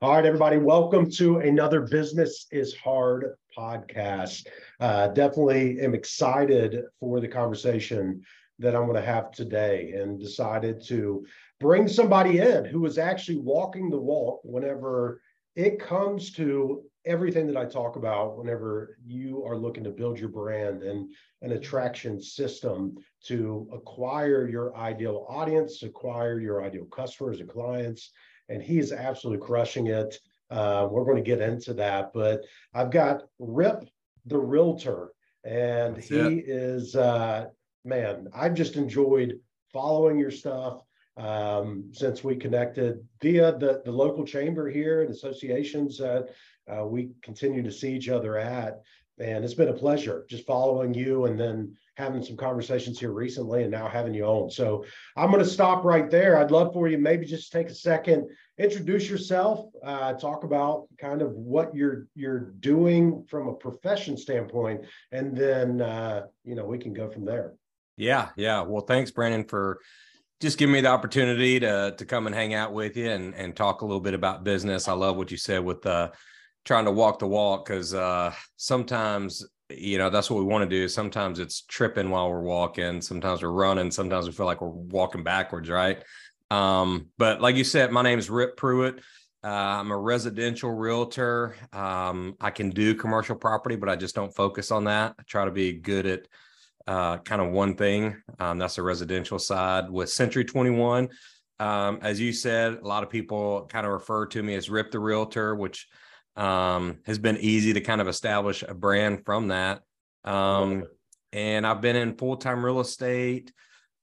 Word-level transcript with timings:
All 0.00 0.12
right, 0.12 0.24
everybody, 0.24 0.58
welcome 0.58 1.10
to 1.12 1.38
another 1.38 1.80
Business 1.80 2.46
is 2.52 2.72
Hard 2.76 3.34
podcast. 3.56 4.46
Uh, 4.78 5.08
definitely 5.08 5.80
am 5.80 5.92
excited 5.92 6.84
for 7.00 7.18
the 7.18 7.26
conversation 7.26 8.22
that 8.60 8.76
I'm 8.76 8.84
going 8.84 8.94
to 8.94 9.02
have 9.02 9.32
today 9.32 9.94
and 9.96 10.20
decided 10.20 10.80
to 10.86 11.26
bring 11.58 11.88
somebody 11.88 12.38
in 12.38 12.64
who 12.64 12.86
is 12.86 12.96
actually 12.96 13.38
walking 13.38 13.90
the 13.90 13.98
walk 13.98 14.38
whenever 14.44 15.20
it 15.56 15.80
comes 15.80 16.30
to 16.34 16.84
everything 17.04 17.48
that 17.48 17.56
I 17.56 17.64
talk 17.64 17.96
about 17.96 18.38
whenever 18.38 18.98
you 19.04 19.42
are 19.44 19.56
looking 19.56 19.82
to 19.82 19.90
build 19.90 20.20
your 20.20 20.28
brand 20.28 20.84
and 20.84 21.12
an 21.42 21.52
attraction 21.52 22.22
system 22.22 22.94
to 23.24 23.68
acquire 23.72 24.46
your 24.46 24.76
ideal 24.76 25.26
audience, 25.28 25.82
acquire 25.82 26.38
your 26.38 26.62
ideal 26.62 26.84
customers 26.84 27.40
and 27.40 27.48
clients, 27.48 28.12
and 28.48 28.62
he's 28.62 28.92
absolutely 28.92 29.44
crushing 29.44 29.88
it. 29.88 30.18
Uh, 30.50 30.88
we're 30.90 31.04
going 31.04 31.22
to 31.22 31.22
get 31.22 31.40
into 31.40 31.74
that, 31.74 32.12
but 32.14 32.44
I've 32.74 32.90
got 32.90 33.24
Rip 33.38 33.88
the 34.26 34.38
Realtor, 34.38 35.12
and 35.44 35.96
That's 35.96 36.08
he 36.08 36.16
it. 36.18 36.48
is 36.48 36.96
uh, 36.96 37.46
man. 37.84 38.28
I've 38.34 38.54
just 38.54 38.76
enjoyed 38.76 39.40
following 39.72 40.18
your 40.18 40.30
stuff 40.30 40.82
um, 41.16 41.90
since 41.92 42.24
we 42.24 42.36
connected 42.36 43.06
via 43.20 43.58
the 43.58 43.82
the 43.84 43.92
local 43.92 44.24
chamber 44.24 44.70
here 44.70 45.02
and 45.02 45.10
associations 45.10 45.98
that 45.98 46.28
uh, 46.70 46.84
we 46.84 47.10
continue 47.22 47.62
to 47.62 47.72
see 47.72 47.92
each 47.94 48.08
other 48.08 48.38
at, 48.38 48.80
and 49.20 49.44
it's 49.44 49.54
been 49.54 49.68
a 49.68 49.74
pleasure 49.74 50.24
just 50.28 50.46
following 50.46 50.94
you 50.94 51.26
and 51.26 51.38
then 51.38 51.76
having 51.96 52.22
some 52.22 52.36
conversations 52.36 52.98
here 52.98 53.10
recently 53.10 53.62
and 53.62 53.72
now 53.72 53.88
having 53.88 54.14
you 54.14 54.24
on. 54.24 54.50
So 54.50 54.84
I'm 55.16 55.30
going 55.30 55.42
to 55.42 55.50
stop 55.50 55.84
right 55.84 56.08
there. 56.08 56.38
I'd 56.38 56.52
love 56.52 56.72
for 56.72 56.86
you 56.88 56.96
maybe 56.96 57.26
just 57.26 57.50
take 57.50 57.68
a 57.68 57.74
second, 57.74 58.28
introduce 58.56 59.10
yourself, 59.10 59.66
uh, 59.84 60.12
talk 60.14 60.44
about 60.44 60.86
kind 60.98 61.22
of 61.22 61.32
what 61.32 61.74
you're 61.74 62.06
you're 62.14 62.52
doing 62.60 63.24
from 63.28 63.48
a 63.48 63.54
profession 63.54 64.16
standpoint, 64.16 64.82
and 65.10 65.36
then 65.36 65.80
uh, 65.80 66.26
you 66.44 66.54
know 66.54 66.64
we 66.64 66.78
can 66.78 66.92
go 66.92 67.10
from 67.10 67.24
there. 67.24 67.54
Yeah, 67.96 68.28
yeah. 68.36 68.62
Well, 68.62 68.82
thanks, 68.82 69.10
Brandon, 69.10 69.44
for 69.44 69.80
just 70.40 70.56
giving 70.56 70.72
me 70.72 70.80
the 70.80 70.88
opportunity 70.88 71.58
to 71.60 71.94
to 71.98 72.04
come 72.04 72.26
and 72.26 72.34
hang 72.34 72.54
out 72.54 72.72
with 72.72 72.96
you 72.96 73.10
and 73.10 73.34
and 73.34 73.56
talk 73.56 73.82
a 73.82 73.84
little 73.84 74.00
bit 74.00 74.14
about 74.14 74.44
business. 74.44 74.86
I 74.86 74.92
love 74.92 75.16
what 75.16 75.32
you 75.32 75.36
said 75.36 75.64
with 75.64 75.84
uh, 75.84 76.10
trying 76.68 76.84
to 76.84 76.92
walk 76.92 77.18
the 77.18 77.26
walk 77.26 77.64
because 77.64 77.94
uh, 77.94 78.30
sometimes 78.56 79.48
you 79.70 79.96
know 79.96 80.10
that's 80.10 80.30
what 80.30 80.38
we 80.38 80.44
want 80.44 80.62
to 80.62 80.68
do. 80.68 80.86
Sometimes 80.86 81.38
it's 81.38 81.62
tripping 81.62 82.10
while 82.10 82.30
we're 82.30 82.42
walking 82.42 83.00
sometimes 83.00 83.42
we're 83.42 83.48
running 83.48 83.90
sometimes 83.90 84.26
we 84.26 84.32
feel 84.32 84.44
like 84.44 84.60
we're 84.60 84.68
walking 84.68 85.24
backwards 85.24 85.70
right? 85.70 86.04
Um, 86.50 87.08
but 87.16 87.40
like 87.40 87.56
you 87.56 87.64
said 87.64 87.90
my 87.90 88.02
name 88.02 88.18
is 88.18 88.28
rip 88.28 88.56
pruitt. 88.58 89.00
Uh, 89.42 89.80
i'm 89.80 89.90
a 89.92 89.96
residential 89.96 90.70
realtor. 90.70 91.56
Um, 91.72 92.36
i 92.38 92.50
can 92.50 92.68
do 92.68 92.94
commercial 92.94 93.36
property 93.36 93.76
but 93.76 93.88
i 93.88 93.96
just 93.96 94.14
don't 94.14 94.34
focus 94.34 94.70
on 94.70 94.84
that. 94.84 95.14
I 95.18 95.22
try 95.22 95.46
to 95.46 95.50
be 95.50 95.72
good 95.72 96.04
at 96.04 96.28
uh, 96.86 97.18
kind 97.18 97.40
of 97.40 97.50
one 97.50 97.76
thing. 97.76 98.22
Um, 98.38 98.58
that's 98.58 98.76
the 98.76 98.82
residential 98.82 99.38
side. 99.38 99.90
With 99.90 100.10
century 100.10 100.44
21 100.44 101.08
um, 101.60 101.98
as 102.02 102.20
you 102.20 102.34
said 102.34 102.74
a 102.74 102.86
lot 102.86 103.02
of 103.02 103.08
people 103.08 103.64
kind 103.70 103.86
of 103.86 103.92
refer 103.92 104.26
to 104.26 104.42
me 104.42 104.54
as 104.54 104.68
rip 104.68 104.90
the 104.90 105.00
realtor 105.00 105.54
which 105.54 105.88
um, 106.38 106.98
has 107.04 107.18
been 107.18 107.36
easy 107.38 107.72
to 107.74 107.80
kind 107.80 108.00
of 108.00 108.08
establish 108.08 108.62
a 108.62 108.72
brand 108.72 109.24
from 109.26 109.48
that. 109.48 109.82
Um, 110.24 110.84
and 111.32 111.66
I've 111.66 111.80
been 111.80 111.96
in 111.96 112.16
full 112.16 112.36
time 112.36 112.64
real 112.64 112.80
estate. 112.80 113.52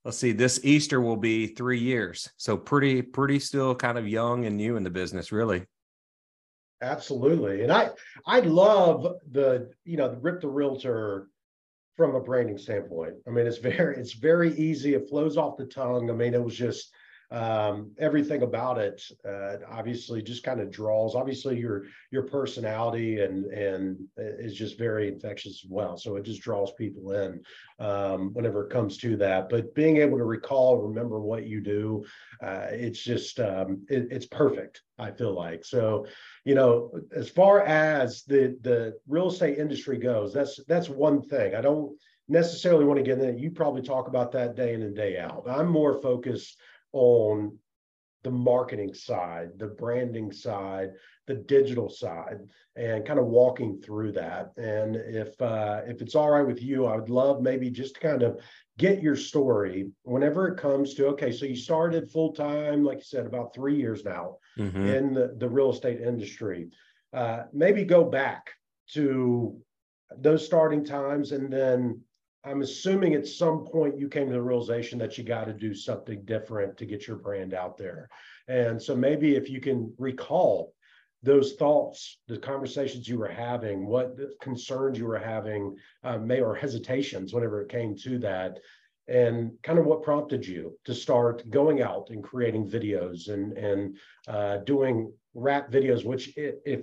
Let's 0.04 0.18
see, 0.18 0.32
this 0.32 0.60
Easter 0.62 1.00
will 1.00 1.16
be 1.16 1.48
three 1.48 1.80
years. 1.80 2.30
So 2.36 2.56
pretty, 2.56 3.02
pretty 3.02 3.40
still 3.40 3.74
kind 3.74 3.98
of 3.98 4.06
young 4.06 4.44
and 4.44 4.56
new 4.56 4.76
in 4.76 4.84
the 4.84 4.90
business, 4.90 5.32
really. 5.32 5.64
Absolutely. 6.82 7.62
And 7.62 7.72
I 7.72 7.90
I 8.26 8.40
love 8.40 9.16
the, 9.32 9.70
you 9.84 9.96
know, 9.96 10.10
the 10.10 10.18
rip 10.18 10.42
the 10.42 10.48
realtor 10.48 11.28
from 11.96 12.14
a 12.14 12.20
branding 12.20 12.58
standpoint. 12.58 13.14
I 13.26 13.30
mean, 13.30 13.46
it's 13.46 13.58
very, 13.58 13.96
it's 13.96 14.12
very 14.12 14.54
easy. 14.56 14.94
It 14.94 15.08
flows 15.08 15.38
off 15.38 15.56
the 15.56 15.64
tongue. 15.64 16.10
I 16.10 16.12
mean, 16.12 16.34
it 16.34 16.44
was 16.44 16.54
just 16.54 16.92
um, 17.30 17.90
everything 17.98 18.42
about 18.42 18.78
it 18.78 19.02
uh, 19.28 19.56
obviously 19.70 20.22
just 20.22 20.44
kind 20.44 20.60
of 20.60 20.70
draws 20.70 21.14
obviously 21.14 21.58
your 21.58 21.84
your 22.12 22.22
personality 22.22 23.20
and 23.20 23.46
and 23.46 23.98
is 24.16 24.54
just 24.54 24.78
very 24.78 25.08
infectious 25.08 25.64
as 25.64 25.70
well 25.70 25.96
so 25.96 26.16
it 26.16 26.22
just 26.22 26.40
draws 26.40 26.72
people 26.74 27.12
in 27.12 27.40
um, 27.80 28.32
whenever 28.32 28.64
it 28.64 28.72
comes 28.72 28.96
to 28.96 29.16
that 29.16 29.48
but 29.48 29.74
being 29.74 29.96
able 29.96 30.18
to 30.18 30.24
recall 30.24 30.76
remember 30.76 31.20
what 31.20 31.46
you 31.46 31.60
do 31.60 32.04
uh, 32.42 32.66
it's 32.70 33.02
just 33.02 33.40
um, 33.40 33.84
it, 33.88 34.06
it's 34.10 34.26
perfect 34.26 34.82
i 34.98 35.10
feel 35.10 35.34
like 35.34 35.64
so 35.64 36.06
you 36.44 36.54
know 36.54 36.92
as 37.14 37.28
far 37.28 37.60
as 37.62 38.22
the 38.24 38.56
the 38.62 38.96
real 39.08 39.28
estate 39.28 39.58
industry 39.58 39.98
goes 39.98 40.32
that's 40.32 40.60
that's 40.68 40.88
one 40.88 41.20
thing 41.22 41.54
i 41.56 41.60
don't 41.60 41.96
necessarily 42.28 42.84
want 42.84 42.98
to 42.98 43.04
get 43.04 43.18
in 43.18 43.38
you 43.38 43.50
probably 43.50 43.82
talk 43.82 44.08
about 44.08 44.32
that 44.32 44.56
day 44.56 44.74
in 44.74 44.82
and 44.82 44.96
day 44.96 45.18
out 45.18 45.44
i'm 45.48 45.68
more 45.68 46.00
focused 46.00 46.56
on 46.96 47.58
the 48.24 48.30
marketing 48.30 48.92
side, 48.92 49.50
the 49.58 49.68
branding 49.68 50.32
side, 50.32 50.90
the 51.26 51.34
digital 51.34 51.88
side, 51.88 52.40
and 52.74 53.06
kind 53.06 53.20
of 53.20 53.26
walking 53.26 53.80
through 53.80 54.10
that. 54.10 54.52
And 54.56 54.96
if 54.96 55.40
uh, 55.40 55.82
if 55.86 56.00
it's 56.02 56.14
all 56.14 56.30
right 56.30 56.46
with 56.46 56.62
you, 56.62 56.86
I 56.86 56.96
would 56.96 57.10
love 57.10 57.42
maybe 57.42 57.70
just 57.70 57.94
to 57.94 58.00
kind 58.00 58.22
of 58.22 58.40
get 58.78 59.02
your 59.02 59.14
story 59.14 59.90
whenever 60.02 60.48
it 60.48 60.58
comes 60.58 60.94
to 60.94 61.06
okay. 61.08 61.30
So 61.30 61.46
you 61.46 61.54
started 61.54 62.10
full 62.10 62.32
time, 62.32 62.82
like 62.82 62.98
you 62.98 63.04
said, 63.04 63.26
about 63.26 63.54
three 63.54 63.76
years 63.76 64.04
now 64.04 64.38
mm-hmm. 64.58 64.86
in 64.86 65.14
the, 65.14 65.36
the 65.38 65.48
real 65.48 65.70
estate 65.70 66.00
industry. 66.00 66.70
Uh, 67.12 67.44
maybe 67.52 67.84
go 67.84 68.02
back 68.04 68.50
to 68.94 69.56
those 70.18 70.44
starting 70.44 70.84
times 70.84 71.32
and 71.32 71.52
then 71.52 72.00
I'm 72.46 72.62
assuming 72.62 73.14
at 73.14 73.26
some 73.26 73.64
point 73.66 73.98
you 73.98 74.08
came 74.08 74.28
to 74.28 74.32
the 74.32 74.42
realization 74.42 74.98
that 75.00 75.18
you 75.18 75.24
got 75.24 75.46
to 75.46 75.52
do 75.52 75.74
something 75.74 76.24
different 76.24 76.76
to 76.76 76.86
get 76.86 77.06
your 77.06 77.16
brand 77.16 77.52
out 77.52 77.76
there. 77.76 78.08
And 78.46 78.80
so 78.80 78.94
maybe 78.94 79.34
if 79.34 79.50
you 79.50 79.60
can 79.60 79.92
recall 79.98 80.72
those 81.24 81.54
thoughts, 81.54 82.18
the 82.28 82.38
conversations 82.38 83.08
you 83.08 83.18
were 83.18 83.28
having, 83.28 83.86
what 83.86 84.16
concerns 84.40 84.96
you 84.96 85.06
were 85.06 85.18
having, 85.18 85.76
uh, 86.04 86.18
may 86.18 86.40
or 86.40 86.54
hesitations, 86.54 87.34
whenever 87.34 87.62
it 87.62 87.68
came 87.68 87.96
to 87.96 88.18
that, 88.20 88.60
and 89.08 89.52
kind 89.62 89.78
of 89.78 89.86
what 89.86 90.04
prompted 90.04 90.46
you 90.46 90.78
to 90.84 90.94
start 90.94 91.48
going 91.50 91.82
out 91.82 92.10
and 92.10 92.22
creating 92.22 92.68
videos 92.68 93.28
and 93.28 93.56
and 93.56 93.96
uh, 94.28 94.58
doing 94.58 95.12
rap 95.34 95.70
videos, 95.70 96.04
which 96.04 96.32
if 96.36 96.82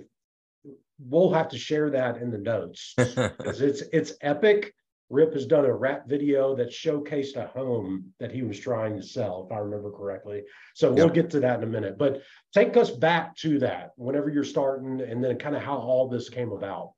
we'll 0.98 1.32
have 1.32 1.48
to 1.48 1.58
share 1.58 1.90
that 1.90 2.18
in 2.18 2.30
the 2.30 2.38
notes 2.38 2.94
because 2.96 3.60
it's 3.60 3.82
it's 3.92 4.12
epic 4.20 4.74
Rip 5.10 5.34
has 5.34 5.46
done 5.46 5.64
a 5.66 5.72
rap 5.72 6.08
video 6.08 6.56
that 6.56 6.70
showcased 6.70 7.36
a 7.36 7.46
home 7.46 8.12
that 8.18 8.32
he 8.32 8.42
was 8.42 8.58
trying 8.58 8.96
to 8.96 9.02
sell, 9.02 9.46
if 9.46 9.54
I 9.54 9.60
remember 9.60 9.90
correctly. 9.90 10.42
So 10.74 10.92
we'll 10.92 11.10
get 11.10 11.30
to 11.30 11.40
that 11.40 11.58
in 11.58 11.64
a 11.64 11.70
minute. 11.70 11.98
But 11.98 12.22
take 12.52 12.76
us 12.76 12.90
back 12.90 13.36
to 13.36 13.58
that 13.60 13.90
whenever 13.96 14.30
you're 14.30 14.44
starting 14.44 15.00
and 15.00 15.22
then 15.22 15.38
kind 15.38 15.54
of 15.54 15.62
how 15.62 15.76
all 15.76 16.08
this 16.08 16.28
came 16.28 16.52
about. 16.52 16.92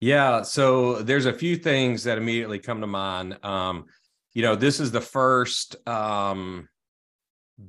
Yeah. 0.00 0.42
So 0.42 1.02
there's 1.02 1.26
a 1.26 1.32
few 1.32 1.56
things 1.56 2.04
that 2.04 2.18
immediately 2.18 2.58
come 2.58 2.80
to 2.80 2.86
mind. 2.86 3.38
Um, 3.44 3.86
you 4.34 4.42
know, 4.42 4.56
this 4.56 4.80
is 4.80 4.90
the 4.90 5.00
first 5.00 5.76
um, 5.86 6.68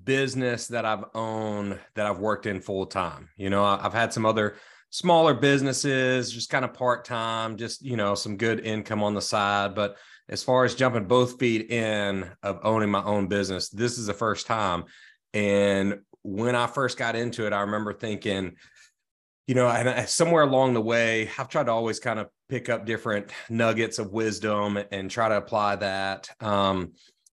business 0.03 0.67
that 0.69 0.85
I've 0.85 1.03
owned 1.13 1.77
that 1.95 2.05
I've 2.05 2.19
worked 2.19 2.45
in 2.45 2.61
full 2.61 2.85
time. 2.85 3.29
You 3.35 3.49
know, 3.49 3.63
I've 3.63 3.93
had 3.93 4.13
some 4.13 4.25
other 4.25 4.55
smaller 4.93 5.33
businesses, 5.33 6.31
just 6.31 6.51
kind 6.51 6.63
of 6.63 6.71
part 6.75 7.03
time, 7.03 7.57
just 7.57 7.81
you 7.81 7.97
know, 7.97 8.13
some 8.13 8.37
good 8.37 8.59
income 8.59 9.01
on 9.01 9.15
the 9.15 9.21
side. 9.21 9.73
But 9.73 9.97
as 10.29 10.43
far 10.43 10.65
as 10.65 10.75
jumping 10.75 11.05
both 11.05 11.39
feet 11.39 11.71
in 11.71 12.29
of 12.43 12.59
owning 12.61 12.91
my 12.91 13.03
own 13.03 13.27
business, 13.27 13.69
this 13.69 13.97
is 13.97 14.05
the 14.05 14.13
first 14.13 14.45
time. 14.45 14.83
And 15.33 16.01
when 16.21 16.55
I 16.55 16.67
first 16.67 16.99
got 16.99 17.15
into 17.15 17.47
it, 17.47 17.53
I 17.53 17.61
remember 17.61 17.91
thinking, 17.91 18.55
you 19.47 19.55
know, 19.55 19.67
and 19.67 20.07
somewhere 20.07 20.43
along 20.43 20.75
the 20.75 20.81
way, 20.81 21.27
I've 21.39 21.49
tried 21.49 21.65
to 21.65 21.71
always 21.71 21.99
kind 21.99 22.19
of 22.19 22.27
pick 22.47 22.69
up 22.69 22.85
different 22.85 23.31
nuggets 23.49 23.97
of 23.97 24.13
wisdom 24.13 24.77
and 24.91 25.09
try 25.09 25.27
to 25.27 25.37
apply 25.37 25.77
that. 25.77 26.29
Um, 26.39 26.91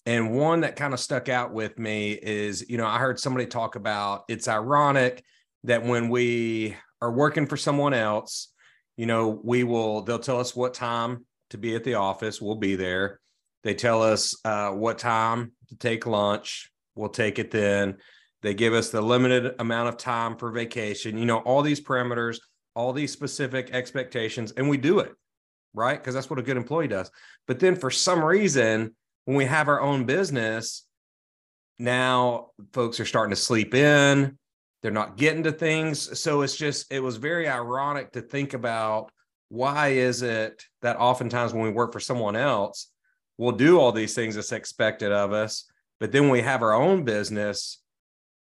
and 0.05 0.35
one 0.35 0.59
that 0.61 0.75
kind 0.75 0.93
of 0.93 0.99
stuck 0.99 1.29
out 1.29 1.53
with 1.53 1.79
me 1.79 2.11
is, 2.11 2.69
you 2.69 2.77
know, 2.77 2.85
I 2.85 2.99
heard 2.99 3.17
somebody 3.17 3.45
talk 3.45 3.77
about 3.77 4.25
it's 4.27 4.49
ironic 4.49 5.23
that 5.63 5.83
when 5.83 6.09
we 6.09 6.75
are 7.05 7.11
working 7.11 7.45
for 7.45 7.55
someone 7.55 7.93
else, 7.93 8.51
you 8.97 9.05
know, 9.05 9.39
we 9.43 9.63
will, 9.63 10.01
they'll 10.01 10.17
tell 10.17 10.39
us 10.39 10.55
what 10.55 10.73
time 10.73 11.23
to 11.51 11.57
be 11.57 11.75
at 11.75 11.83
the 11.83 11.93
office. 11.93 12.41
We'll 12.41 12.55
be 12.55 12.75
there. 12.75 13.19
They 13.63 13.75
tell 13.75 14.01
us 14.01 14.35
uh, 14.43 14.71
what 14.71 14.97
time 14.97 15.51
to 15.69 15.77
take 15.77 16.07
lunch. 16.07 16.71
We'll 16.95 17.09
take 17.09 17.37
it 17.37 17.51
then. 17.51 17.97
They 18.41 18.55
give 18.55 18.73
us 18.73 18.89
the 18.89 19.01
limited 19.01 19.53
amount 19.59 19.89
of 19.89 19.97
time 19.97 20.35
for 20.37 20.51
vacation, 20.51 21.17
you 21.17 21.25
know, 21.25 21.39
all 21.39 21.61
these 21.61 21.81
parameters, 21.81 22.39
all 22.75 22.91
these 22.91 23.11
specific 23.11 23.69
expectations, 23.71 24.51
and 24.53 24.67
we 24.67 24.77
do 24.77 24.99
it, 24.99 25.11
right? 25.73 25.99
Because 25.99 26.15
that's 26.15 26.29
what 26.29 26.39
a 26.39 26.43
good 26.43 26.57
employee 26.57 26.87
does. 26.87 27.11
But 27.47 27.59
then 27.59 27.75
for 27.75 27.91
some 27.91 28.23
reason, 28.23 28.95
when 29.25 29.37
we 29.37 29.45
have 29.45 29.67
our 29.67 29.81
own 29.81 30.05
business, 30.05 30.85
now 31.77 32.47
folks 32.73 32.99
are 32.99 33.05
starting 33.05 33.31
to 33.31 33.35
sleep 33.35 33.75
in 33.75 34.37
they're 34.85 34.91
not 34.91 35.17
getting 35.17 35.41
to 35.41 35.51
things. 35.51 36.19
So 36.19 36.43
it's 36.43 36.55
just, 36.55 36.93
it 36.93 36.99
was 36.99 37.17
very 37.17 37.49
ironic 37.49 38.11
to 38.11 38.21
think 38.21 38.53
about 38.53 39.11
why 39.49 39.87
is 39.87 40.21
it 40.21 40.63
that 40.83 40.97
oftentimes 40.97 41.55
when 41.55 41.63
we 41.63 41.71
work 41.71 41.91
for 41.91 41.99
someone 41.99 42.35
else, 42.35 42.91
we'll 43.39 43.53
do 43.53 43.79
all 43.79 43.91
these 43.91 44.13
things 44.13 44.35
that's 44.35 44.51
expected 44.51 45.11
of 45.11 45.33
us. 45.33 45.65
But 45.99 46.11
then 46.11 46.29
we 46.29 46.39
have 46.41 46.61
our 46.61 46.73
own 46.73 47.03
business, 47.03 47.81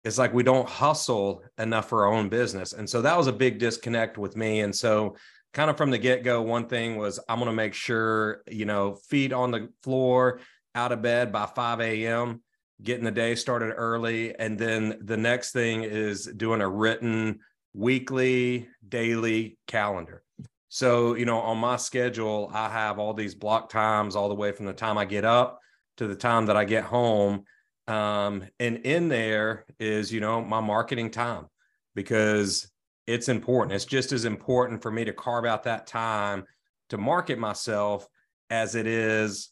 it's 0.04 0.20
like 0.20 0.32
we 0.32 0.44
don't 0.44 0.70
hustle 0.70 1.42
enough 1.58 1.90
for 1.90 2.06
our 2.06 2.14
own 2.14 2.30
business. 2.30 2.74
And 2.74 2.88
so 2.88 3.02
that 3.02 3.18
was 3.18 3.26
a 3.26 3.34
big 3.34 3.58
disconnect 3.58 4.20
with 4.20 4.38
me. 4.38 4.60
And 4.60 4.76
so 4.76 5.16
kind 5.56 5.72
of 5.72 5.78
from 5.78 5.90
the 5.90 5.98
get-go, 5.98 6.44
one 6.44 6.68
thing 6.68 6.96
was 6.96 7.20
I'm 7.28 7.40
going 7.40 7.50
to 7.50 7.56
make 7.56 7.74
sure, 7.74 8.44
you 8.48 8.66
know, 8.66 8.94
feet 8.94 9.34
on 9.34 9.50
the 9.50 9.70
floor, 9.82 10.42
out 10.76 10.92
of 10.92 11.02
bed 11.02 11.32
by 11.32 11.48
5 11.48 11.82
a.m., 11.82 12.44
getting 12.82 13.04
the 13.04 13.12
day 13.12 13.36
started 13.36 13.74
early. 13.74 14.38
And 14.38 14.58
then 14.58 15.00
the 15.04 15.18
next 15.18 15.52
thing 15.52 15.84
is 15.84 16.26
doing 16.26 16.62
a 16.62 16.70
written 16.70 17.40
weekly, 17.74 18.68
daily 18.88 19.58
calendar. 19.68 20.24
So, 20.70 21.16
you 21.16 21.26
know, 21.26 21.40
on 21.40 21.58
my 21.58 21.78
schedule, 21.78 22.50
I 22.54 22.70
have 22.70 23.00
all 23.00 23.14
these 23.14 23.36
block 23.36 23.70
times 23.70 24.16
all 24.16 24.30
the 24.30 24.36
way 24.36 24.52
from 24.52 24.66
the 24.66 24.74
time 24.74 24.98
I 24.98 25.06
get 25.06 25.26
up 25.26 25.60
to 25.98 26.08
the 26.08 26.16
time 26.16 26.46
that 26.46 26.56
I 26.56 26.64
get 26.64 26.84
home. 26.84 27.44
Um, 27.88 28.44
and 28.60 28.78
in 28.78 29.10
there 29.10 29.66
is, 29.80 30.14
you 30.14 30.20
know, 30.20 30.42
my 30.42 30.62
marketing 30.62 31.10
time 31.10 31.48
because 31.96 32.72
it's 33.08 33.30
important. 33.30 33.74
It's 33.74 33.86
just 33.86 34.12
as 34.12 34.26
important 34.26 34.84
for 34.84 34.92
me 34.92 35.04
to 35.06 35.14
carve 35.14 35.46
out 35.46 35.64
that 35.64 35.88
time 35.88 36.46
to 36.90 36.98
market 36.98 37.40
myself 37.40 38.08
as 38.52 38.76
it 38.76 38.86
is 38.86 39.50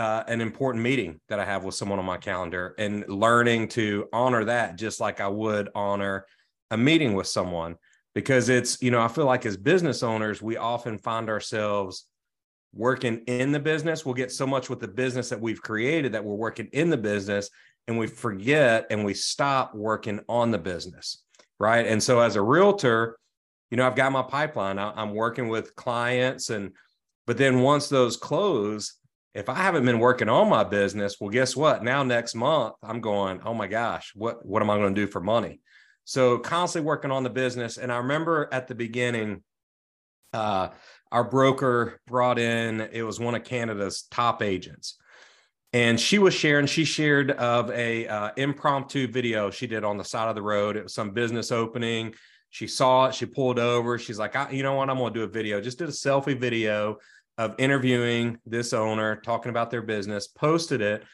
uh, 0.00 0.24
an 0.28 0.40
important 0.40 0.82
meeting 0.82 1.20
that 1.28 1.38
I 1.38 1.44
have 1.44 1.62
with 1.62 1.74
someone 1.74 1.98
on 1.98 2.06
my 2.06 2.16
calendar 2.16 2.74
and 2.78 3.06
learning 3.06 3.68
to 3.68 4.08
honor 4.14 4.46
that 4.46 4.76
just 4.76 4.98
like 4.98 5.20
I 5.20 5.28
would 5.28 5.68
honor 5.74 6.24
a 6.70 6.78
meeting 6.78 7.12
with 7.12 7.26
someone. 7.26 7.76
Because 8.14 8.48
it's 8.48 8.82
you 8.82 8.90
know 8.90 9.00
i 9.00 9.06
feel 9.06 9.24
like 9.26 9.46
as 9.46 9.56
business 9.56 10.02
owners 10.02 10.42
we 10.42 10.56
often 10.56 10.98
find 10.98 11.28
ourselves 11.28 12.06
working 12.74 13.18
in 13.26 13.52
the 13.52 13.60
business. 13.60 14.04
We'll 14.04 14.14
get 14.14 14.32
so 14.32 14.46
much 14.46 14.68
with 14.68 14.80
the 14.80 14.88
business 14.88 15.28
that 15.28 15.40
we've 15.40 15.62
created 15.62 16.12
that 16.12 16.24
we're 16.24 16.34
working 16.34 16.68
in 16.72 16.90
the 16.90 16.96
business 16.96 17.50
and 17.86 17.96
we 17.98 18.08
forget 18.08 18.86
and 18.90 19.04
we 19.04 19.14
stop 19.14 19.74
working 19.74 20.20
on 20.28 20.50
the 20.50 20.58
business 20.58 21.22
right? 21.60 21.86
And 21.86 22.02
so 22.02 22.20
as 22.20 22.36
a 22.36 22.42
realtor 22.42 23.18
you 23.70 23.76
know 23.76 23.86
i've 23.86 23.96
got 23.96 24.12
my 24.12 24.22
pipeline. 24.22 24.78
I'm 24.78 25.14
working 25.14 25.48
with 25.48 25.76
clients 25.76 26.48
and 26.48 26.72
but 27.26 27.36
then 27.36 27.60
once 27.60 27.88
those 27.88 28.16
close 28.16 28.99
if 29.34 29.48
i 29.48 29.54
haven't 29.54 29.84
been 29.84 29.98
working 29.98 30.28
on 30.28 30.48
my 30.48 30.64
business 30.64 31.16
well 31.20 31.30
guess 31.30 31.54
what 31.54 31.82
now 31.82 32.02
next 32.02 32.34
month 32.34 32.74
i'm 32.82 33.00
going 33.00 33.40
oh 33.44 33.54
my 33.54 33.66
gosh 33.66 34.12
what 34.14 34.44
what 34.44 34.62
am 34.62 34.70
i 34.70 34.76
going 34.76 34.94
to 34.94 35.00
do 35.00 35.06
for 35.06 35.20
money 35.20 35.60
so 36.10 36.38
constantly 36.38 36.86
working 36.86 37.12
on 37.12 37.22
the 37.22 37.30
business. 37.30 37.78
And 37.78 37.92
I 37.92 37.98
remember 37.98 38.48
at 38.50 38.66
the 38.66 38.74
beginning, 38.74 39.44
uh, 40.32 40.70
our 41.12 41.22
broker 41.22 42.00
brought 42.08 42.36
in, 42.36 42.80
it 42.80 43.02
was 43.02 43.20
one 43.20 43.36
of 43.36 43.44
Canada's 43.44 44.08
top 44.10 44.42
agents. 44.42 44.96
And 45.72 46.00
she 46.00 46.18
was 46.18 46.34
sharing, 46.34 46.66
she 46.66 46.84
shared 46.84 47.30
of 47.30 47.70
a 47.70 48.08
uh, 48.08 48.30
impromptu 48.36 49.06
video 49.06 49.52
she 49.52 49.68
did 49.68 49.84
on 49.84 49.98
the 49.98 50.04
side 50.04 50.28
of 50.28 50.34
the 50.34 50.42
road. 50.42 50.76
It 50.76 50.82
was 50.82 50.94
some 50.94 51.12
business 51.12 51.52
opening. 51.52 52.14
She 52.48 52.66
saw 52.66 53.06
it, 53.06 53.14
she 53.14 53.26
pulled 53.26 53.60
over. 53.60 53.96
She's 53.96 54.18
like, 54.18 54.34
you 54.50 54.64
know 54.64 54.74
what? 54.74 54.90
I'm 54.90 54.98
going 54.98 55.12
to 55.12 55.20
do 55.20 55.24
a 55.24 55.28
video. 55.28 55.60
Just 55.60 55.78
did 55.78 55.88
a 55.88 55.92
selfie 55.92 56.36
video 56.36 56.98
of 57.40 57.54
interviewing 57.58 58.38
this 58.44 58.72
owner, 58.72 59.16
talking 59.16 59.50
about 59.50 59.70
their 59.70 59.82
business, 59.82 60.28
posted 60.28 60.80
it, 60.80 61.04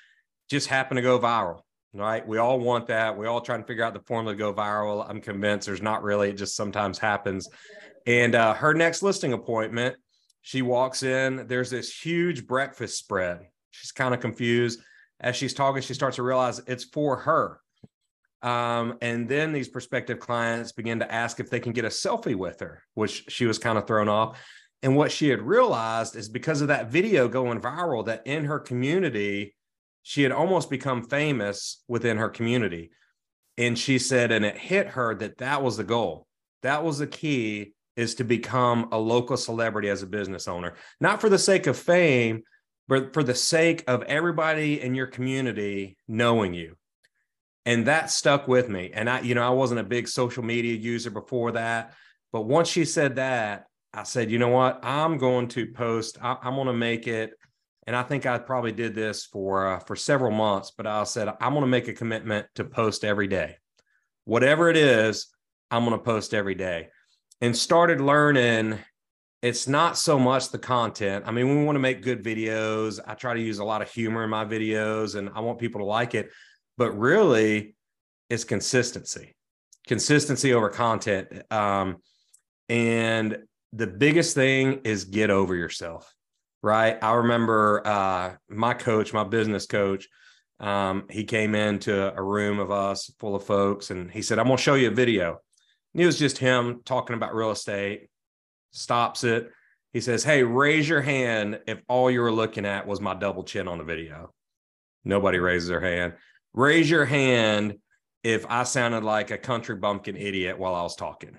just 0.50 0.66
happened 0.68 0.98
to 0.98 1.02
go 1.02 1.18
viral 1.18 1.60
right? 1.94 2.26
We 2.26 2.38
all 2.38 2.58
want 2.58 2.86
that. 2.88 3.16
We 3.16 3.26
all 3.26 3.40
try 3.40 3.54
and 3.54 3.66
figure 3.66 3.84
out 3.84 3.94
the 3.94 4.00
formula 4.00 4.34
to 4.34 4.38
go 4.38 4.52
viral. 4.52 5.08
I'm 5.08 5.20
convinced 5.20 5.66
there's 5.66 5.82
not 5.82 6.02
really, 6.02 6.30
it 6.30 6.36
just 6.36 6.56
sometimes 6.56 6.98
happens. 6.98 7.48
And 8.06 8.34
uh, 8.34 8.54
her 8.54 8.74
next 8.74 9.02
listing 9.02 9.32
appointment, 9.32 9.96
she 10.42 10.62
walks 10.62 11.02
in, 11.02 11.46
there's 11.48 11.70
this 11.70 11.92
huge 11.92 12.46
breakfast 12.46 12.98
spread. 12.98 13.40
She's 13.70 13.92
kind 13.92 14.14
of 14.14 14.20
confused. 14.20 14.80
As 15.20 15.34
she's 15.34 15.54
talking, 15.54 15.82
she 15.82 15.94
starts 15.94 16.16
to 16.16 16.22
realize 16.22 16.60
it's 16.66 16.84
for 16.84 17.16
her. 17.16 17.60
Um, 18.42 18.98
and 19.00 19.28
then 19.28 19.52
these 19.52 19.68
prospective 19.68 20.20
clients 20.20 20.70
begin 20.72 21.00
to 21.00 21.12
ask 21.12 21.40
if 21.40 21.50
they 21.50 21.58
can 21.58 21.72
get 21.72 21.84
a 21.84 21.88
selfie 21.88 22.36
with 22.36 22.60
her, 22.60 22.82
which 22.94 23.24
she 23.28 23.46
was 23.46 23.58
kind 23.58 23.78
of 23.78 23.86
thrown 23.86 24.08
off. 24.08 24.38
And 24.82 24.96
what 24.96 25.10
she 25.10 25.28
had 25.28 25.42
realized 25.42 26.16
is 26.16 26.28
because 26.28 26.60
of 26.60 26.68
that 26.68 26.90
video 26.90 27.28
going 27.28 27.60
viral, 27.60 28.06
that 28.06 28.26
in 28.26 28.44
her 28.44 28.58
community, 28.58 29.54
she 30.02 30.22
had 30.22 30.32
almost 30.32 30.70
become 30.70 31.02
famous 31.02 31.82
within 31.88 32.18
her 32.18 32.28
community. 32.28 32.90
And 33.58 33.78
she 33.78 33.98
said, 33.98 34.30
and 34.30 34.44
it 34.44 34.56
hit 34.56 34.88
her 34.88 35.14
that 35.16 35.38
that 35.38 35.62
was 35.62 35.76
the 35.76 35.84
goal. 35.84 36.26
That 36.62 36.84
was 36.84 36.98
the 36.98 37.06
key 37.06 37.72
is 37.96 38.14
to 38.16 38.24
become 38.24 38.88
a 38.92 38.98
local 38.98 39.36
celebrity 39.36 39.88
as 39.88 40.02
a 40.02 40.06
business 40.06 40.46
owner, 40.46 40.74
not 41.00 41.20
for 41.20 41.28
the 41.30 41.38
sake 41.38 41.66
of 41.66 41.78
fame, 41.78 42.42
but 42.88 43.14
for 43.14 43.22
the 43.22 43.34
sake 43.34 43.82
of 43.88 44.02
everybody 44.02 44.80
in 44.80 44.94
your 44.94 45.06
community 45.06 45.96
knowing 46.06 46.54
you. 46.54 46.76
And 47.64 47.86
that 47.86 48.10
stuck 48.10 48.46
with 48.46 48.68
me. 48.68 48.92
And 48.94 49.10
I, 49.10 49.20
you 49.20 49.34
know, 49.34 49.42
I 49.42 49.50
wasn't 49.50 49.80
a 49.80 49.84
big 49.84 50.06
social 50.06 50.44
media 50.44 50.74
user 50.74 51.10
before 51.10 51.52
that. 51.52 51.94
But 52.32 52.42
once 52.42 52.68
she 52.68 52.84
said 52.84 53.16
that, 53.16 53.66
I 53.96 54.04
said, 54.04 54.30
you 54.30 54.38
know 54.38 54.48
what? 54.48 54.84
I'm 54.84 55.18
going 55.18 55.48
to 55.48 55.66
post, 55.66 56.18
I, 56.22 56.36
am 56.42 56.54
going 56.54 56.66
to 56.66 56.72
make 56.72 57.06
it 57.06 57.32
and 57.86 57.94
I 57.94 58.02
think 58.02 58.26
I 58.26 58.38
probably 58.38 58.72
did 58.72 58.94
this 58.94 59.24
for 59.24 59.66
uh, 59.66 59.78
for 59.78 59.94
several 59.94 60.32
months, 60.32 60.72
but 60.76 60.86
I 60.86 61.04
said 61.04 61.28
I'm 61.28 61.52
going 61.52 61.62
to 61.62 61.68
make 61.68 61.88
a 61.88 61.92
commitment 61.92 62.46
to 62.56 62.64
post 62.64 63.04
every 63.04 63.28
day, 63.28 63.56
whatever 64.24 64.68
it 64.68 64.76
is. 64.76 65.28
I'm 65.70 65.84
going 65.84 65.96
to 65.96 66.04
post 66.04 66.34
every 66.34 66.54
day, 66.54 66.88
and 67.40 67.56
started 67.56 68.00
learning. 68.00 68.78
It's 69.42 69.68
not 69.68 69.96
so 69.96 70.18
much 70.18 70.50
the 70.50 70.58
content. 70.58 71.24
I 71.26 71.30
mean, 71.30 71.48
we 71.48 71.64
want 71.64 71.76
to 71.76 71.80
make 71.80 72.02
good 72.02 72.24
videos. 72.24 72.98
I 73.06 73.14
try 73.14 73.34
to 73.34 73.40
use 73.40 73.58
a 73.58 73.64
lot 73.64 73.82
of 73.82 73.90
humor 73.90 74.24
in 74.24 74.30
my 74.30 74.44
videos, 74.44 75.14
and 75.14 75.30
I 75.34 75.40
want 75.40 75.60
people 75.60 75.80
to 75.80 75.84
like 75.84 76.14
it. 76.14 76.30
But 76.76 76.98
really, 76.98 77.76
it's 78.28 78.42
consistency, 78.42 79.36
consistency 79.86 80.54
over 80.54 80.70
content. 80.70 81.28
Um, 81.52 81.98
and 82.68 83.38
the 83.72 83.86
biggest 83.86 84.34
thing 84.34 84.80
is 84.84 85.04
get 85.04 85.30
over 85.30 85.54
yourself 85.54 86.12
right? 86.66 86.98
I 87.00 87.12
remember 87.12 87.86
uh, 87.86 88.34
my 88.48 88.74
coach, 88.74 89.12
my 89.12 89.22
business 89.22 89.66
coach, 89.66 90.08
um, 90.58 91.04
he 91.08 91.22
came 91.22 91.54
into 91.54 92.12
a 92.12 92.20
room 92.20 92.58
of 92.58 92.72
us 92.72 93.08
full 93.20 93.36
of 93.36 93.44
folks 93.44 93.90
and 93.90 94.10
he 94.10 94.20
said, 94.20 94.40
I'm 94.40 94.46
going 94.46 94.56
to 94.56 94.62
show 94.62 94.74
you 94.74 94.88
a 94.88 94.94
video. 94.94 95.38
And 95.94 96.02
it 96.02 96.06
was 96.06 96.18
just 96.18 96.38
him 96.38 96.80
talking 96.84 97.14
about 97.14 97.36
real 97.36 97.52
estate, 97.52 98.08
stops 98.72 99.22
it. 99.22 99.50
He 99.92 100.00
says, 100.00 100.24
Hey, 100.24 100.42
raise 100.42 100.88
your 100.88 101.02
hand 101.02 101.60
if 101.68 101.80
all 101.88 102.10
you 102.10 102.20
were 102.20 102.32
looking 102.32 102.66
at 102.66 102.86
was 102.86 103.00
my 103.00 103.14
double 103.14 103.44
chin 103.44 103.68
on 103.68 103.78
the 103.78 103.84
video. 103.84 104.32
Nobody 105.04 105.38
raises 105.38 105.68
their 105.68 105.80
hand. 105.80 106.14
Raise 106.52 106.90
your 106.90 107.04
hand 107.04 107.76
if 108.24 108.44
I 108.48 108.64
sounded 108.64 109.04
like 109.04 109.30
a 109.30 109.38
country 109.38 109.76
bumpkin 109.76 110.16
idiot 110.16 110.58
while 110.58 110.74
I 110.74 110.82
was 110.82 110.96
talking. 110.96 111.38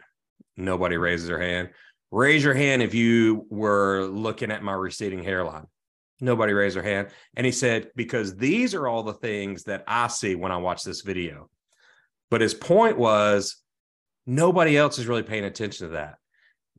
Nobody 0.55 0.95
raises 0.95 1.27
their 1.27 1.41
hand. 1.41 1.71
Raise 2.11 2.43
your 2.43 2.53
hand 2.53 2.81
if 2.81 2.93
you 2.93 3.45
were 3.49 4.05
looking 4.05 4.51
at 4.51 4.63
my 4.63 4.73
receding 4.73 5.23
hairline. 5.23 5.67
Nobody 6.21 6.53
raised 6.53 6.75
their 6.75 6.83
hand. 6.83 7.09
And 7.35 7.45
he 7.45 7.51
said, 7.51 7.91
because 7.95 8.35
these 8.35 8.73
are 8.73 8.87
all 8.87 9.03
the 9.03 9.13
things 9.13 9.63
that 9.63 9.83
I 9.87 10.07
see 10.07 10.35
when 10.35 10.51
I 10.51 10.57
watch 10.57 10.83
this 10.83 11.01
video. 11.01 11.49
But 12.31 12.41
his 12.41 12.53
point 12.53 12.97
was, 12.97 13.57
nobody 14.25 14.77
else 14.77 14.97
is 14.99 15.07
really 15.07 15.23
paying 15.23 15.43
attention 15.43 15.87
to 15.87 15.93
that. 15.93 16.15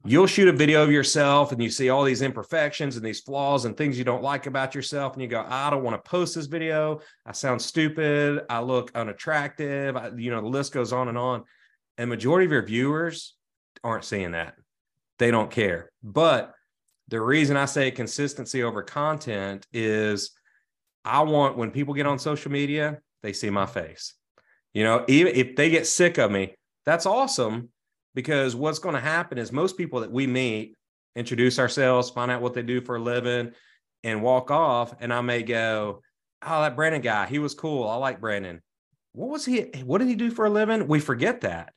You'll 0.05 0.27
shoot 0.27 0.49
a 0.49 0.53
video 0.53 0.83
of 0.83 0.91
yourself 0.91 1.53
and 1.53 1.63
you 1.63 1.71
see 1.71 1.91
all 1.91 2.05
these 2.05 2.23
imperfections 2.23 2.97
and 2.97 3.05
these 3.05 3.21
flaws 3.21 3.65
and 3.65 3.77
things 3.77 3.99
you 3.99 4.05
don't 4.05 4.23
like 4.23 4.47
about 4.47 4.75
yourself. 4.75 5.13
And 5.13 5.23
you 5.23 5.29
go, 5.29 5.45
I 5.47 5.71
don't 5.71 5.83
want 5.83 6.03
to 6.03 6.09
post 6.09 6.35
this 6.35 6.47
video. 6.47 7.01
I 7.27 7.33
sound 7.33 7.61
stupid. 7.61 8.45
I 8.49 8.61
look 8.61 8.93
unattractive. 8.95 9.97
I, 9.97 10.11
you 10.17 10.31
know, 10.31 10.41
the 10.41 10.49
list 10.49 10.73
goes 10.73 10.93
on 10.93 11.09
and 11.09 11.19
on. 11.19 11.45
And 11.99 12.09
majority 12.09 12.47
of 12.47 12.53
your 12.53 12.63
viewers 12.63 13.35
aren't 13.85 14.05
seeing 14.05 14.33
that 14.33 14.55
they 15.19 15.31
don't 15.31 15.51
care. 15.51 15.91
But 16.03 16.55
the 17.09 17.21
reason 17.21 17.57
I 17.57 17.65
say 17.65 17.91
consistency 17.91 18.63
over 18.63 18.83
content 18.83 19.67
is 19.73 20.31
I 21.05 21.23
want 21.23 21.57
when 21.57 21.71
people 21.71 21.95
get 21.95 22.07
on 22.07 22.19
social 22.19 22.51
media, 22.51 22.99
they 23.23 23.33
see 23.33 23.51
my 23.51 23.67
face. 23.67 24.15
You 24.75 24.85
know, 24.85 25.05
even 25.09 25.35
if 25.35 25.57
they 25.57 25.71
get 25.71 25.87
sick 25.87 26.19
of 26.19 26.31
me, 26.31 26.55
that's 26.85 27.07
awesome 27.07 27.71
because 28.15 28.55
what's 28.55 28.79
going 28.79 28.95
to 28.95 29.01
happen 29.01 29.39
is 29.39 29.53
most 29.53 29.77
people 29.77 30.01
that 30.01 30.13
we 30.13 30.27
meet 30.27 30.75
introduce 31.17 31.59
ourselves, 31.59 32.11
find 32.11 32.31
out 32.31 32.41
what 32.41 32.55
they 32.55 32.63
do 32.63 32.81
for 32.81 32.97
a 32.97 33.01
living, 33.01 33.53
and 34.05 34.23
walk 34.23 34.51
off. 34.51 34.95
And 35.01 35.13
I 35.13 35.21
may 35.21 35.43
go, 35.43 36.03
Oh, 36.47 36.63
that 36.63 36.77
Brandon 36.77 37.01
guy, 37.01 37.27
he 37.27 37.41
was 37.41 37.55
cool. 37.55 37.89
I 37.89 37.97
like 37.97 38.21
Brandon. 38.21 38.63
What 39.13 39.31
was 39.31 39.45
he? 39.45 39.63
What 39.85 39.99
did 39.99 40.07
he 40.07 40.15
do 40.15 40.31
for 40.31 40.47
a 40.47 40.51
living? 40.51 40.87
We 40.87 41.01
forget 41.01 41.41
that. 41.41 41.73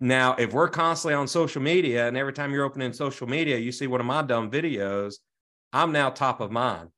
Now, 0.00 0.34
if 0.34 0.52
we're 0.52 0.68
constantly 0.68 1.14
on 1.14 1.28
social 1.28 1.62
media 1.62 2.08
and 2.08 2.16
every 2.16 2.32
time 2.32 2.52
you're 2.52 2.64
opening 2.64 2.92
social 2.92 3.26
media, 3.26 3.56
you 3.58 3.72
see 3.72 3.86
one 3.86 4.00
of 4.00 4.06
my 4.06 4.22
dumb 4.22 4.50
videos, 4.50 5.14
I'm 5.72 5.92
now 5.92 6.10
top 6.10 6.40
of 6.40 6.50
mind. 6.50 6.90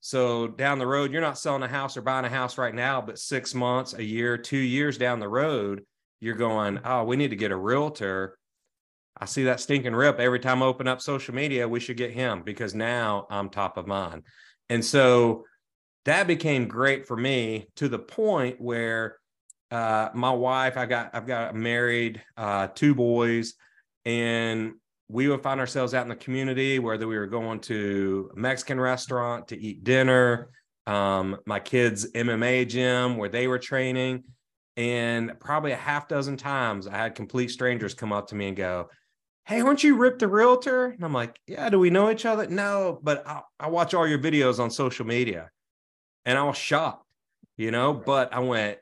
So 0.00 0.48
down 0.48 0.78
the 0.78 0.86
road, 0.86 1.12
you're 1.12 1.20
not 1.20 1.38
selling 1.38 1.62
a 1.62 1.68
house 1.68 1.96
or 1.96 2.02
buying 2.02 2.24
a 2.24 2.30
house 2.30 2.58
right 2.58 2.74
now, 2.74 3.00
but 3.00 3.18
six 3.18 3.54
months, 3.54 3.94
a 3.94 4.02
year, 4.02 4.38
two 4.38 4.56
years 4.56 4.96
down 4.96 5.20
the 5.20 5.28
road, 5.28 5.82
you're 6.20 6.34
going, 6.34 6.80
oh, 6.84 7.04
we 7.04 7.16
need 7.16 7.30
to 7.30 7.36
get 7.36 7.50
a 7.50 7.56
realtor. 7.56 8.36
I 9.18 9.26
see 9.26 9.44
that 9.44 9.60
stinking 9.60 9.94
rip 9.94 10.18
every 10.18 10.40
time 10.40 10.62
I 10.62 10.66
open 10.66 10.88
up 10.88 11.00
social 11.00 11.34
media. 11.34 11.68
We 11.68 11.80
should 11.80 11.98
get 11.98 12.12
him 12.12 12.42
because 12.42 12.74
now 12.74 13.26
I'm 13.30 13.50
top 13.50 13.76
of 13.76 13.86
mind. 13.86 14.22
And 14.70 14.84
so 14.84 15.44
that 16.06 16.26
became 16.26 16.68
great 16.68 17.06
for 17.06 17.16
me 17.16 17.68
to 17.76 17.88
the 17.88 17.98
point 17.98 18.60
where 18.60 19.18
uh, 19.70 20.10
my 20.14 20.32
wife, 20.32 20.76
I 20.76 20.86
got, 20.86 21.10
I've 21.14 21.26
got 21.26 21.54
married, 21.54 22.22
uh, 22.36 22.68
two 22.68 22.94
boys, 22.94 23.54
and 24.04 24.72
we 25.10 25.28
would 25.28 25.42
find 25.42 25.58
ourselves 25.58 25.92
out 25.92 26.02
in 26.02 26.08
the 26.08 26.16
community, 26.16 26.78
whether 26.78 27.08
we 27.08 27.18
were 27.18 27.26
going 27.26 27.58
to 27.60 28.30
a 28.34 28.38
Mexican 28.38 28.78
restaurant 28.80 29.48
to 29.48 29.60
eat 29.60 29.82
dinner, 29.82 30.50
um, 30.86 31.36
my 31.46 31.58
kids' 31.58 32.10
MMA 32.12 32.68
gym 32.68 33.16
where 33.16 33.28
they 33.28 33.48
were 33.48 33.58
training. 33.58 34.22
And 34.76 35.38
probably 35.40 35.72
a 35.72 35.76
half 35.76 36.06
dozen 36.06 36.36
times 36.36 36.86
I 36.86 36.96
had 36.96 37.16
complete 37.16 37.50
strangers 37.50 37.92
come 37.92 38.12
up 38.12 38.28
to 38.28 38.36
me 38.36 38.48
and 38.48 38.56
go, 38.56 38.88
Hey, 39.46 39.60
aren't 39.60 39.82
you 39.82 39.96
Rip 39.96 40.20
the 40.20 40.28
Realtor? 40.28 40.86
And 40.86 41.04
I'm 41.04 41.12
like, 41.12 41.38
Yeah, 41.46 41.68
do 41.70 41.80
we 41.80 41.90
know 41.90 42.08
each 42.08 42.24
other? 42.24 42.46
No, 42.46 42.98
but 43.02 43.26
I, 43.26 43.40
I 43.58 43.68
watch 43.68 43.94
all 43.94 44.06
your 44.06 44.20
videos 44.20 44.60
on 44.60 44.70
social 44.70 45.04
media. 45.04 45.50
And 46.24 46.38
I 46.38 46.44
was 46.44 46.56
shocked, 46.56 47.04
you 47.56 47.72
know, 47.72 47.92
but 47.92 48.32
I 48.32 48.38
went, 48.38 48.78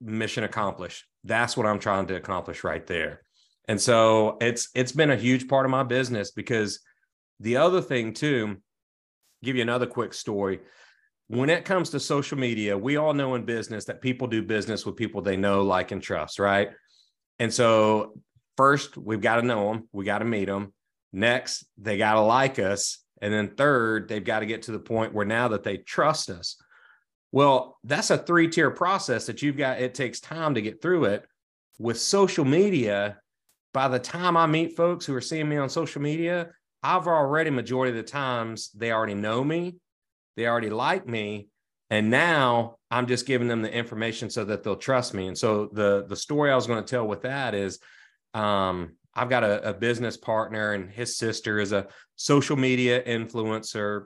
mission 0.00 0.44
accomplished. 0.44 1.04
That's 1.24 1.56
what 1.56 1.66
I'm 1.66 1.78
trying 1.78 2.06
to 2.06 2.16
accomplish 2.16 2.64
right 2.64 2.86
there. 2.86 3.22
And 3.68 3.80
so 3.80 4.36
it's 4.40 4.68
it's 4.74 4.92
been 4.92 5.10
a 5.10 5.16
huge 5.16 5.48
part 5.48 5.66
of 5.66 5.70
my 5.70 5.82
business 5.82 6.30
because 6.30 6.80
the 7.38 7.56
other 7.58 7.80
thing 7.80 8.12
too, 8.12 8.56
give 9.42 9.56
you 9.56 9.62
another 9.62 9.86
quick 9.86 10.14
story. 10.14 10.60
When 11.28 11.48
it 11.48 11.64
comes 11.64 11.90
to 11.90 12.00
social 12.00 12.36
media, 12.36 12.76
we 12.76 12.96
all 12.96 13.14
know 13.14 13.36
in 13.36 13.44
business 13.44 13.84
that 13.84 14.00
people 14.00 14.26
do 14.26 14.42
business 14.42 14.84
with 14.84 14.96
people 14.96 15.22
they 15.22 15.36
know, 15.36 15.62
like, 15.62 15.92
and 15.92 16.02
trust, 16.02 16.40
right? 16.40 16.70
And 17.38 17.54
so 17.54 18.20
first, 18.56 18.96
we've 18.96 19.20
got 19.20 19.36
to 19.36 19.42
know 19.42 19.72
them, 19.72 19.88
we 19.92 20.04
got 20.04 20.18
to 20.18 20.24
meet 20.24 20.46
them. 20.46 20.72
Next, 21.12 21.64
they 21.78 21.96
got 21.98 22.14
to 22.14 22.20
like 22.20 22.58
us. 22.58 22.98
And 23.22 23.32
then 23.32 23.54
third, 23.54 24.08
they've 24.08 24.24
got 24.24 24.40
to 24.40 24.46
get 24.46 24.62
to 24.62 24.72
the 24.72 24.78
point 24.78 25.14
where 25.14 25.26
now 25.26 25.48
that 25.48 25.62
they 25.62 25.76
trust 25.76 26.30
us. 26.30 26.56
Well, 27.32 27.78
that's 27.84 28.10
a 28.10 28.18
three 28.18 28.48
tier 28.48 28.70
process 28.70 29.26
that 29.26 29.42
you've 29.42 29.56
got. 29.56 29.80
It 29.80 29.94
takes 29.94 30.20
time 30.20 30.54
to 30.54 30.62
get 30.62 30.82
through 30.82 31.04
it. 31.06 31.24
With 31.78 31.98
social 32.00 32.44
media, 32.44 33.18
by 33.72 33.88
the 33.88 33.98
time 33.98 34.36
I 34.36 34.46
meet 34.46 34.76
folks 34.76 35.06
who 35.06 35.14
are 35.14 35.20
seeing 35.20 35.48
me 35.48 35.56
on 35.56 35.68
social 35.68 36.02
media, 36.02 36.50
I've 36.82 37.06
already 37.06 37.50
majority 37.50 37.96
of 37.96 38.04
the 38.04 38.10
times 38.10 38.70
they 38.74 38.90
already 38.90 39.14
know 39.14 39.44
me, 39.44 39.76
they 40.36 40.46
already 40.46 40.70
like 40.70 41.06
me, 41.06 41.48
and 41.88 42.10
now 42.10 42.76
I'm 42.90 43.06
just 43.06 43.26
giving 43.26 43.48
them 43.48 43.62
the 43.62 43.72
information 43.72 44.30
so 44.30 44.44
that 44.44 44.62
they'll 44.62 44.76
trust 44.76 45.14
me. 45.14 45.28
And 45.28 45.38
so 45.38 45.68
the 45.72 46.04
the 46.08 46.16
story 46.16 46.50
I 46.50 46.54
was 46.56 46.66
going 46.66 46.82
to 46.82 46.90
tell 46.90 47.06
with 47.06 47.22
that 47.22 47.54
is, 47.54 47.78
um, 48.34 48.96
I've 49.14 49.28
got 49.28 49.44
a, 49.44 49.70
a 49.70 49.74
business 49.74 50.16
partner, 50.16 50.72
and 50.72 50.90
his 50.90 51.16
sister 51.16 51.58
is 51.58 51.72
a 51.72 51.86
social 52.16 52.56
media 52.56 53.02
influencer. 53.02 54.04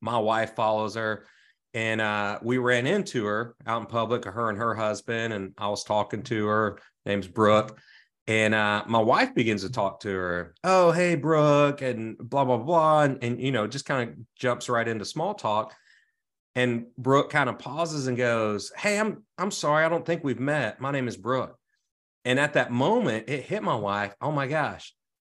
My 0.00 0.18
wife 0.18 0.54
follows 0.54 0.94
her 0.94 1.26
and 1.76 2.00
uh, 2.00 2.38
we 2.40 2.56
ran 2.56 2.86
into 2.86 3.26
her 3.26 3.54
out 3.66 3.82
in 3.82 3.86
public, 3.86 4.24
her 4.24 4.48
and 4.48 4.56
her 4.56 4.74
husband, 4.74 5.34
and 5.34 5.52
I 5.58 5.68
was 5.68 5.84
talking 5.84 6.22
to 6.22 6.46
her. 6.46 6.78
Name's 7.04 7.28
Brooke, 7.28 7.78
and 8.26 8.54
uh, 8.54 8.84
my 8.86 8.98
wife 8.98 9.34
begins 9.34 9.60
to 9.60 9.70
talk 9.70 10.00
to 10.00 10.08
her. 10.08 10.54
Oh, 10.64 10.90
hey, 10.90 11.16
Brooke, 11.16 11.82
and 11.82 12.16
blah 12.16 12.46
blah 12.46 12.56
blah, 12.56 13.02
and, 13.02 13.22
and 13.22 13.38
you 13.38 13.52
know, 13.52 13.66
just 13.66 13.84
kind 13.84 14.08
of 14.08 14.16
jumps 14.36 14.70
right 14.70 14.88
into 14.88 15.04
small 15.04 15.34
talk. 15.34 15.74
And 16.54 16.86
Brooke 16.96 17.28
kind 17.28 17.50
of 17.50 17.58
pauses 17.58 18.06
and 18.06 18.16
goes, 18.16 18.72
"Hey, 18.74 18.98
I'm 18.98 19.22
I'm 19.36 19.50
sorry, 19.50 19.84
I 19.84 19.90
don't 19.90 20.06
think 20.06 20.24
we've 20.24 20.40
met. 20.40 20.80
My 20.80 20.90
name 20.90 21.08
is 21.08 21.18
Brooke." 21.18 21.58
And 22.24 22.40
at 22.40 22.54
that 22.54 22.72
moment, 22.72 23.28
it 23.28 23.44
hit 23.44 23.62
my 23.62 23.76
wife. 23.76 24.14
Oh 24.22 24.32
my 24.32 24.46
gosh, 24.46 24.94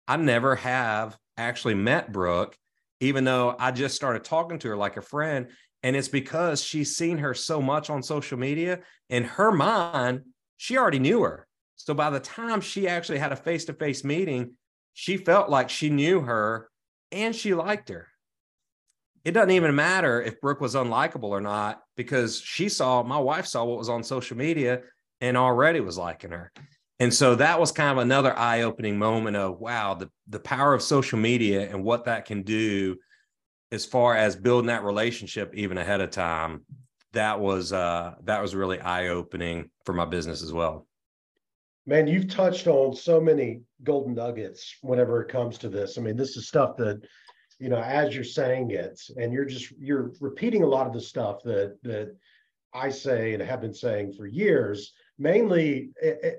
I 0.07 0.17
never 0.17 0.55
have 0.55 1.19
actually 1.37 1.75
met 1.75 2.13
Brooke, 2.13 2.57
even 3.01 3.25
though 3.25 3.57
I 3.59 3.73
just 3.73 3.97
started 3.97 4.23
talking 4.23 4.61
to 4.61 4.69
her 4.69 4.77
like 4.77 4.97
a 4.97 5.03
friend. 5.03 5.49
And 5.83 5.95
it's 5.95 6.09
because 6.09 6.63
she's 6.63 6.97
seen 6.97 7.19
her 7.19 7.35
so 7.35 7.63
much 7.63 7.89
on 7.91 8.03
social 8.03 8.39
media. 8.39 8.81
In 9.09 9.25
her 9.25 9.53
mind, 9.53 10.23
she 10.57 10.77
already 10.77 10.99
knew 10.99 11.23
her. 11.23 11.47
So 11.77 11.95
by 11.95 12.11
the 12.11 12.21
time 12.21 12.61
she 12.61 12.89
actually 12.89 13.19
had 13.19 13.33
a 13.33 13.37
face 13.37 13.65
to 13.67 13.73
face 13.73 14.03
meeting, 14.03 14.55
she 14.95 15.17
felt 15.17 15.49
like 15.49 15.71
she 15.71 15.91
knew 15.91 16.21
her 16.21 16.69
and 17.13 17.35
she 17.35 17.55
liked 17.55 17.89
her. 17.89 18.09
It 19.25 19.33
doesn't 19.33 19.53
even 19.53 19.75
matter 19.75 20.21
if 20.21 20.41
Brooke 20.41 20.61
was 20.61 20.75
unlikable 20.75 21.29
or 21.29 21.41
not 21.41 21.83
because 21.97 22.41
she 22.41 22.69
saw, 22.69 23.03
my 23.03 23.19
wife 23.19 23.47
saw 23.47 23.65
what 23.65 23.79
was 23.79 23.89
on 23.89 24.03
social 24.03 24.37
media 24.37 24.83
and 25.21 25.37
already 25.37 25.81
was 25.81 25.99
liking 25.99 26.31
her. 26.31 26.53
And 27.01 27.15
so 27.15 27.37
that 27.37 27.61
was 27.61 27.71
kind 27.71 27.93
of 27.93 27.99
another 27.99 28.37
eye 28.37 28.63
opening 28.63 28.99
moment 28.99 29.37
of 29.37 29.61
wow, 29.61 29.95
the, 29.95 30.11
the 30.29 30.41
power 30.41 30.75
of 30.75 30.83
social 30.83 31.19
media 31.19 31.69
and 31.71 31.85
what 31.85 32.07
that 32.07 32.25
can 32.25 32.43
do 32.43 32.97
as 33.71 33.85
far 33.85 34.17
as 34.17 34.37
building 34.37 34.69
that 34.69 34.85
relationship 34.85 35.55
even 35.55 35.79
ahead 35.79 36.01
of 36.01 36.11
time 36.11 36.65
that 37.13 37.41
was 37.41 37.73
uh 37.73 38.15
that 38.25 38.43
was 38.43 38.55
really 38.55 38.81
eye-opening 38.81 39.71
for 39.85 39.93
my 39.93 40.05
business 40.05 40.43
as 40.43 40.53
well. 40.53 40.87
Man 41.87 42.07
you've 42.07 42.29
touched 42.29 42.67
on 42.67 42.95
so 42.95 43.21
many 43.21 43.63
golden 43.83 44.15
nuggets 44.15 44.77
whenever 44.83 45.23
it 45.23 45.29
comes 45.29 45.59
to 45.59 45.69
this. 45.69 45.99
I 45.99 46.03
mean 46.03 46.17
this 46.17 46.37
is 46.37 46.49
stuff 46.49 46.77
that 46.77 47.01
you 47.59 47.69
know 47.69 47.81
as 47.81 48.15
you're 48.15 48.25
saying 48.25 48.71
it 48.71 49.01
and 49.17 49.33
you're 49.33 49.45
just 49.45 49.73
you're 49.79 50.13
repeating 50.21 50.63
a 50.63 50.69
lot 50.69 50.87
of 50.87 50.93
the 50.93 51.01
stuff 51.01 51.43
that 51.45 51.77
that 51.83 52.17
i 52.73 52.89
say 52.89 53.33
and 53.33 53.43
have 53.43 53.61
been 53.61 53.75
saying 53.75 54.13
for 54.13 54.27
years 54.27 54.93
mainly 55.19 55.91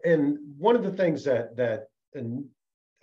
and 0.06 0.38
one 0.58 0.76
of 0.76 0.84
the 0.84 0.92
things 0.92 1.24
that 1.24 1.56
that 1.58 1.88
and 2.14 2.46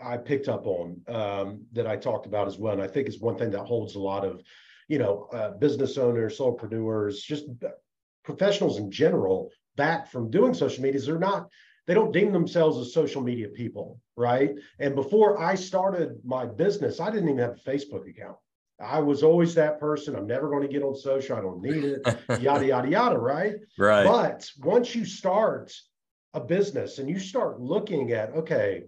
I 0.03 0.17
picked 0.17 0.49
up 0.49 0.67
on 0.67 1.01
um, 1.09 1.65
that 1.73 1.87
I 1.87 1.97
talked 1.97 2.27
about 2.27 2.47
as 2.47 2.59
well. 2.59 2.75
And 2.75 2.83
I 2.83 2.87
think 2.87 3.09
is 3.09 3.21
one 3.21 3.37
thing 3.37 3.51
that 3.51 3.65
holds 3.65 3.95
a 3.95 4.01
lot 4.01 4.25
of, 4.25 4.43
you 4.89 4.99
know, 4.99 5.29
uh, 5.33 5.53
business 5.53 5.97
owners, 5.97 6.39
solopreneurs, 6.39 7.23
just 7.23 7.47
professionals 8.25 8.79
in 8.79 8.91
general 8.91 9.51
back 9.77 10.11
from 10.11 10.31
doing 10.31 10.53
social 10.55 10.83
media 10.83 10.99
is 10.99 11.07
they're 11.07 11.19
not, 11.19 11.49
they 11.87 11.95
don't 11.95 12.13
deem 12.13 12.33
themselves 12.33 12.79
as 12.79 12.93
social 12.93 13.23
media 13.23 13.49
people, 13.49 14.01
right? 14.17 14.55
And 14.79 14.95
before 14.95 15.41
I 15.41 15.55
started 15.55 16.19
my 16.25 16.45
business, 16.45 17.01
I 17.01 17.11
didn't 17.11 17.29
even 17.29 17.39
have 17.39 17.59
a 17.65 17.71
Facebook 17.71 18.09
account. 18.09 18.37
I 18.81 19.01
was 19.01 19.23
always 19.23 19.55
that 19.55 19.81
person. 19.81 20.15
I'm 20.15 20.27
never 20.27 20.51
going 20.51 20.63
to 20.63 20.69
get 20.69 20.83
on 20.83 20.95
social. 20.95 21.37
I 21.37 21.41
don't 21.41 21.63
need 21.63 21.85
it, 21.85 22.03
yada, 22.41 22.67
yada, 22.67 22.89
yada, 22.89 23.19
right? 23.19 23.55
Right. 23.79 24.05
But 24.05 24.51
once 24.59 24.95
you 24.95 25.05
start 25.05 25.73
a 26.35 26.41
business 26.41 26.99
and 26.99 27.09
you 27.09 27.19
start 27.19 27.61
looking 27.61 28.13
at, 28.13 28.35
okay, 28.35 28.85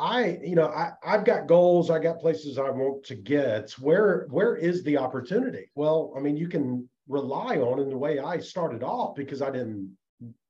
I, 0.00 0.38
you 0.42 0.54
know, 0.54 0.68
I, 0.68 0.92
I've 1.04 1.26
got 1.26 1.46
goals, 1.46 1.90
I 1.90 1.98
got 1.98 2.20
places 2.20 2.56
I 2.56 2.70
want 2.70 3.04
to 3.04 3.14
get. 3.14 3.72
Where 3.72 4.26
where 4.30 4.56
is 4.56 4.82
the 4.82 4.96
opportunity? 4.96 5.70
Well, 5.74 6.14
I 6.16 6.20
mean, 6.20 6.38
you 6.38 6.48
can 6.48 6.88
rely 7.06 7.58
on 7.58 7.80
in 7.80 7.90
the 7.90 7.98
way 7.98 8.18
I 8.18 8.38
started 8.38 8.82
off 8.82 9.14
because 9.14 9.42
I 9.42 9.50
didn't 9.50 9.94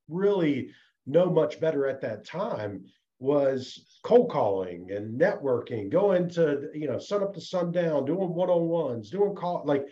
really 0.07 0.69
know 1.05 1.29
much 1.29 1.59
better 1.59 1.87
at 1.87 2.01
that 2.01 2.25
time 2.25 2.85
was 3.19 3.99
cold 4.03 4.31
calling 4.31 4.89
and 4.91 5.19
networking, 5.19 5.89
going 5.91 6.29
to, 6.29 6.69
you 6.73 6.87
know, 6.87 6.97
sun 6.97 7.21
up 7.21 7.33
to 7.33 7.41
sundown, 7.41 8.05
doing 8.05 8.33
one-on-ones, 8.33 9.09
doing 9.09 9.35
call 9.35 9.63
like 9.65 9.85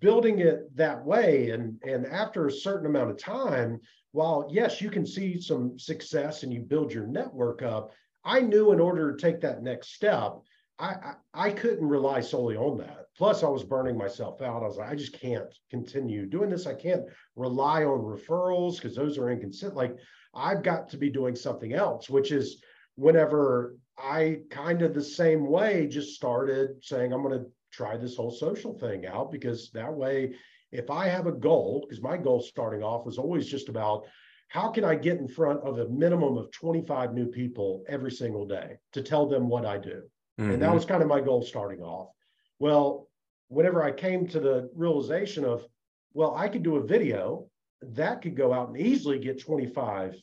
building 0.00 0.40
it 0.40 0.76
that 0.76 1.04
way. 1.04 1.50
And 1.50 1.80
and 1.86 2.06
after 2.06 2.46
a 2.46 2.52
certain 2.52 2.86
amount 2.86 3.10
of 3.10 3.18
time, 3.18 3.80
while 4.10 4.48
yes, 4.50 4.80
you 4.80 4.90
can 4.90 5.06
see 5.06 5.40
some 5.40 5.78
success 5.78 6.42
and 6.42 6.52
you 6.52 6.62
build 6.62 6.92
your 6.92 7.06
network 7.06 7.62
up, 7.62 7.92
I 8.26 8.40
knew 8.40 8.72
in 8.72 8.80
order 8.80 9.12
to 9.12 9.22
take 9.22 9.40
that 9.42 9.62
next 9.62 9.94
step, 9.94 10.34
I, 10.78 10.86
I, 10.86 11.14
I 11.32 11.50
couldn't 11.50 11.86
rely 11.86 12.20
solely 12.20 12.56
on 12.56 12.76
that. 12.78 13.06
Plus, 13.16 13.42
I 13.42 13.48
was 13.48 13.62
burning 13.62 13.96
myself 13.96 14.42
out. 14.42 14.62
I 14.62 14.66
was 14.66 14.76
like, 14.76 14.90
I 14.90 14.94
just 14.96 15.18
can't 15.18 15.48
continue 15.70 16.26
doing 16.26 16.50
this. 16.50 16.66
I 16.66 16.74
can't 16.74 17.04
rely 17.36 17.84
on 17.84 18.00
referrals 18.00 18.76
because 18.76 18.96
those 18.96 19.16
are 19.16 19.30
inconsistent. 19.30 19.76
Like, 19.76 19.96
I've 20.34 20.62
got 20.62 20.88
to 20.90 20.98
be 20.98 21.08
doing 21.08 21.36
something 21.36 21.72
else, 21.72 22.10
which 22.10 22.32
is 22.32 22.60
whenever 22.96 23.76
I 23.96 24.40
kind 24.50 24.82
of 24.82 24.92
the 24.92 25.02
same 25.02 25.46
way 25.46 25.86
just 25.86 26.14
started 26.14 26.84
saying, 26.84 27.12
I'm 27.12 27.22
going 27.22 27.38
to 27.38 27.46
try 27.70 27.96
this 27.96 28.16
whole 28.16 28.32
social 28.32 28.76
thing 28.76 29.06
out 29.06 29.30
because 29.30 29.70
that 29.70 29.92
way, 29.92 30.34
if 30.72 30.90
I 30.90 31.06
have 31.06 31.26
a 31.26 31.32
goal, 31.32 31.86
because 31.88 32.02
my 32.02 32.16
goal 32.16 32.42
starting 32.42 32.82
off 32.82 33.06
was 33.06 33.18
always 33.18 33.46
just 33.46 33.68
about 33.68 34.04
how 34.48 34.70
can 34.70 34.84
I 34.84 34.94
get 34.94 35.18
in 35.18 35.28
front 35.28 35.60
of 35.60 35.78
a 35.78 35.88
minimum 35.88 36.36
of 36.36 36.50
25 36.52 37.14
new 37.14 37.26
people 37.26 37.84
every 37.88 38.12
single 38.12 38.46
day 38.46 38.76
to 38.92 39.02
tell 39.02 39.26
them 39.26 39.48
what 39.48 39.66
I 39.66 39.78
do? 39.78 40.02
Mm-hmm. 40.40 40.50
And 40.50 40.62
that 40.62 40.66
mm-hmm. 40.66 40.74
was 40.74 40.84
kind 40.84 41.02
of 41.02 41.08
my 41.08 41.20
goal 41.20 41.42
starting 41.42 41.82
off. 41.82 42.10
Well, 42.58 43.08
whenever 43.48 43.82
I 43.82 43.92
came 43.92 44.26
to 44.28 44.40
the 44.40 44.70
realization 44.74 45.44
of, 45.44 45.64
well, 46.12 46.34
I 46.34 46.48
could 46.48 46.62
do 46.62 46.76
a 46.76 46.86
video 46.86 47.48
that 47.82 48.22
could 48.22 48.36
go 48.36 48.52
out 48.52 48.68
and 48.68 48.78
easily 48.78 49.18
get 49.18 49.40
25 49.40 50.14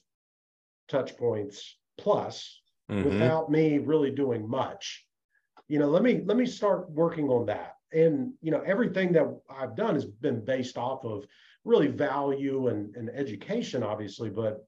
touch 0.87 1.15
points 1.17 1.77
plus 1.97 2.61
mm-hmm. 2.89 3.07
without 3.07 3.51
me 3.51 3.77
really 3.77 4.11
doing 4.11 4.49
much. 4.49 5.05
You 5.67 5.79
know, 5.79 5.87
let 5.87 6.03
me 6.03 6.21
let 6.25 6.37
me 6.37 6.45
start 6.45 6.89
working 6.91 7.29
on 7.29 7.45
that. 7.47 7.75
And 7.93 8.33
you 8.41 8.51
know, 8.51 8.61
everything 8.61 9.13
that 9.13 9.27
I've 9.49 9.75
done 9.75 9.93
has 9.93 10.05
been 10.05 10.43
based 10.43 10.77
off 10.77 11.05
of 11.05 11.25
really 11.65 11.87
value 11.87 12.67
and, 12.67 12.95
and 12.95 13.09
education, 13.09 13.83
obviously, 13.83 14.29
but 14.29 14.65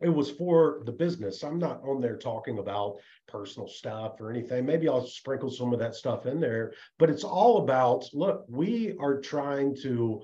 it 0.00 0.08
was 0.08 0.30
for 0.30 0.82
the 0.86 0.92
business. 0.92 1.44
I'm 1.44 1.58
not 1.58 1.80
on 1.84 2.00
there 2.00 2.16
talking 2.16 2.58
about 2.58 2.96
personal 3.28 3.68
stuff 3.68 4.20
or 4.20 4.30
anything. 4.30 4.66
Maybe 4.66 4.88
I'll 4.88 5.06
sprinkle 5.06 5.50
some 5.50 5.72
of 5.72 5.78
that 5.78 5.94
stuff 5.94 6.26
in 6.26 6.40
there, 6.40 6.72
but 6.98 7.10
it's 7.10 7.24
all 7.24 7.58
about 7.58 8.04
look, 8.12 8.44
we 8.48 8.96
are 8.98 9.20
trying 9.20 9.76
to 9.82 10.20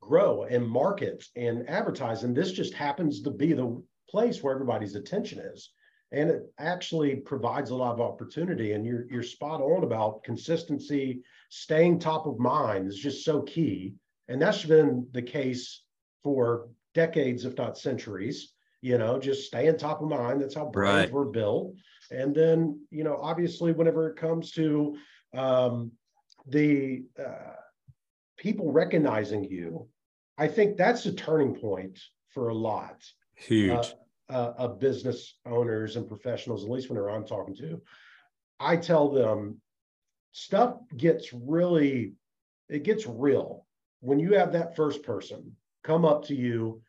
grow 0.00 0.44
and 0.44 0.66
market 0.66 1.24
and 1.36 1.68
advertise. 1.68 2.24
And 2.24 2.34
this 2.34 2.52
just 2.52 2.72
happens 2.72 3.20
to 3.22 3.30
be 3.30 3.52
the 3.52 3.82
place 4.08 4.42
where 4.42 4.54
everybody's 4.54 4.94
attention 4.94 5.38
is. 5.38 5.70
And 6.12 6.30
it 6.30 6.42
actually 6.58 7.16
provides 7.16 7.70
a 7.70 7.76
lot 7.76 7.92
of 7.92 8.00
opportunity. 8.00 8.72
And 8.72 8.84
you're 8.84 9.06
you're 9.10 9.22
spot 9.22 9.60
on 9.60 9.84
about 9.84 10.24
consistency, 10.24 11.22
staying 11.50 11.98
top 11.98 12.26
of 12.26 12.38
mind 12.38 12.88
is 12.88 12.96
just 12.96 13.24
so 13.24 13.42
key. 13.42 13.94
And 14.30 14.40
that's 14.40 14.64
been 14.64 15.06
the 15.12 15.22
case 15.22 15.82
for 16.22 16.68
decades, 16.94 17.44
if 17.44 17.56
not 17.58 17.76
centuries 17.76 18.54
you 18.82 18.98
know, 18.98 19.18
just 19.18 19.46
staying 19.46 19.76
top 19.76 20.00
of 20.00 20.08
mind. 20.08 20.40
That's 20.40 20.54
how 20.54 20.66
brands 20.66 21.10
right. 21.10 21.12
were 21.12 21.26
built. 21.26 21.74
And 22.10 22.34
then, 22.34 22.80
you 22.90 23.04
know, 23.04 23.16
obviously, 23.20 23.72
whenever 23.72 24.08
it 24.08 24.16
comes 24.16 24.52
to 24.52 24.96
um, 25.36 25.92
the 26.46 27.04
uh, 27.18 27.56
people 28.36 28.72
recognizing 28.72 29.44
you, 29.44 29.86
I 30.38 30.48
think 30.48 30.76
that's 30.76 31.04
a 31.06 31.12
turning 31.12 31.54
point 31.54 31.98
for 32.30 32.48
a 32.48 32.54
lot. 32.54 33.02
Huge. 33.36 33.70
Uh, 33.70 33.84
uh, 34.28 34.54
of 34.58 34.78
business 34.78 35.38
owners 35.44 35.96
and 35.96 36.06
professionals, 36.06 36.62
at 36.62 36.70
least 36.70 36.88
whenever 36.88 37.10
I'm 37.10 37.26
talking 37.26 37.56
to, 37.56 37.82
I 38.60 38.76
tell 38.76 39.10
them 39.10 39.60
stuff 40.30 40.76
gets 40.96 41.32
really, 41.32 42.12
it 42.68 42.84
gets 42.84 43.08
real 43.08 43.66
when 44.00 44.18
you 44.18 44.34
have 44.34 44.52
that 44.52 44.76
first 44.76 45.02
person 45.02 45.56
come 45.84 46.04
up 46.04 46.24
to 46.26 46.34
you 46.34 46.80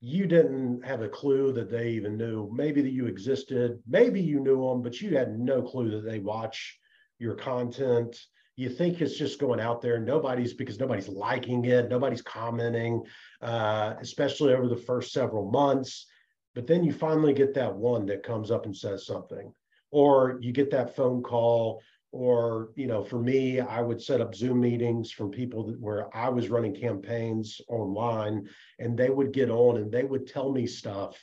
you 0.00 0.26
didn't 0.26 0.84
have 0.84 1.00
a 1.00 1.08
clue 1.08 1.52
that 1.52 1.70
they 1.70 1.88
even 1.90 2.16
knew. 2.18 2.50
Maybe 2.52 2.82
that 2.82 2.92
you 2.92 3.06
existed. 3.06 3.82
Maybe 3.88 4.20
you 4.20 4.40
knew 4.40 4.68
them 4.68 4.82
but 4.82 5.00
you 5.00 5.16
had 5.16 5.38
no 5.38 5.62
clue 5.62 5.90
that 5.90 6.08
they 6.08 6.18
watch 6.18 6.78
your 7.18 7.34
content. 7.34 8.16
You 8.56 8.68
think 8.68 9.00
it's 9.00 9.16
just 9.16 9.40
going 9.40 9.60
out 9.60 9.82
there. 9.82 9.98
Nobody's 9.98 10.54
because 10.54 10.78
nobody's 10.78 11.08
liking 11.08 11.64
it. 11.64 11.88
Nobody's 11.88 12.22
commenting 12.22 13.02
uh, 13.42 13.94
especially 14.00 14.54
over 14.54 14.68
the 14.68 14.76
first 14.76 15.12
several 15.12 15.50
months. 15.50 16.06
But 16.54 16.66
then 16.66 16.84
you 16.84 16.92
finally 16.92 17.34
get 17.34 17.54
that 17.54 17.74
one 17.74 18.06
that 18.06 18.22
comes 18.22 18.50
up 18.50 18.64
and 18.64 18.76
says 18.76 19.06
something. 19.06 19.52
Or 19.90 20.38
you 20.40 20.52
get 20.52 20.70
that 20.70 20.96
phone 20.96 21.22
call 21.22 21.82
or 22.12 22.70
you 22.76 22.86
know 22.86 23.02
for 23.02 23.18
me 23.18 23.60
i 23.60 23.80
would 23.80 24.00
set 24.00 24.20
up 24.20 24.34
zoom 24.34 24.60
meetings 24.60 25.10
from 25.10 25.30
people 25.30 25.66
that, 25.66 25.78
where 25.80 26.14
i 26.16 26.28
was 26.28 26.48
running 26.48 26.74
campaigns 26.74 27.60
online 27.68 28.48
and 28.78 28.96
they 28.96 29.10
would 29.10 29.32
get 29.32 29.50
on 29.50 29.76
and 29.76 29.90
they 29.90 30.04
would 30.04 30.26
tell 30.26 30.52
me 30.52 30.66
stuff 30.66 31.16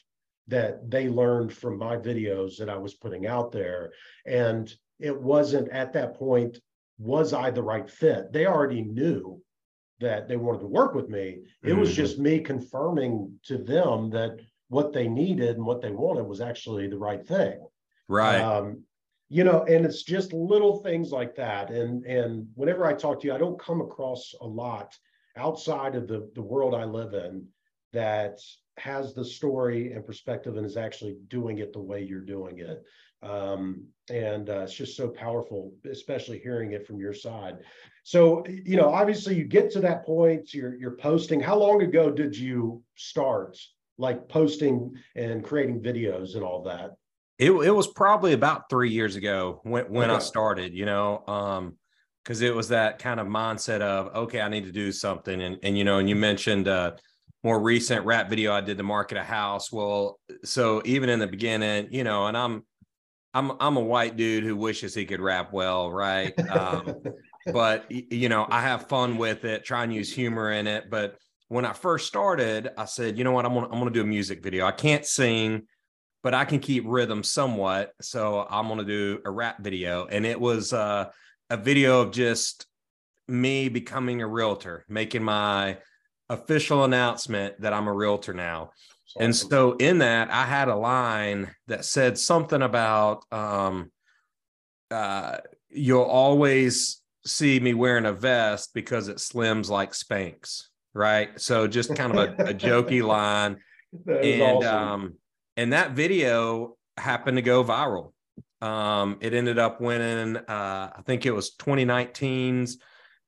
that 0.48 0.90
they 0.90 1.08
learned 1.08 1.54
from 1.54 1.78
my 1.78 1.96
videos 1.96 2.58
that 2.58 2.70
i 2.70 2.78
was 2.78 2.94
putting 2.94 3.28
out 3.28 3.52
there. 3.52 3.92
And 4.25 4.74
it 5.00 5.20
wasn't 5.20 5.70
at 5.70 5.94
that 5.94 6.16
point 6.16 6.60
was 7.00 7.34
i 7.34 7.50
the 7.50 7.63
right 7.63 7.90
fit? 7.90 8.32
They 8.32 8.46
already 8.46 8.82
knew 8.82 9.42
that 10.00 10.28
they 10.28 10.38
wanted 10.38 10.60
to 10.60 10.68
work 10.68 10.94
with 10.94 11.10
me. 11.10 11.40
It 11.63 11.70
mm-hmm. 11.70 11.80
was 11.80 11.96
just 11.96 12.20
me 12.20 12.40
confirming 12.40 13.40
to 13.46 13.58
them 13.58 14.10
that 14.12 14.40
what 14.70 14.92
they 14.92 15.08
needed 15.08 15.56
and 15.56 15.66
what 15.66 15.82
they 15.82 15.92
wanted 15.92 16.24
was 16.24 16.42
actually 16.42 16.88
the 16.88 16.98
right 16.98 17.25
thing. 17.25 17.66
Right. 18.08 18.40
Um, 18.40 18.84
you 19.34 19.44
know 19.44 19.63
and 19.63 19.84
it's 19.84 20.04
just 20.04 20.32
little 20.32 20.84
things 20.84 21.12
like 21.12 21.36
that. 21.36 21.72
And 21.72 22.06
and 22.06 22.48
whenever 22.54 22.86
i 22.86 22.94
talk 22.94 23.20
to 23.20 23.28
you 23.28 23.34
i 23.34 23.38
don't 23.38 23.60
come 23.60 23.82
across 23.82 24.36
a 24.42 24.46
lot 24.46 24.96
outside 25.38 25.96
of 25.96 26.08
the 26.08 26.30
the 26.36 26.42
world 26.42 26.75
i 26.75 26.84
live 26.84 27.13
in 27.16 27.48
that 27.94 28.40
has 28.78 29.13
the 29.13 29.25
story 29.25 29.94
and 29.94 30.06
perspective 30.06 30.56
and 30.58 30.66
is 30.66 30.78
actually 30.78 31.18
doing 31.28 31.58
it 31.60 31.74
the 31.74 31.80
way 31.80 32.04
you're 32.04 32.22
doing 32.36 32.60
it. 32.60 32.84
Um, 33.24 33.88
and 34.10 34.50
uh, 34.50 34.62
it's 34.62 34.74
just 34.74 34.98
so 34.98 35.07
powerful 35.07 35.74
especially 35.90 36.40
hearing 36.40 36.74
it 36.74 36.86
from 36.86 37.00
your 37.00 37.14
side. 37.14 37.57
So 38.03 38.44
you 38.48 38.77
know 38.77 38.90
obviously 38.90 39.34
you 39.36 39.46
get 39.46 39.72
to 39.72 39.79
that 39.79 40.05
point 40.05 40.53
you're 40.53 40.75
you're 40.75 40.98
posting. 40.98 41.40
How 41.40 41.57
long 41.57 41.81
ago 41.81 42.12
did 42.12 42.38
you 42.38 42.84
start 42.96 43.57
like 43.98 44.29
posting 44.29 44.94
and 45.16 45.44
creating 45.44 45.81
videos 45.81 46.36
and 46.36 46.44
all 46.44 46.62
that 46.64 46.92
it, 47.44 47.51
it 47.51 47.72
was 47.72 47.88
probably 47.88 48.34
about 48.34 48.70
three 48.70 48.90
years 48.90 49.16
ago 49.16 49.60
when, 49.64 49.86
when 49.86 50.10
okay. 50.10 50.18
I 50.18 50.20
started, 50.20 50.74
you 50.74 50.86
know, 50.86 51.24
um, 51.27 51.77
because 52.24 52.42
it 52.42 52.56
was 52.56 52.70
that 52.70 53.00
kind 53.00 53.20
of 53.20 53.27
mindset 53.27 53.82
of 53.82 54.16
okay, 54.16 54.40
I 54.40 54.48
need 54.48 54.64
to 54.64 54.72
do 54.72 54.94
something, 54.94 55.42
and 55.42 55.58
and 55.62 55.77
you 55.77 55.84
know, 55.84 55.98
and 55.98 56.08
you 56.08 56.16
mentioned 56.16 56.70
uh, 56.70 56.94
more 57.44 57.60
recent 57.60 58.06
rap 58.06 58.29
video 58.29 58.53
I 58.53 58.62
did 58.62 58.77
to 58.77 58.84
market 58.84 59.18
a 59.18 59.24
house. 59.24 59.74
Well, 59.74 60.20
so 60.46 60.82
even 60.86 61.10
in 61.10 61.20
the 61.20 61.27
beginning, 61.27 61.90
you 61.92 62.06
know, 62.06 62.27
and 62.27 62.38
I'm 62.38 62.64
I'm 63.34 63.51
I'm 63.60 63.75
a 63.75 63.82
white 63.82 64.16
dude 64.16 64.46
who 64.46 64.56
wishes 64.56 64.96
he 64.96 65.06
could 65.06 65.20
rap 65.20 65.51
well, 65.51 65.92
right? 65.92 66.34
Um, 66.50 66.96
but 67.51 67.92
you 67.92 68.29
know, 68.29 68.48
I 68.50 68.62
have 68.62 68.88
fun 68.88 69.18
with 69.18 69.44
it, 69.44 69.66
try 69.66 69.84
and 69.84 69.94
use 69.94 70.14
humor 70.14 70.53
in 70.53 70.66
it. 70.66 70.90
But 70.90 71.18
when 71.50 71.66
I 71.66 71.74
first 71.74 72.08
started, 72.08 72.70
I 72.77 72.86
said, 72.86 73.18
you 73.18 73.25
know 73.25 73.34
what, 73.34 73.46
I'm 73.46 73.53
gonna 73.53 73.68
I'm 73.68 73.79
gonna 73.79 73.92
do 73.92 74.01
a 74.01 74.06
music 74.06 74.42
video. 74.42 74.66
I 74.66 74.72
can't 74.72 75.06
sing 75.06 75.64
but 76.24 76.33
I 76.33 76.46
can 76.46 76.59
keep 76.59 76.86
rhythm 76.88 77.22
somewhat. 77.22 77.92
So 78.01 78.48
I'm 78.50 78.68
going 78.68 78.79
to 78.79 78.86
do 78.86 79.20
a 79.25 79.29
rap 79.29 79.62
video. 79.62 80.07
And 80.07 80.25
it 80.25 80.40
was 80.40 80.72
uh, 80.72 81.09
a 81.50 81.57
video 81.57 82.01
of 82.01 82.12
just 82.12 82.66
me 83.27 83.68
becoming 83.68 84.22
a 84.22 84.27
realtor, 84.27 84.86
making 84.88 85.24
my 85.24 85.77
official 86.29 86.86
announcement 86.86 87.59
that 87.62 87.74
I'm 87.74 87.88
a 87.88 87.94
realtor 87.94 88.33
now. 88.33 88.72
Awesome. 89.16 89.25
And 89.25 89.36
so 89.36 89.74
in 89.74 89.98
that, 90.00 90.31
I 90.31 90.46
had 90.46 90.70
a 90.70 90.75
line 90.75 91.53
that 91.68 91.83
said 91.83 92.18
something 92.18 92.62
about 92.62 93.25
um, 93.31 93.92
uh, 94.90 95.38
you'll 95.70 96.03
always 96.03 97.01
see 97.25 97.59
me 97.59 97.74
wearing 97.74 98.05
a 98.05 98.14
vest 98.14 98.72
because 98.74 99.09
it 99.09 99.18
slims 99.18 99.70
like 99.70 99.92
Spanx. 99.92 100.64
Right. 100.94 101.40
So 101.40 101.68
just 101.68 101.96
kind 101.96 102.16
of 102.16 102.40
a, 102.40 102.44
a 102.44 102.53
jokey 102.53 103.03
line. 103.05 103.57
and 104.07 104.42
awesome. 104.42 104.75
um, 104.75 105.14
and 105.57 105.74
that 105.74 105.92
video 105.92 106.77
happened 106.98 107.37
to 107.37 107.42
go 107.42 107.63
viral. 107.63 108.11
Um, 108.61 109.18
it 109.20 109.33
ended 109.33 109.59
up 109.59 109.81
winning, 109.81 110.37
uh, 110.37 110.92
I 110.96 111.01
think 111.05 111.25
it 111.25 111.31
was 111.31 111.55
2019's 111.57 112.77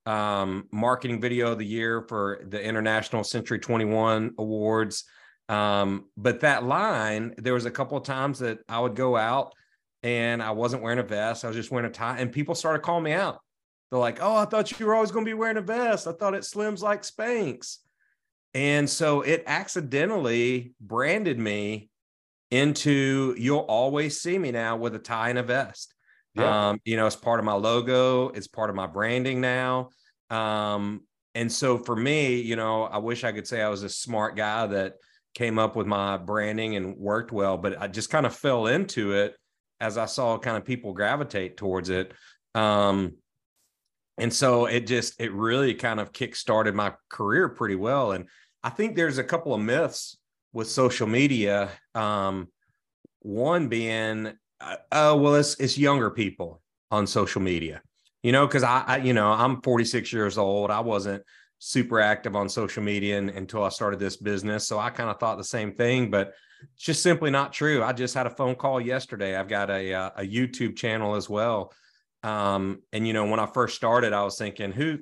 um, 0.06 0.68
marketing 0.72 1.20
video 1.20 1.52
of 1.52 1.58
the 1.58 1.66
year 1.66 2.06
for 2.08 2.42
the 2.48 2.64
International 2.64 3.24
Century 3.24 3.60
21 3.60 4.36
Awards. 4.38 5.04
Um, 5.50 6.06
but 6.16 6.42
that 6.42 6.64
line, 6.64 7.36
there 7.38 7.54
was 7.54 7.66
a 7.66 7.72
couple 7.72 7.98
of 7.98 8.04
times 8.04 8.40
that 8.40 8.60
I 8.70 8.80
would 8.80 8.96
go 8.96 9.18
out 9.18 9.54
and 10.04 10.42
I 10.42 10.52
wasn't 10.52 10.84
wearing 10.84 11.00
a 11.00 11.04
vest. 11.04 11.44
I 11.44 11.48
was 11.48 11.58
just 11.58 11.72
wearing 11.72 11.90
a 11.90 11.94
tie, 11.94 12.20
and 12.20 12.32
people 12.32 12.54
started 12.54 12.84
calling 12.84 13.04
me 13.04 13.12
out. 13.12 13.40
They're 13.90 14.00
like, 14.00 14.20
"Oh, 14.22 14.36
I 14.36 14.46
thought 14.46 14.80
you 14.80 14.86
were 14.86 14.94
always 14.94 15.12
going 15.12 15.26
to 15.26 15.30
be 15.30 15.34
wearing 15.34 15.58
a 15.58 15.62
vest. 15.62 16.06
I 16.06 16.12
thought 16.12 16.36
it 16.36 16.44
slims 16.44 16.82
like 16.82 17.02
Spanx." 17.02 17.78
And 18.54 18.88
so 18.88 19.22
it 19.22 19.44
accidentally 19.48 20.74
branded 20.80 21.40
me 21.40 21.90
into 22.52 23.36
you'll 23.38 23.60
always 23.60 24.20
see 24.22 24.38
me 24.38 24.52
now 24.52 24.78
with 24.78 24.96
a 24.96 25.00
tie 25.00 25.30
and 25.30 25.40
a 25.40 25.44
vest. 25.44 25.94
Yeah. 26.36 26.70
Um, 26.70 26.82
you 26.86 26.98
know, 26.98 27.08
it's 27.08 27.16
part 27.16 27.40
of 27.40 27.46
my 27.46 27.54
logo, 27.54 28.30
it's 28.30 28.48
part 28.48 28.70
of 28.70 28.76
my 28.76 28.88
branding 28.88 29.42
now. 29.42 29.90
Um, 30.30 31.02
and 31.34 31.52
so 31.52 31.78
for 31.78 31.96
me, 31.96 32.42
you 32.42 32.56
know, 32.56 32.84
I 32.84 32.98
wish 32.98 33.24
I 33.24 33.32
could 33.32 33.48
say 33.48 33.62
I 33.62 33.70
was 33.70 33.84
a 33.84 33.90
smart 33.90 34.36
guy 34.36 34.68
that 34.68 34.96
came 35.34 35.60
up 35.60 35.76
with 35.76 35.88
my 35.88 36.18
branding 36.18 36.76
and 36.76 36.96
worked 36.98 37.32
well, 37.32 37.58
but 37.58 37.82
I 37.82 37.88
just 37.88 38.10
kind 38.10 38.26
of 38.26 38.36
fell 38.36 38.68
into 38.68 39.14
it 39.14 39.36
as 39.80 39.98
I 39.98 40.06
saw 40.06 40.38
kind 40.38 40.58
of 40.58 40.66
people 40.66 40.94
gravitate 40.94 41.58
towards 41.58 41.90
it. 41.90 42.14
Um, 42.54 43.16
and 44.18 44.34
so 44.34 44.66
it 44.66 44.88
just 44.88 45.20
it 45.20 45.34
really 45.34 45.74
kind 45.74 46.00
of 46.00 46.14
kick 46.14 46.36
started 46.36 46.74
my 46.74 46.94
career 47.10 47.50
pretty 47.50 47.76
well. 47.76 48.14
And 48.14 48.30
I 48.64 48.70
think 48.70 48.96
there's 48.96 49.18
a 49.18 49.24
couple 49.24 49.54
of 49.54 49.62
myths 49.62 50.18
with 50.56 50.70
social 50.70 51.06
media. 51.06 51.70
Um, 51.94 52.48
one 53.20 53.68
being, 53.68 54.32
uh, 54.62 54.76
oh 54.92 55.18
well, 55.18 55.36
it's 55.36 55.60
it's 55.60 55.78
younger 55.78 56.10
people 56.10 56.62
on 56.90 57.06
social 57.06 57.42
media. 57.42 57.82
You 58.24 58.32
know, 58.32 58.48
because 58.48 58.64
I, 58.64 58.84
I, 58.88 58.98
you 58.98 59.14
know, 59.14 59.32
I'm 59.32 59.62
46 59.62 60.12
years 60.12 60.40
old. 60.40 60.72
I 60.72 60.80
wasn't 60.80 61.22
super 61.60 62.00
active 62.00 62.36
on 62.36 62.50
social 62.50 62.82
media 62.82 63.20
until 63.20 63.64
I 63.64 63.70
started 63.70 64.00
this 64.00 64.18
business, 64.18 64.68
so 64.68 64.80
I 64.80 64.90
kind 64.90 65.10
of 65.10 65.20
thought 65.20 65.38
the 65.38 65.44
same 65.44 65.74
thing, 65.74 66.10
but 66.10 66.34
it's 66.74 66.84
just 66.84 67.04
simply 67.04 67.30
not 67.30 67.54
true. 67.54 67.84
I 67.84 67.94
just 67.94 68.16
had 68.16 68.26
a 68.26 68.32
phone 68.32 68.56
call 68.56 68.82
yesterday. 68.82 69.36
I've 69.36 69.50
got 69.50 69.70
a 69.70 69.94
uh, 69.94 70.10
a 70.16 70.24
YouTube 70.24 70.78
channel 70.78 71.16
as 71.16 71.30
well. 71.30 71.74
Um, 72.24 72.82
and 72.94 73.06
you 73.06 73.14
know, 73.14 73.26
when 73.26 73.42
I 73.42 73.46
first 73.46 73.76
started, 73.76 74.14
I 74.14 74.24
was 74.24 74.38
thinking, 74.38 74.72
who 74.72 75.00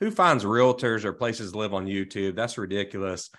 who 0.00 0.10
finds 0.10 0.44
realtors 0.44 1.04
or 1.04 1.14
places 1.14 1.52
to 1.52 1.58
live 1.58 1.72
on 1.72 1.86
YouTube? 1.86 2.36
That's 2.36 2.58
ridiculous 2.58 3.30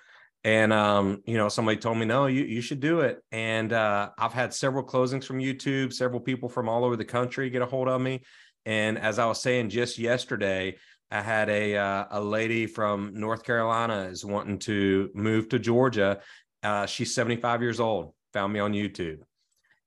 and 0.44 0.74
um, 0.74 1.22
you 1.26 1.38
know 1.38 1.50
somebody 1.50 1.78
told 1.78 1.98
me 1.98 2.06
no 2.06 2.26
you, 2.28 2.44
you 2.44 2.62
should 2.62 2.80
do 2.80 3.02
it 3.02 3.22
and 3.32 3.72
uh, 3.74 4.10
i've 4.18 4.34
had 4.34 4.54
several 4.54 4.84
closings 4.84 5.24
from 5.26 5.40
youtube 5.40 5.94
several 5.94 6.20
people 6.20 6.50
from 6.50 6.68
all 6.68 6.84
over 6.84 6.96
the 6.96 7.06
country 7.06 7.50
get 7.50 7.62
a 7.62 7.66
hold 7.66 7.88
of 7.88 8.02
me 8.02 8.22
and 8.66 8.98
as 8.98 9.20
i 9.20 9.26
was 9.26 9.42
saying 9.42 9.70
just 9.70 9.98
yesterday 9.98 10.76
i 11.12 11.22
had 11.22 11.50
a 11.50 11.78
uh, 11.78 12.06
a 12.12 12.22
lady 12.22 12.66
from 12.66 13.12
north 13.14 13.44
carolina 13.44 14.08
is 14.12 14.26
wanting 14.26 14.60
to 14.60 15.10
move 15.14 15.48
to 15.50 15.60
georgia 15.60 16.20
Uh, 16.64 16.86
she's 16.86 17.14
75 17.14 17.62
years 17.62 17.80
old, 17.80 18.14
found 18.32 18.54
me 18.54 18.60
on 18.62 18.72
YouTube. 18.72 19.20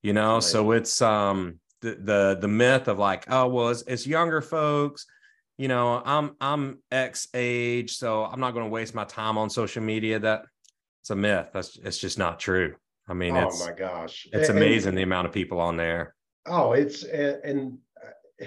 You 0.02 0.12
know, 0.12 0.40
so 0.40 0.72
it's 0.72 1.00
um 1.00 1.58
the 1.80 1.96
the 2.04 2.36
the 2.38 2.48
myth 2.48 2.86
of 2.88 2.98
like, 2.98 3.24
oh 3.30 3.48
well, 3.48 3.70
it's, 3.70 3.82
it's 3.86 4.06
younger 4.06 4.42
folks. 4.42 5.06
You 5.58 5.68
know, 5.68 6.02
I'm 6.04 6.36
I'm 6.40 6.78
X 6.90 7.28
age, 7.32 7.96
so 7.96 8.24
I'm 8.24 8.40
not 8.40 8.52
going 8.52 8.66
to 8.66 8.70
waste 8.70 8.94
my 8.94 9.04
time 9.04 9.38
on 9.38 9.48
social 9.48 9.82
media. 9.82 10.18
That 10.18 10.44
it's 11.00 11.10
a 11.10 11.16
myth. 11.16 11.48
That's 11.52 11.76
it's 11.78 11.98
just 11.98 12.18
not 12.18 12.38
true. 12.38 12.74
I 13.08 13.14
mean, 13.14 13.34
oh 13.36 13.48
it's 13.48 13.64
my 13.64 13.72
gosh, 13.72 14.26
it's 14.32 14.48
And- 14.50 14.58
amazing 14.58 14.94
the 14.94 15.02
amount 15.02 15.26
of 15.28 15.32
people 15.32 15.58
on 15.60 15.76
there. 15.76 16.14
Oh, 16.46 16.72
it's 16.72 17.04
and 17.04 17.78
uh, 18.04 18.46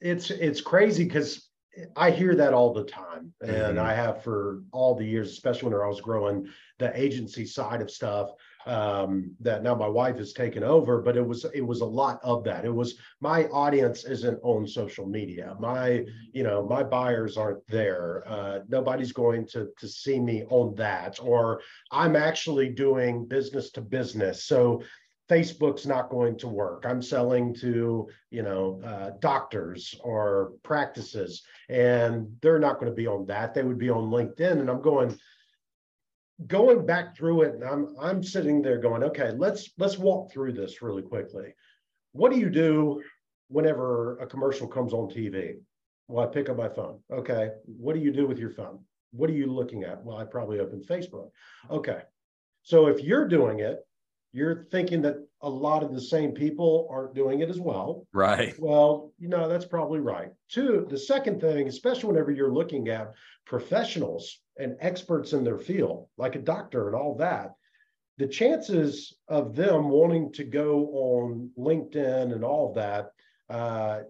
it's 0.00 0.30
it's 0.30 0.60
crazy 0.62 1.04
because 1.04 1.46
I 1.96 2.10
hear 2.10 2.34
that 2.36 2.54
all 2.54 2.72
the 2.72 2.84
time, 2.84 3.34
and 3.42 3.76
Mhm. 3.76 3.78
I 3.78 3.92
have 3.94 4.22
for 4.22 4.62
all 4.72 4.94
the 4.94 5.04
years, 5.04 5.30
especially 5.32 5.72
when 5.74 5.80
I 5.82 5.86
was 5.88 6.00
growing 6.00 6.48
the 6.78 6.98
agency 6.98 7.44
side 7.44 7.82
of 7.82 7.90
stuff. 7.90 8.30
Um, 8.66 9.34
that 9.40 9.62
now 9.62 9.74
my 9.74 9.88
wife 9.88 10.16
has 10.16 10.32
taken 10.32 10.62
over, 10.62 11.02
but 11.02 11.16
it 11.16 11.26
was 11.26 11.44
it 11.54 11.60
was 11.60 11.80
a 11.80 11.86
lot 11.86 12.18
of 12.22 12.44
that. 12.44 12.64
It 12.64 12.74
was 12.74 12.94
my 13.20 13.44
audience 13.46 14.04
isn't 14.04 14.40
on 14.42 14.66
social 14.66 15.06
media. 15.06 15.54
My 15.60 16.04
you 16.32 16.42
know 16.42 16.66
my 16.66 16.82
buyers 16.82 17.36
aren't 17.36 17.66
there. 17.66 18.24
Uh, 18.26 18.60
nobody's 18.68 19.12
going 19.12 19.46
to 19.48 19.68
to 19.78 19.88
see 19.88 20.18
me 20.18 20.44
on 20.48 20.74
that, 20.76 21.18
or 21.22 21.60
I'm 21.90 22.16
actually 22.16 22.70
doing 22.70 23.26
business 23.26 23.70
to 23.72 23.80
business. 23.80 24.44
So 24.44 24.82
Facebook's 25.28 25.86
not 25.86 26.10
going 26.10 26.36
to 26.38 26.48
work. 26.48 26.84
I'm 26.86 27.00
selling 27.00 27.54
to, 27.54 28.08
you 28.30 28.42
know, 28.42 28.80
uh, 28.84 29.10
doctors 29.20 29.94
or 30.00 30.52
practices, 30.62 31.42
and 31.68 32.28
they're 32.42 32.58
not 32.58 32.78
going 32.78 32.92
to 32.92 32.96
be 32.96 33.06
on 33.06 33.26
that. 33.26 33.54
They 33.54 33.62
would 33.62 33.78
be 33.78 33.90
on 33.90 34.10
LinkedIn. 34.10 34.60
And 34.60 34.68
I'm 34.68 34.82
going, 34.82 35.18
going 36.46 36.84
back 36.84 37.16
through 37.16 37.42
it, 37.42 37.54
and 37.54 37.64
I'm 37.64 37.94
I'm 38.00 38.22
sitting 38.22 38.62
there 38.62 38.78
going, 38.78 39.02
okay, 39.04 39.32
let's 39.36 39.70
let's 39.78 39.98
walk 39.98 40.32
through 40.32 40.52
this 40.52 40.82
really 40.82 41.02
quickly. 41.02 41.54
What 42.12 42.32
do 42.32 42.38
you 42.38 42.50
do 42.50 43.02
whenever 43.48 44.18
a 44.18 44.26
commercial 44.26 44.66
comes 44.66 44.92
on 44.92 45.08
TV? 45.08 45.54
Well, 46.08 46.26
I 46.26 46.30
pick 46.30 46.48
up 46.48 46.56
my 46.56 46.68
phone. 46.68 47.00
Okay. 47.12 47.50
What 47.64 47.94
do 47.94 48.00
you 48.00 48.12
do 48.12 48.26
with 48.26 48.38
your 48.38 48.50
phone? 48.50 48.80
What 49.12 49.30
are 49.30 49.34
you 49.34 49.46
looking 49.46 49.84
at? 49.84 50.04
Well, 50.04 50.18
I 50.18 50.24
probably 50.24 50.60
open 50.60 50.82
Facebook. 50.82 51.30
Okay. 51.70 52.02
So 52.62 52.86
if 52.86 53.02
you're 53.02 53.28
doing 53.28 53.60
it, 53.60 53.80
you're 54.32 54.66
thinking 54.72 55.00
that 55.02 55.16
a 55.42 55.48
lot 55.48 55.82
of 55.82 55.94
the 55.94 56.00
same 56.00 56.32
people 56.32 56.88
aren't 56.90 57.14
doing 57.14 57.40
it 57.40 57.48
as 57.48 57.60
well. 57.60 58.06
Right. 58.12 58.54
Well, 58.58 59.12
you 59.18 59.28
know, 59.28 59.48
that's 59.48 59.64
probably 59.64 60.00
right. 60.00 60.30
Two, 60.50 60.86
the 60.90 60.98
second 60.98 61.40
thing, 61.40 61.68
especially 61.68 62.08
whenever 62.08 62.32
you're 62.32 62.52
looking 62.52 62.88
at 62.88 63.12
professionals 63.46 64.40
and 64.58 64.76
experts 64.80 65.32
in 65.32 65.44
their 65.44 65.58
field, 65.58 66.08
like 66.16 66.36
a 66.36 66.40
doctor 66.40 66.86
and 66.86 66.96
all 66.96 67.16
that, 67.16 67.54
the 68.18 68.26
chances 68.26 69.12
of 69.28 69.56
them 69.56 69.88
wanting 69.88 70.32
to 70.32 70.44
go 70.44 70.86
on 70.92 71.50
LinkedIn 71.58 72.32
and 72.32 72.44
all 72.44 72.72
that, 72.74 73.10
uh, 73.50 74.00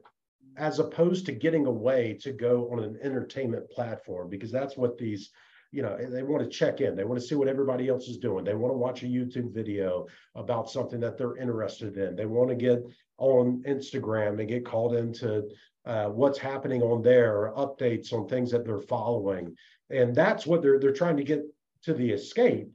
as 0.57 0.78
opposed 0.78 1.26
to 1.26 1.33
getting 1.33 1.66
away 1.66 2.18
to 2.22 2.33
go 2.33 2.70
on 2.70 2.83
an 2.83 2.98
entertainment 3.02 3.68
platform, 3.70 4.28
because 4.28 4.52
that's 4.52 4.76
what 4.76 4.98
these 4.98 5.30
you 5.72 5.83
know 5.83 5.98
they 5.98 6.22
want 6.22 6.42
to 6.42 6.48
check 6.48 6.80
in. 6.80 6.94
They 6.94 7.02
want 7.02 7.20
to 7.20 7.26
see 7.26 7.35
what 7.35 7.48
everybody 7.48 7.88
else 7.88 8.07
is 8.07 8.18
doing. 8.18 8.44
They 8.44 8.54
want 8.54 8.72
to 8.72 8.78
watch 8.78 9.02
a 9.02 9.07
youtube 9.07 9.52
video 9.52 10.07
about 10.37 10.70
something 10.70 11.00
that 11.00 11.18
they're 11.18 11.37
interested 11.37 11.96
in. 11.96 12.14
They 12.14 12.26
want 12.26 12.50
to 12.50 12.54
get 12.54 12.85
on 13.18 13.64
instagram 13.66 14.38
and 14.38 14.48
get 14.48 14.64
called 14.64 14.94
into 14.94 15.48
uh, 15.87 16.09
what's 16.09 16.38
happening 16.38 16.83
on 16.83 17.03
there 17.03 17.53
updates 17.57 18.12
on 18.12 18.27
things 18.27 18.51
that 18.51 18.64
they're 18.64 18.79
following. 18.81 19.55
And 19.90 20.14
that's 20.14 20.47
what 20.47 20.62
they're 20.62 20.79
they're 20.79 20.92
trying 20.92 21.16
to 21.18 21.25
get 21.25 21.42
to 21.83 21.94
the 21.94 22.11
escape. 22.11 22.70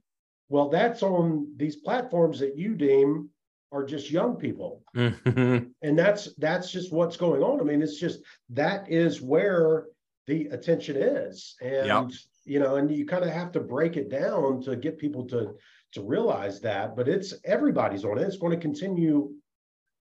Well 0.49 0.69
that's 0.69 1.03
on 1.03 1.51
these 1.57 1.75
platforms 1.77 2.39
that 2.39 2.57
you 2.57 2.75
deem 2.75 3.29
are 3.71 3.83
just 3.85 4.09
young 4.11 4.35
people. 4.35 4.83
Mhm. 4.95 5.71
and 5.81 5.97
that's 5.97 6.33
that's 6.35 6.71
just 6.71 6.91
what's 6.93 7.17
going 7.17 7.41
on. 7.43 7.59
I 7.59 7.63
mean 7.63 7.81
it's 7.81 7.99
just 7.99 8.19
that 8.49 8.89
is 8.91 9.21
where 9.21 9.85
the 10.27 10.47
attention 10.47 10.95
is. 10.97 11.55
And 11.61 11.87
Yep. 11.87 12.07
you 12.45 12.59
know 12.59 12.75
and 12.75 12.89
you 12.91 13.05
kind 13.05 13.23
of 13.23 13.31
have 13.31 13.51
to 13.53 13.59
break 13.59 13.97
it 13.97 14.09
down 14.09 14.61
to 14.61 14.75
get 14.75 14.97
people 14.99 15.25
to 15.27 15.55
to 15.93 16.01
realize 16.03 16.61
that. 16.61 16.95
But 16.95 17.07
it's 17.07 17.33
everybody's 17.43 18.05
on 18.05 18.19
it. 18.19 18.23
It's 18.23 18.37
going 18.37 18.53
to 18.55 18.61
continue 18.61 19.31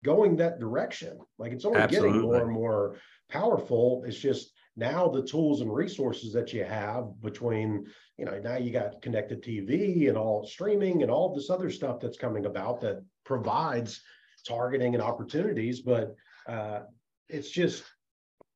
going 0.03 0.35
that 0.37 0.59
direction. 0.59 1.17
Like 1.37 1.51
it's 1.51 1.65
only 1.65 1.87
getting 1.87 2.21
more 2.21 2.41
and 2.41 2.51
more 2.51 2.97
powerful. 3.29 4.03
It's 4.05 4.17
just 4.17 4.51
now 4.75 5.07
the 5.07 5.23
tools 5.23 5.61
and 5.61 5.73
resources 5.73 6.31
that 6.33 6.53
you 6.53 6.63
have 6.63 7.19
between 7.21 7.85
you 8.17 8.25
know 8.25 8.39
now 8.39 8.57
you 8.57 8.71
got 8.71 9.01
connected 9.01 9.43
tv 9.43 10.07
and 10.07 10.17
all 10.17 10.45
streaming 10.45 11.01
and 11.01 11.11
all 11.11 11.33
this 11.33 11.49
other 11.49 11.71
stuff 11.71 11.99
that's 11.99 12.17
coming 12.17 12.45
about 12.45 12.79
that 12.81 13.03
provides 13.25 14.01
targeting 14.47 14.93
and 14.93 15.03
opportunities. 15.03 15.81
But 15.81 16.15
uh 16.47 16.81
it's 17.27 17.49
just 17.49 17.83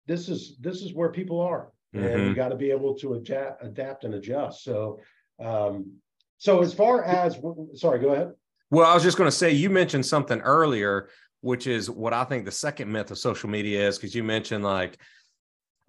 this 0.06 0.30
is 0.30 0.58
this 0.60 0.82
is 0.82 0.94
where 0.94 1.10
people 1.10 1.42
are 1.42 1.72
and 1.94 2.04
you 2.04 2.32
Mhm. 2.32 2.36
got 2.36 2.50
to 2.50 2.56
be 2.56 2.72
able 2.72 2.96
to 2.96 3.16
adapt 3.16 3.64
adapt 3.66 4.04
and 4.04 4.14
adjust. 4.14 4.64
So 4.64 5.00
um 5.40 5.96
so 6.38 6.62
as 6.62 6.74
far 6.74 7.04
as 7.04 7.40
sorry 7.76 8.00
go 8.00 8.14
ahead. 8.14 8.32
Well, 8.70 8.86
I 8.90 8.94
was 8.94 9.04
just 9.04 9.18
going 9.18 9.28
to 9.30 9.36
say, 9.36 9.52
you 9.52 9.70
mentioned 9.70 10.06
something 10.06 10.40
earlier, 10.40 11.10
which 11.42 11.68
is 11.68 11.90
what 11.90 12.14
I 12.14 12.24
think 12.24 12.46
the 12.46 12.52
second 12.52 12.92
myth 12.92 13.12
of 13.12 13.18
social 13.18 13.50
media 13.50 13.88
is, 13.88 13.98
because 13.98 14.16
you 14.16 14.24
mentioned 14.24 14.64
like, 14.64 14.98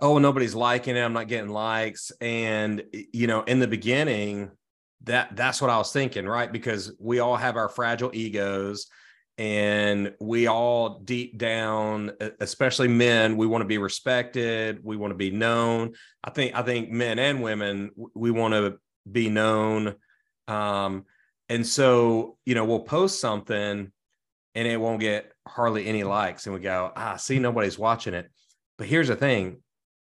oh, 0.01 0.19
nobody's 0.19 0.55
liking 0.55 0.97
it, 0.97 1.01
I'm 1.01 1.13
not 1.13 1.29
getting 1.29 1.51
likes, 1.51 2.11
and 2.21 2.83
you 2.93 3.27
know, 3.27 3.43
in 3.43 3.61
the 3.61 3.69
beginning, 3.69 4.51
that 5.05 5.37
that's 5.37 5.61
what 5.61 5.71
I 5.71 5.79
was 5.79 5.93
thinking, 5.93 6.27
right? 6.27 6.51
Because 6.51 6.93
we 6.99 7.21
all 7.21 7.37
have 7.37 7.57
our 7.57 7.69
fragile 7.69 8.11
egos, 8.15 8.87
and 9.39 10.15
we 10.21 10.47
all 10.47 11.01
deep 11.01 11.39
down, 11.39 12.13
especially 12.41 12.89
men, 12.89 13.37
we 13.37 13.47
want 13.47 13.63
to 13.63 13.67
be 13.67 13.79
respected, 13.79 14.81
we 14.83 14.97
want 14.97 15.11
to 15.11 15.17
be 15.17 15.31
known. 15.31 15.93
I 16.23 16.31
think 16.31 16.55
I 16.55 16.63
think 16.63 16.91
men 16.91 17.19
and 17.19 17.43
women, 17.43 17.91
we 18.15 18.31
want 18.31 18.55
to 18.55 18.79
be 19.11 19.29
known. 19.29 19.95
Um, 20.49 21.07
and 21.49 21.67
so, 21.67 22.37
you 22.45 22.55
know, 22.55 22.65
we'll 22.65 22.81
post 22.81 23.21
something 23.21 23.91
and 24.55 24.69
it 24.69 24.81
won't 24.81 25.01
get 25.01 25.33
hardly 25.47 25.87
any 25.87 26.05
likes. 26.05 26.47
And 26.47 26.55
we 26.55 26.61
go, 26.61 26.93
ah, 26.95 27.17
see, 27.17 27.39
nobody's 27.39 27.79
watching 27.79 28.15
it. 28.15 28.31
But 28.79 28.87
here's 28.87 29.09
the 29.09 29.17
thing 29.17 29.59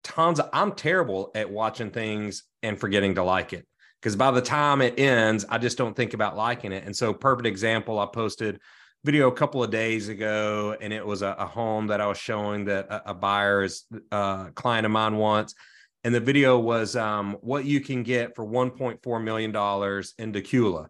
tons 0.04 0.40
I'm 0.52 0.74
terrible 0.74 1.32
at 1.34 1.50
watching 1.50 1.90
things 1.90 2.44
and 2.62 2.80
forgetting 2.80 3.16
to 3.16 3.24
like 3.24 3.54
it. 3.54 3.66
Because 4.02 4.16
by 4.18 4.32
the 4.32 4.42
time 4.42 4.82
it 4.82 5.00
ends, 5.00 5.46
I 5.48 5.58
just 5.58 5.78
don't 5.78 5.96
think 5.96 6.14
about 6.14 6.36
liking 6.36 6.74
it. 6.74 6.84
And 6.84 6.96
so, 6.96 7.14
perfect 7.14 7.48
example, 7.48 8.00
I 8.00 8.06
posted 8.06 8.60
video 9.06 9.30
a 9.30 9.34
couple 9.34 9.64
of 9.64 9.72
days 9.72 10.10
ago, 10.10 10.76
and 10.80 10.92
it 10.92 11.06
was 11.06 11.22
a, 11.22 11.36
a 11.40 11.46
home 11.46 11.88
that 11.88 12.02
I 12.02 12.08
was 12.08 12.18
showing 12.18 12.66
that 12.66 12.88
a, 12.90 13.12
a 13.12 13.70
uh, 14.12 14.50
client 14.52 14.86
of 14.86 14.92
mine 14.92 15.16
wants. 15.16 15.56
And 16.04 16.14
the 16.14 16.20
video 16.20 16.60
was 16.60 16.98
um, 16.98 17.38
what 17.40 17.64
you 17.64 17.80
can 17.80 18.04
get 18.04 18.36
for 18.36 18.46
$1.4 18.46 19.24
million 19.24 19.52
in 19.52 20.34
Dacula. 20.34 20.88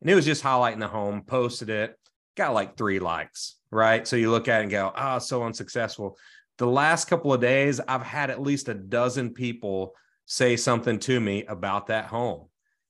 And 0.00 0.10
it 0.10 0.14
was 0.14 0.24
just 0.24 0.42
highlighting 0.42 0.80
the 0.80 0.88
home, 0.88 1.22
posted 1.26 1.68
it, 1.68 1.98
got 2.36 2.54
like 2.54 2.76
three 2.76 2.98
likes, 2.98 3.56
right? 3.70 4.06
So 4.06 4.16
you 4.16 4.30
look 4.30 4.48
at 4.48 4.60
it 4.60 4.64
and 4.64 4.70
go, 4.70 4.92
oh, 4.96 5.18
so 5.18 5.42
unsuccessful. 5.44 6.16
The 6.58 6.66
last 6.66 7.06
couple 7.06 7.32
of 7.32 7.40
days, 7.40 7.80
I've 7.80 8.02
had 8.02 8.30
at 8.30 8.40
least 8.42 8.68
a 8.68 8.74
dozen 8.74 9.34
people 9.34 9.94
say 10.26 10.56
something 10.56 10.98
to 11.00 11.20
me 11.20 11.44
about 11.46 11.88
that 11.88 12.06
home. 12.06 12.48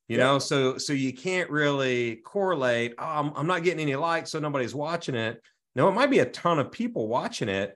You 0.09 0.19
Yeah. 0.19 0.25
know, 0.25 0.39
so 0.39 0.77
so 0.79 0.93
you 0.93 1.13
can't 1.15 1.51
really 1.51 2.17
correlate. 2.17 2.95
Oh, 2.99 3.05
I'm, 3.05 3.33
I'm 3.35 3.47
not 3.47 3.65
getting 3.65 3.81
any 3.81 3.97
likes, 3.97 4.31
so 4.31 4.39
nobody's 4.39 4.75
watching 4.75 5.15
it. 5.15 5.41
No, 5.75 5.89
it 5.89 5.93
might 5.93 6.11
be 6.11 6.19
a 6.21 6.27
ton 6.27 6.59
of 6.59 6.71
people 6.71 7.09
watching 7.09 7.49
it. 7.49 7.75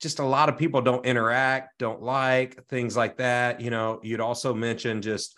Just 0.00 0.18
a 0.18 0.24
lot 0.24 0.48
of 0.48 0.56
people 0.56 0.80
don't 0.82 1.04
interact, 1.04 1.78
don't 1.78 2.02
like 2.02 2.66
things 2.68 2.96
like 2.96 3.16
that. 3.18 3.60
You 3.60 3.70
know, 3.70 3.98
you'd 4.02 4.20
also 4.20 4.54
mention 4.54 5.02
just 5.02 5.36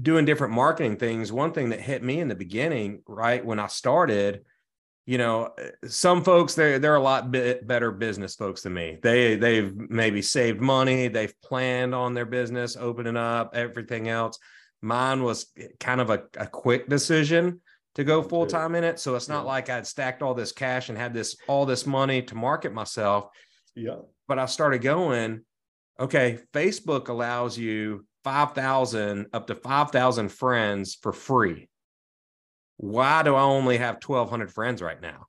doing 0.00 0.24
different 0.24 0.54
marketing 0.54 0.96
things. 0.96 1.32
One 1.32 1.52
thing 1.52 1.70
that 1.70 1.80
hit 1.80 2.02
me 2.02 2.20
in 2.20 2.28
the 2.28 2.34
beginning, 2.34 3.02
right 3.06 3.44
when 3.44 3.58
I 3.58 3.66
started, 3.66 4.44
you 5.06 5.18
know, 5.18 5.50
eh, 5.58 5.70
some 5.86 6.22
folks 6.22 6.54
they're 6.54 6.78
they're 6.78 6.94
a 6.96 7.00
lot 7.02 7.30
bit 7.30 7.66
better 7.66 7.90
business 7.90 8.34
folks 8.34 8.62
than 8.62 8.74
me. 8.74 8.98
They 9.02 9.36
they've 9.36 9.74
maybe 9.74 10.22
saved 10.22 10.60
money, 10.60 11.08
they've 11.08 11.34
planned 11.42 11.94
on 11.94 12.14
their 12.14 12.26
business, 12.26 12.76
opening 12.76 13.16
up, 13.16 13.54
everything 13.54 14.08
else. 14.08 14.38
Mine 14.80 15.22
was 15.22 15.46
eh, 15.58 15.68
kind 15.80 16.00
of 16.00 16.10
a, 16.10 16.24
a 16.36 16.46
quick 16.46 16.88
decision 16.88 17.60
to 17.94 18.04
go 18.04 18.22
full 18.22 18.46
time 18.46 18.74
in 18.74 18.84
it. 18.84 18.98
So 18.98 19.14
it's 19.16 19.28
not 19.28 19.44
Yeah. 19.44 19.50
like 19.52 19.70
I'd 19.70 19.86
stacked 19.86 20.22
all 20.22 20.34
this 20.34 20.52
cash 20.52 20.88
and 20.88 20.96
had 20.96 21.12
this 21.14 21.36
all 21.48 21.66
this 21.66 21.86
money 21.86 22.22
to 22.22 22.34
market 22.34 22.72
myself 22.72 23.28
yeah 23.74 23.96
but 24.28 24.38
I 24.38 24.46
started 24.46 24.78
going, 24.82 25.42
okay, 26.00 26.38
Facebook 26.54 27.08
allows 27.08 27.58
you 27.58 28.06
5,000 28.24 29.26
up 29.32 29.46
to 29.48 29.54
5,000 29.54 30.28
friends 30.30 30.94
for 30.94 31.12
free. 31.12 31.68
Why 32.82 33.22
do 33.22 33.36
I 33.36 33.42
only 33.42 33.78
have 33.78 34.04
1,200 34.04 34.52
friends 34.52 34.82
right 34.82 35.00
now? 35.00 35.28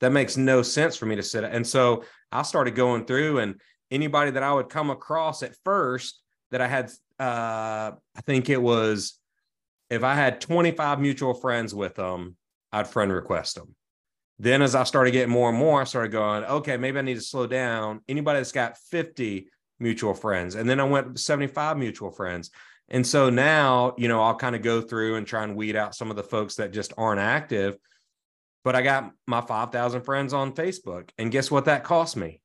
That 0.00 0.12
makes 0.12 0.38
no 0.38 0.62
sense 0.62 0.96
for 0.96 1.04
me 1.04 1.16
to 1.16 1.22
sit. 1.22 1.44
And 1.44 1.66
so 1.66 2.04
I 2.32 2.40
started 2.40 2.74
going 2.74 3.04
through, 3.04 3.40
and 3.40 3.60
anybody 3.90 4.30
that 4.30 4.42
I 4.42 4.50
would 4.50 4.70
come 4.70 4.88
across 4.88 5.42
at 5.42 5.54
first 5.62 6.22
that 6.52 6.62
I 6.62 6.66
had, 6.66 6.90
uh, 7.20 7.92
I 8.16 8.20
think 8.24 8.48
it 8.48 8.62
was 8.62 9.20
if 9.90 10.04
I 10.04 10.14
had 10.14 10.40
25 10.40 10.98
mutual 10.98 11.34
friends 11.34 11.74
with 11.74 11.96
them, 11.96 12.34
I'd 12.72 12.88
friend 12.88 13.12
request 13.12 13.56
them. 13.56 13.74
Then 14.38 14.62
as 14.62 14.74
I 14.74 14.84
started 14.84 15.10
getting 15.10 15.32
more 15.32 15.50
and 15.50 15.58
more, 15.58 15.82
I 15.82 15.84
started 15.84 16.12
going, 16.12 16.44
okay, 16.44 16.78
maybe 16.78 16.98
I 16.98 17.02
need 17.02 17.16
to 17.16 17.20
slow 17.20 17.46
down. 17.46 18.00
Anybody 18.08 18.38
that's 18.38 18.52
got 18.52 18.78
50 18.78 19.50
mutual 19.78 20.14
friends. 20.14 20.54
And 20.54 20.66
then 20.66 20.80
I 20.80 20.84
went 20.84 21.20
75 21.20 21.76
mutual 21.76 22.10
friends. 22.10 22.50
And 22.88 23.06
so 23.06 23.30
now, 23.30 23.94
you 23.98 24.08
know, 24.08 24.22
I'll 24.22 24.36
kind 24.36 24.54
of 24.54 24.62
go 24.62 24.80
through 24.80 25.16
and 25.16 25.26
try 25.26 25.42
and 25.42 25.56
weed 25.56 25.76
out 25.76 25.94
some 25.94 26.10
of 26.10 26.16
the 26.16 26.22
folks 26.22 26.56
that 26.56 26.72
just 26.72 26.92
aren't 26.96 27.20
active. 27.20 27.76
But 28.64 28.76
I 28.76 28.82
got 28.82 29.12
my 29.26 29.40
5,000 29.40 30.02
friends 30.02 30.32
on 30.32 30.54
Facebook. 30.54 31.10
And 31.18 31.30
guess 31.30 31.50
what 31.50 31.66
that 31.66 31.84
cost 31.84 32.16
me? 32.16 32.40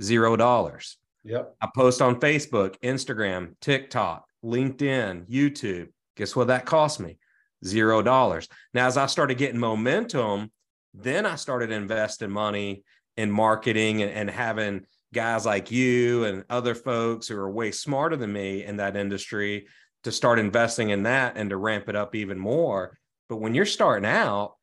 Zero 0.00 0.36
dollars. 0.36 0.98
Yep. 1.24 1.56
I 1.60 1.68
post 1.74 2.00
on 2.00 2.20
Facebook, 2.20 2.78
Instagram, 2.80 3.54
TikTok, 3.60 4.26
LinkedIn, 4.44 5.28
YouTube. 5.28 5.88
Guess 6.16 6.36
what 6.36 6.48
that 6.48 6.66
cost 6.66 7.00
me? 7.00 7.18
Zero 7.64 8.02
dollars. 8.02 8.48
Now, 8.74 8.86
as 8.86 8.96
I 8.96 9.06
started 9.06 9.38
getting 9.38 9.58
momentum, 9.58 10.52
then 10.94 11.26
I 11.26 11.34
started 11.34 11.72
investing 11.72 12.30
money 12.30 12.84
in 13.16 13.30
marketing 13.30 14.02
and, 14.02 14.12
and 14.12 14.30
having 14.30 14.86
guys 15.14 15.46
like 15.46 15.70
you 15.70 16.24
and 16.24 16.44
other 16.50 16.74
folks 16.74 17.28
who 17.28 17.36
are 17.36 17.50
way 17.50 17.70
smarter 17.70 18.16
than 18.16 18.32
me 18.32 18.64
in 18.64 18.76
that 18.76 18.96
industry 18.96 19.66
to 20.04 20.12
start 20.12 20.38
investing 20.38 20.90
in 20.90 21.04
that 21.04 21.36
and 21.36 21.50
to 21.50 21.56
ramp 21.56 21.88
it 21.88 21.96
up 21.96 22.14
even 22.14 22.38
more. 22.38 22.98
But 23.28 23.36
when 23.36 23.54
you're 23.54 23.66
starting 23.66 24.08
out 24.08 24.54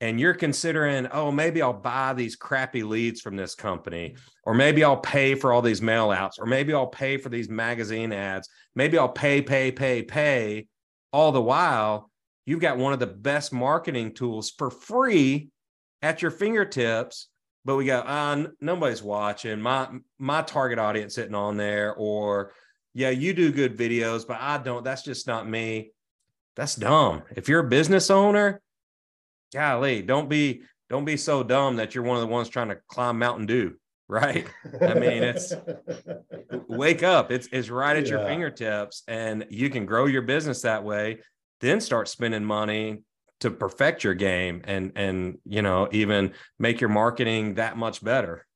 and 0.00 0.20
you're 0.20 0.34
considering, 0.34 1.06
oh, 1.12 1.30
maybe 1.30 1.62
I'll 1.62 1.72
buy 1.72 2.12
these 2.12 2.36
crappy 2.36 2.82
leads 2.82 3.20
from 3.20 3.36
this 3.36 3.54
company, 3.54 4.16
or 4.42 4.52
maybe 4.52 4.84
I'll 4.84 4.96
pay 4.96 5.34
for 5.34 5.52
all 5.52 5.62
these 5.62 5.80
mail 5.80 6.10
outs, 6.10 6.38
or 6.38 6.46
maybe 6.46 6.74
I'll 6.74 6.86
pay 6.86 7.16
for 7.16 7.28
these 7.28 7.48
magazine 7.48 8.12
ads, 8.12 8.48
maybe 8.74 8.98
I'll 8.98 9.08
pay, 9.08 9.40
pay, 9.40 9.72
pay, 9.72 10.02
pay. 10.02 10.66
All 11.12 11.32
the 11.32 11.40
while, 11.40 12.10
you've 12.44 12.60
got 12.60 12.76
one 12.76 12.92
of 12.92 12.98
the 12.98 13.06
best 13.06 13.52
marketing 13.52 14.12
tools 14.12 14.50
for 14.50 14.70
free 14.70 15.48
at 16.02 16.20
your 16.20 16.30
fingertips 16.30 17.28
but 17.64 17.76
we 17.76 17.86
go 17.86 17.98
uh, 17.98 18.46
nobody's 18.60 19.02
watching. 19.02 19.60
My 19.60 19.88
my 20.18 20.42
target 20.42 20.78
audience 20.78 21.14
sitting 21.14 21.34
on 21.34 21.56
there 21.56 21.94
or 21.94 22.52
yeah 22.92 23.10
you 23.10 23.32
do 23.32 23.50
good 23.50 23.76
videos 23.76 24.26
but 24.26 24.38
i 24.40 24.58
don't. 24.58 24.84
That's 24.84 25.02
just 25.02 25.26
not 25.26 25.48
me. 25.48 25.92
That's 26.56 26.76
dumb. 26.76 27.22
If 27.34 27.48
you're 27.48 27.60
a 27.60 27.68
business 27.68 28.10
owner 28.10 28.60
golly 29.52 30.02
don't 30.02 30.28
be 30.28 30.62
don't 30.90 31.04
be 31.04 31.16
so 31.16 31.42
dumb 31.42 31.76
that 31.76 31.94
you're 31.94 32.04
one 32.04 32.16
of 32.16 32.22
the 32.22 32.26
ones 32.26 32.48
trying 32.48 32.68
to 32.68 32.78
climb 32.88 33.18
mountain 33.18 33.46
dew 33.46 33.74
right? 34.08 34.46
I 34.82 34.94
mean 34.94 35.22
it's 35.22 35.54
wake 36.68 37.02
up. 37.02 37.32
It's 37.32 37.48
it's 37.50 37.70
right 37.70 37.96
at 37.96 38.04
yeah. 38.04 38.10
your 38.10 38.26
fingertips 38.26 39.02
and 39.08 39.46
you 39.48 39.70
can 39.70 39.86
grow 39.86 40.06
your 40.06 40.22
business 40.22 40.62
that 40.62 40.84
way 40.84 41.20
then 41.60 41.80
start 41.80 42.08
spending 42.08 42.44
money 42.44 43.02
to 43.40 43.50
perfect 43.50 44.04
your 44.04 44.14
game 44.14 44.62
and 44.64 44.92
and 44.96 45.38
you 45.44 45.62
know 45.62 45.88
even 45.92 46.32
make 46.58 46.80
your 46.80 46.90
marketing 46.90 47.54
that 47.54 47.76
much 47.76 48.02
better. 48.02 48.46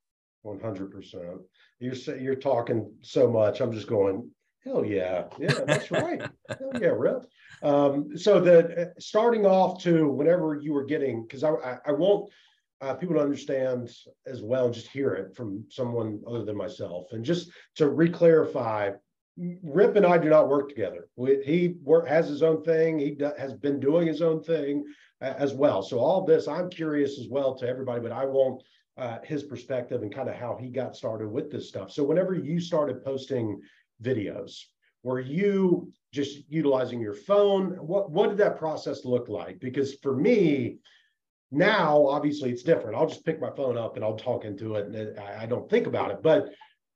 100% 0.45 1.39
you're 1.79 2.17
you're 2.17 2.35
talking 2.35 2.89
so 3.01 3.29
much 3.29 3.61
i'm 3.61 3.71
just 3.71 3.87
going 3.87 4.29
hell 4.63 4.85
yeah. 4.85 5.25
Yeah 5.39 5.53
that's 5.65 5.91
right. 5.91 6.21
Hell 6.49 6.71
yeah 6.81 6.93
Rip. 6.95 7.25
Um, 7.61 8.17
so 8.17 8.39
the 8.39 8.81
uh, 8.81 8.85
starting 8.99 9.45
off 9.45 9.81
to 9.83 10.07
whenever 10.09 10.59
you 10.61 10.73
were 10.73 10.85
getting 10.85 11.23
because 11.23 11.43
I, 11.43 11.51
I, 11.51 11.77
I 11.87 11.91
won't 11.91 12.31
uh, 12.81 12.93
people 12.93 13.15
to 13.15 13.21
understand 13.21 13.89
as 14.25 14.41
well 14.41 14.69
just 14.69 14.87
hear 14.87 15.13
it 15.13 15.35
from 15.35 15.65
someone 15.69 16.21
other 16.25 16.45
than 16.45 16.55
myself. 16.55 17.07
And 17.11 17.25
just 17.25 17.51
to 17.75 17.85
reclarify 17.85 18.95
Rip 19.63 19.95
and 19.95 20.05
I 20.05 20.17
do 20.17 20.29
not 20.29 20.49
work 20.49 20.69
together. 20.69 21.07
We, 21.15 21.41
he 21.45 21.75
work, 21.81 22.07
has 22.07 22.27
his 22.27 22.43
own 22.43 22.63
thing. 22.63 22.99
He 22.99 23.11
do, 23.11 23.31
has 23.37 23.53
been 23.53 23.79
doing 23.79 24.07
his 24.07 24.21
own 24.21 24.43
thing 24.43 24.83
uh, 25.21 25.33
as 25.37 25.53
well. 25.53 25.81
So 25.81 25.99
all 25.99 26.25
this, 26.25 26.47
I'm 26.47 26.69
curious 26.69 27.19
as 27.19 27.27
well 27.29 27.55
to 27.55 27.67
everybody, 27.67 28.01
but 28.01 28.11
I 28.11 28.25
want 28.25 28.61
uh, 28.97 29.19
his 29.23 29.43
perspective 29.43 30.01
and 30.01 30.13
kind 30.13 30.29
of 30.29 30.35
how 30.35 30.57
he 30.59 30.69
got 30.69 30.95
started 30.95 31.29
with 31.29 31.49
this 31.49 31.69
stuff. 31.69 31.91
So 31.91 32.03
whenever 32.03 32.35
you 32.35 32.59
started 32.59 33.03
posting 33.03 33.61
videos, 34.03 34.63
were 35.03 35.21
you 35.21 35.91
just 36.11 36.39
utilizing 36.49 36.99
your 36.99 37.13
phone? 37.13 37.71
What 37.75 38.11
what 38.11 38.29
did 38.29 38.37
that 38.39 38.57
process 38.57 39.05
look 39.05 39.29
like? 39.29 39.59
Because 39.61 39.95
for 40.03 40.15
me, 40.15 40.79
now 41.51 42.05
obviously 42.07 42.51
it's 42.51 42.63
different. 42.63 42.97
I'll 42.97 43.07
just 43.07 43.25
pick 43.25 43.39
my 43.39 43.51
phone 43.51 43.77
up 43.77 43.95
and 43.95 44.03
I'll 44.03 44.17
talk 44.17 44.43
into 44.43 44.75
it, 44.75 44.87
and 44.87 45.17
I, 45.19 45.43
I 45.43 45.45
don't 45.45 45.69
think 45.69 45.87
about 45.87 46.11
it. 46.11 46.21
But 46.21 46.49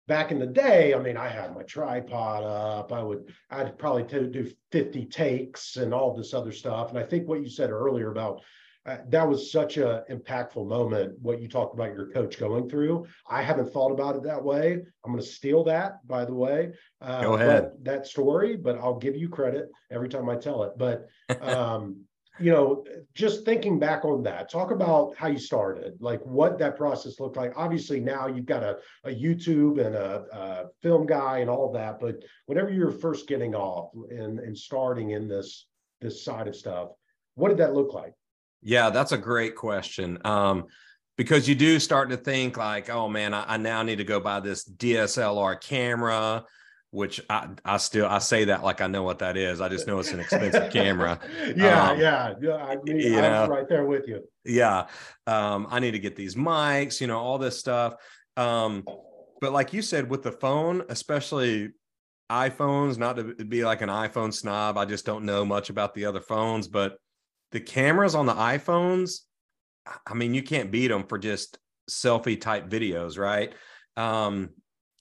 back 0.07 0.31
in 0.31 0.39
the 0.39 0.47
day, 0.47 0.93
I 0.93 0.99
mean, 0.99 1.17
I 1.17 1.29
had 1.29 1.55
my 1.55 1.63
tripod 1.63 2.43
up. 2.43 2.91
I 2.91 3.01
would, 3.01 3.33
I'd 3.49 3.77
probably 3.77 4.03
t- 4.03 4.27
do 4.27 4.51
50 4.71 5.05
takes 5.05 5.77
and 5.77 5.93
all 5.93 6.15
this 6.15 6.33
other 6.33 6.51
stuff. 6.51 6.89
And 6.89 6.99
I 6.99 7.03
think 7.03 7.27
what 7.27 7.41
you 7.41 7.49
said 7.49 7.69
earlier 7.69 8.11
about 8.11 8.41
uh, 8.85 8.97
that 9.07 9.27
was 9.27 9.49
such 9.49 9.77
a 9.77 10.03
impactful 10.11 10.67
moment. 10.67 11.17
What 11.21 11.41
you 11.41 11.47
talked 11.47 11.73
about 11.73 11.95
your 11.95 12.07
coach 12.07 12.37
going 12.37 12.69
through. 12.69 13.05
I 13.29 13.41
haven't 13.41 13.71
thought 13.71 13.91
about 13.91 14.17
it 14.17 14.23
that 14.23 14.43
way. 14.43 14.73
I'm 14.73 15.11
going 15.11 15.23
to 15.23 15.25
steal 15.25 15.63
that, 15.65 16.05
by 16.05 16.25
the 16.25 16.33
way. 16.33 16.73
Uh, 16.99 17.21
Go 17.21 17.33
ahead. 17.35 17.71
That 17.83 18.05
story, 18.05 18.57
but 18.57 18.77
I'll 18.77 18.99
give 18.99 19.15
you 19.15 19.29
credit 19.29 19.69
every 19.89 20.09
time 20.09 20.29
I 20.29 20.35
tell 20.35 20.63
it. 20.63 20.73
But 20.77 21.07
um, 21.41 22.01
you 22.39 22.51
know, 22.51 22.83
just 23.13 23.45
thinking 23.45 23.77
back 23.77 24.05
on 24.05 24.23
that, 24.23 24.49
talk 24.49 24.71
about 24.71 25.15
how 25.15 25.27
you 25.27 25.37
started, 25.37 25.93
like 25.99 26.21
what 26.21 26.57
that 26.57 26.75
process 26.75 27.19
looked 27.19 27.37
like. 27.37 27.53
Obviously, 27.55 27.99
now 27.99 28.27
you've 28.27 28.47
got 28.47 28.63
a, 28.63 28.77
a 29.03 29.09
YouTube 29.09 29.83
and 29.83 29.95
a, 29.95 30.25
a 30.31 30.65
film 30.81 31.05
guy 31.05 31.39
and 31.39 31.49
all 31.49 31.71
that, 31.71 31.99
but 31.99 32.23
whenever 32.47 32.71
you're 32.71 32.91
first 32.91 33.27
getting 33.27 33.53
off 33.53 33.91
and, 34.09 34.39
and 34.39 34.57
starting 34.57 35.11
in 35.11 35.27
this 35.27 35.67
this 36.01 36.23
side 36.23 36.47
of 36.47 36.55
stuff, 36.55 36.89
what 37.35 37.49
did 37.49 37.59
that 37.59 37.73
look 37.73 37.93
like? 37.93 38.13
Yeah, 38.61 38.89
that's 38.89 39.11
a 39.11 39.17
great 39.17 39.55
question. 39.55 40.17
Um, 40.25 40.65
because 41.17 41.47
you 41.47 41.53
do 41.53 41.79
start 41.79 42.09
to 42.09 42.17
think 42.17 42.57
like, 42.57 42.89
oh 42.89 43.07
man, 43.07 43.33
I, 43.33 43.53
I 43.53 43.57
now 43.57 43.83
need 43.83 43.97
to 43.97 44.03
go 44.03 44.19
buy 44.19 44.39
this 44.39 44.67
DSLR 44.67 45.61
camera 45.61 46.43
which 46.93 47.19
I, 47.27 47.49
I 47.65 47.77
still 47.77 48.05
I 48.05 48.19
say 48.19 48.45
that 48.45 48.63
like 48.63 48.79
I 48.79 48.85
know 48.85 49.01
what 49.01 49.17
that 49.19 49.35
is. 49.35 49.61
I 49.61 49.67
just 49.67 49.87
know 49.87 49.97
it's 49.97 50.11
an 50.11 50.19
expensive 50.19 50.71
camera. 50.73 51.19
yeah, 51.55 51.89
um, 51.89 51.99
yeah, 51.99 52.33
yeah. 52.39 52.55
I 52.57 52.75
mean, 52.83 52.99
you 52.99 53.19
I'm 53.19 53.49
right 53.49 53.67
there 53.67 53.83
with 53.85 54.07
you. 54.07 54.21
Yeah, 54.45 54.85
um, 55.25 55.65
I 55.71 55.79
need 55.79 55.91
to 55.91 55.99
get 55.99 56.15
these 56.15 56.35
mics, 56.35 57.01
you 57.01 57.07
know, 57.07 57.17
all 57.17 57.39
this 57.39 57.59
stuff. 57.59 57.95
Um, 58.37 58.83
but 59.41 59.51
like 59.51 59.73
you 59.73 59.81
said, 59.81 60.07
with 60.07 60.21
the 60.21 60.33
phone, 60.33 60.83
especially 60.87 61.69
iPhones, 62.31 62.99
not 62.99 63.17
to 63.17 63.23
be 63.43 63.65
like 63.65 63.81
an 63.81 63.89
iPhone 63.89 64.31
snob, 64.31 64.77
I 64.77 64.85
just 64.85 65.03
don't 65.03 65.25
know 65.25 65.43
much 65.43 65.71
about 65.71 65.95
the 65.95 66.05
other 66.05 66.21
phones, 66.21 66.67
but 66.67 66.97
the 67.51 67.59
cameras 67.59 68.13
on 68.13 68.27
the 68.27 68.35
iPhones, 68.35 69.21
I 70.05 70.13
mean, 70.13 70.35
you 70.35 70.43
can't 70.43 70.71
beat 70.71 70.89
them 70.89 71.05
for 71.05 71.17
just 71.17 71.57
selfie 71.89 72.39
type 72.39 72.69
videos, 72.69 73.17
right? 73.17 73.51
Um, 73.97 74.51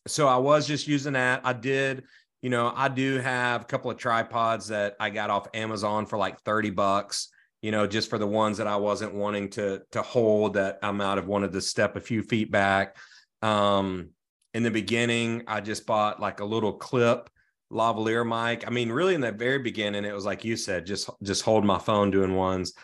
so 0.07 0.29
I 0.29 0.37
was 0.37 0.67
just 0.67 0.89
using 0.89 1.13
that. 1.15 1.43
I 1.45 1.53
did, 1.53 2.05
you 2.41 2.51
know, 2.51 2.73
I 2.75 2.89
do 2.89 3.19
have 3.19 3.63
a 3.63 3.65
couple 3.65 3.91
of 3.91 3.99
tripods 3.99 4.69
that 4.69 4.97
I 4.99 5.11
got 5.11 5.31
off 5.31 5.49
Amazon 5.55 6.07
for 6.07 6.19
like 6.19 6.41
30 6.41 6.71
bucks, 6.71 7.29
you 7.61 7.71
know, 7.71 7.87
just 7.87 8.11
for 8.11 8.19
the 8.19 8.27
ones 8.27 8.59
that 8.59 8.67
I 8.67 8.77
wasn't 8.77 9.15
wanting 9.15 9.51
to 9.51 9.83
to 9.93 10.03
hold 10.03 10.55
that 10.55 10.79
I 10.83 10.91
might 10.91 11.17
have 11.17 11.27
wanted 11.27 11.53
to 11.53 11.61
step 11.61 11.97
a 11.97 12.01
few 12.01 12.23
feet 12.23 12.51
back. 12.51 12.97
Um, 13.43 14.11
in 14.55 14.63
the 14.63 14.71
beginning, 14.71 15.45
I 15.47 15.61
just 15.61 15.87
bought 15.87 16.21
like 16.21 16.41
a 16.41 16.45
little 16.45 16.75
clip 16.75 17.31
lavalier 17.73 18.27
mic. 18.27 18.67
I 18.67 18.71
mean, 18.71 18.91
really 18.91 19.15
in 19.15 19.21
the 19.21 19.33
very 19.33 19.59
beginning, 19.59 20.05
it 20.05 20.15
was 20.15 20.27
like 20.27 20.45
you 20.45 20.57
said, 20.57 20.85
just 20.85 21.09
just 21.23 21.43
hold 21.43 21.65
my 21.65 21.79
phone 21.79 22.11
doing 22.11 22.35
ones. 22.35 22.75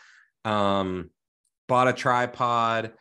Um, 0.44 1.10
bought 1.66 1.88
a 1.88 1.92
tripod 1.92 2.92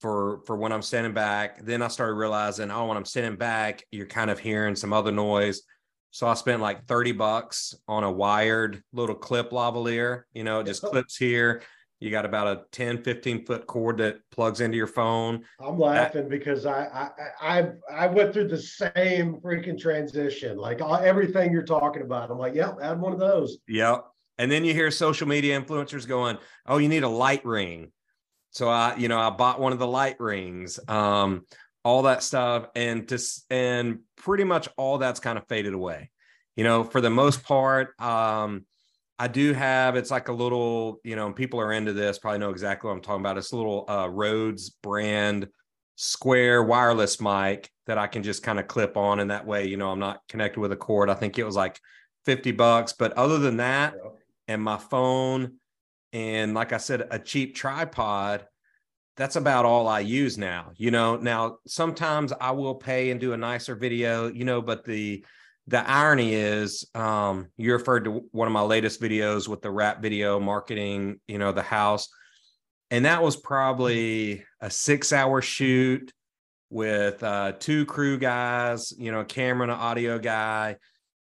for 0.00 0.40
for 0.46 0.56
when 0.56 0.72
I'm 0.72 0.82
standing 0.82 1.14
back. 1.14 1.64
Then 1.64 1.82
I 1.82 1.88
started 1.88 2.14
realizing, 2.14 2.70
oh, 2.70 2.86
when 2.86 2.96
I'm 2.96 3.04
standing 3.04 3.36
back, 3.36 3.82
you're 3.90 4.06
kind 4.06 4.30
of 4.30 4.38
hearing 4.38 4.76
some 4.76 4.92
other 4.92 5.12
noise. 5.12 5.62
So 6.10 6.26
I 6.26 6.34
spent 6.34 6.62
like 6.62 6.86
30 6.86 7.12
bucks 7.12 7.74
on 7.88 8.04
a 8.04 8.10
wired 8.10 8.82
little 8.92 9.14
clip 9.14 9.50
lavalier. 9.50 10.22
You 10.32 10.44
know, 10.44 10.60
it 10.60 10.66
just 10.66 10.82
clips 10.82 11.16
here. 11.16 11.62
You 12.00 12.10
got 12.10 12.26
about 12.26 12.46
a 12.46 12.62
10, 12.72 13.02
15 13.02 13.46
foot 13.46 13.66
cord 13.66 13.98
that 13.98 14.18
plugs 14.30 14.60
into 14.60 14.76
your 14.76 14.86
phone. 14.86 15.44
I'm 15.60 15.78
laughing 15.78 16.22
that, 16.22 16.30
because 16.30 16.66
I, 16.66 17.10
I 17.40 17.58
I 17.58 17.68
I 17.90 18.06
went 18.06 18.34
through 18.34 18.48
the 18.48 18.58
same 18.58 19.40
freaking 19.42 19.78
transition. 19.78 20.58
Like 20.58 20.82
all, 20.82 20.96
everything 20.96 21.52
you're 21.52 21.62
talking 21.62 22.02
about. 22.02 22.30
I'm 22.30 22.38
like, 22.38 22.54
yep, 22.54 22.76
add 22.82 23.00
one 23.00 23.12
of 23.12 23.18
those. 23.18 23.58
Yep. 23.68 24.04
And 24.38 24.52
then 24.52 24.64
you 24.64 24.74
hear 24.74 24.90
social 24.90 25.26
media 25.26 25.58
influencers 25.58 26.06
going, 26.06 26.36
"Oh, 26.66 26.76
you 26.76 26.88
need 26.88 27.02
a 27.02 27.08
light 27.08 27.44
ring." 27.46 27.92
So 28.56 28.70
I, 28.70 28.96
you 28.96 29.08
know, 29.08 29.18
I 29.18 29.28
bought 29.28 29.60
one 29.60 29.74
of 29.74 29.78
the 29.78 29.86
light 29.86 30.18
rings, 30.18 30.80
um, 30.88 31.44
all 31.84 32.04
that 32.04 32.22
stuff, 32.22 32.68
and 32.74 33.06
to 33.08 33.18
and 33.50 33.98
pretty 34.16 34.44
much 34.44 34.66
all 34.78 34.96
that's 34.96 35.20
kind 35.20 35.36
of 35.36 35.46
faded 35.46 35.74
away. 35.74 36.10
You 36.56 36.64
know, 36.64 36.82
for 36.82 37.02
the 37.02 37.10
most 37.10 37.44
part, 37.44 37.88
um, 38.00 38.64
I 39.18 39.28
do 39.28 39.52
have 39.52 39.94
it's 39.94 40.10
like 40.10 40.28
a 40.28 40.32
little, 40.32 41.00
you 41.04 41.16
know, 41.16 41.30
people 41.32 41.60
are 41.60 41.70
into 41.70 41.92
this, 41.92 42.18
probably 42.18 42.38
know 42.38 42.48
exactly 42.48 42.88
what 42.88 42.94
I'm 42.94 43.02
talking 43.02 43.20
about. 43.20 43.36
It's 43.36 43.52
a 43.52 43.56
little 43.56 43.84
uh, 43.90 44.08
Rhodes 44.08 44.70
brand 44.70 45.48
square 45.96 46.62
wireless 46.62 47.20
mic 47.20 47.70
that 47.86 47.98
I 47.98 48.06
can 48.06 48.22
just 48.22 48.42
kind 48.42 48.58
of 48.58 48.68
clip 48.68 48.96
on, 48.96 49.20
and 49.20 49.30
that 49.30 49.46
way, 49.46 49.66
you 49.66 49.76
know, 49.76 49.90
I'm 49.90 50.00
not 50.00 50.22
connected 50.30 50.60
with 50.60 50.72
a 50.72 50.76
cord. 50.76 51.10
I 51.10 51.14
think 51.14 51.38
it 51.38 51.44
was 51.44 51.56
like 51.56 51.78
50 52.24 52.52
bucks, 52.52 52.94
but 52.94 53.12
other 53.18 53.36
than 53.36 53.58
that, 53.58 53.96
and 54.48 54.62
my 54.62 54.78
phone 54.78 55.58
and 56.12 56.54
like 56.54 56.72
I 56.72 56.78
said, 56.78 57.08
a 57.10 57.18
cheap 57.18 57.54
tripod, 57.54 58.46
that's 59.16 59.36
about 59.36 59.64
all 59.64 59.88
I 59.88 60.00
use 60.00 60.36
now. 60.36 60.72
You 60.76 60.90
know, 60.90 61.16
now 61.16 61.58
sometimes 61.66 62.32
I 62.40 62.50
will 62.50 62.74
pay 62.74 63.10
and 63.10 63.20
do 63.20 63.32
a 63.32 63.36
nicer 63.36 63.74
video, 63.74 64.28
you 64.28 64.44
know, 64.44 64.60
but 64.60 64.84
the 64.84 65.24
the 65.68 65.88
irony 65.88 66.32
is 66.34 66.88
um 66.94 67.48
you 67.56 67.72
referred 67.72 68.04
to 68.04 68.24
one 68.30 68.46
of 68.46 68.52
my 68.52 68.62
latest 68.62 69.00
videos 69.00 69.48
with 69.48 69.62
the 69.62 69.70
rap 69.70 70.00
video 70.00 70.38
marketing, 70.38 71.20
you 71.26 71.38
know, 71.38 71.52
the 71.52 71.62
house. 71.62 72.08
And 72.90 73.04
that 73.04 73.22
was 73.22 73.36
probably 73.36 74.44
a 74.60 74.70
six 74.70 75.12
hour 75.12 75.42
shoot 75.42 76.12
with 76.70 77.22
uh 77.22 77.52
two 77.58 77.86
crew 77.86 78.18
guys, 78.18 78.92
you 78.96 79.10
know, 79.10 79.20
a 79.20 79.24
camera 79.24 79.64
and 79.64 79.72
an 79.72 79.78
audio 79.78 80.18
guy 80.18 80.76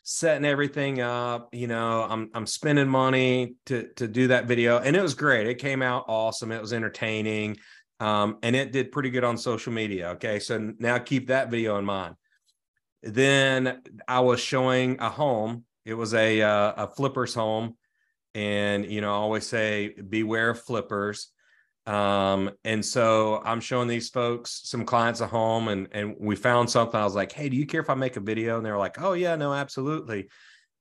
setting 0.10 0.46
everything 0.46 1.02
up. 1.02 1.50
You 1.54 1.68
know, 1.68 2.08
I'm 2.10 2.30
I'm 2.34 2.48
spending 2.48 2.88
money 2.88 3.56
to 3.66 3.90
to 3.98 4.08
do 4.08 4.28
that 4.30 4.46
video, 4.46 4.80
and 4.80 4.96
it 4.96 5.02
was 5.02 5.14
great. 5.14 5.48
It 5.48 5.56
came 5.56 5.82
out 5.82 6.06
awesome. 6.08 6.52
It 6.52 6.62
was 6.62 6.72
entertaining, 6.72 7.58
um, 8.00 8.38
and 8.42 8.56
it 8.56 8.72
did 8.72 8.94
pretty 8.94 9.10
good 9.10 9.26
on 9.26 9.38
social 9.38 9.74
media. 9.74 10.12
Okay, 10.12 10.40
so 10.40 10.74
now 10.80 10.98
keep 10.98 11.28
that 11.28 11.52
video 11.52 11.78
in 11.78 11.84
mind. 11.84 12.16
Then 13.04 13.82
I 14.08 14.22
was 14.22 14.40
showing 14.40 14.98
a 15.02 15.10
home. 15.10 15.66
It 15.84 15.94
was 15.94 16.14
a 16.14 16.42
uh, 16.42 16.86
a 16.86 16.88
flippers 16.88 17.34
home, 17.34 17.76
and 18.34 18.86
you 18.86 19.02
know 19.02 19.12
I 19.12 19.18
always 19.18 19.46
say 19.46 19.90
beware 19.90 20.52
of 20.52 20.62
flippers. 20.62 21.32
Um, 21.88 22.52
and 22.66 22.86
so 22.86 23.42
I'm 23.46 23.62
showing 23.62 23.88
these 23.88 24.10
folks, 24.10 24.62
some 24.66 24.84
clients 24.84 25.22
at 25.22 25.30
home, 25.30 25.70
and 25.70 25.88
and 25.94 26.16
we 26.20 26.36
found 26.36 26.70
something. 26.70 27.00
I 27.00 27.06
was 27.06 27.16
like, 27.16 27.32
hey, 27.32 27.48
do 27.48 27.56
you 27.56 27.66
care 27.66 27.80
if 27.80 27.90
I 27.90 27.96
make 27.96 28.18
a 28.18 28.20
video? 28.20 28.58
And 28.58 28.66
they 28.66 28.72
were 28.72 28.78
like, 28.78 29.02
oh 29.02 29.14
yeah, 29.14 29.36
no, 29.38 29.54
absolutely. 29.54 30.28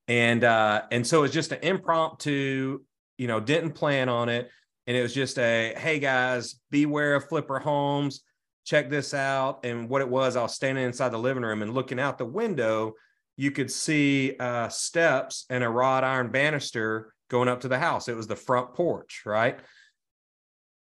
And 0.09 0.43
uh, 0.43 0.83
and 0.91 1.07
so 1.07 1.23
it's 1.23 1.33
just 1.33 1.53
an 1.53 1.61
impromptu, 1.63 2.81
you 3.19 3.29
know, 3.29 3.39
didn't 3.39 3.73
plan 3.73 4.09
on 4.09 4.29
it. 4.29 4.51
And 4.89 4.97
it 4.97 5.03
was 5.03 5.15
just 5.15 5.39
a 5.39 5.75
hey 5.77 6.01
guys, 6.01 6.57
beware 6.71 7.15
of 7.15 7.29
flipper 7.29 7.61
homes. 7.61 8.23
Check 8.65 8.91
this 8.91 9.15
out. 9.15 9.65
And 9.65 9.89
what 9.89 10.01
it 10.01 10.09
was, 10.09 10.35
I 10.35 10.43
was 10.43 10.55
standing 10.55 10.85
inside 10.85 11.11
the 11.11 11.19
living 11.19 11.45
room 11.45 11.63
and 11.63 11.73
looking 11.73 12.01
out 12.01 12.19
the 12.19 12.25
window, 12.25 12.95
you 13.37 13.53
could 13.53 13.71
see 13.71 14.35
uh, 14.41 14.69
steps 14.71 15.47
and 15.51 15.63
a 15.63 15.69
wrought 15.69 16.03
iron 16.03 16.33
banister 16.33 17.13
going 17.31 17.49
up 17.49 17.61
to 17.61 17.69
the 17.69 17.79
house. 17.79 18.09
It 18.09 18.17
was 18.17 18.27
the 18.27 18.35
front 18.35 18.75
porch, 18.75 19.23
right? 19.25 19.61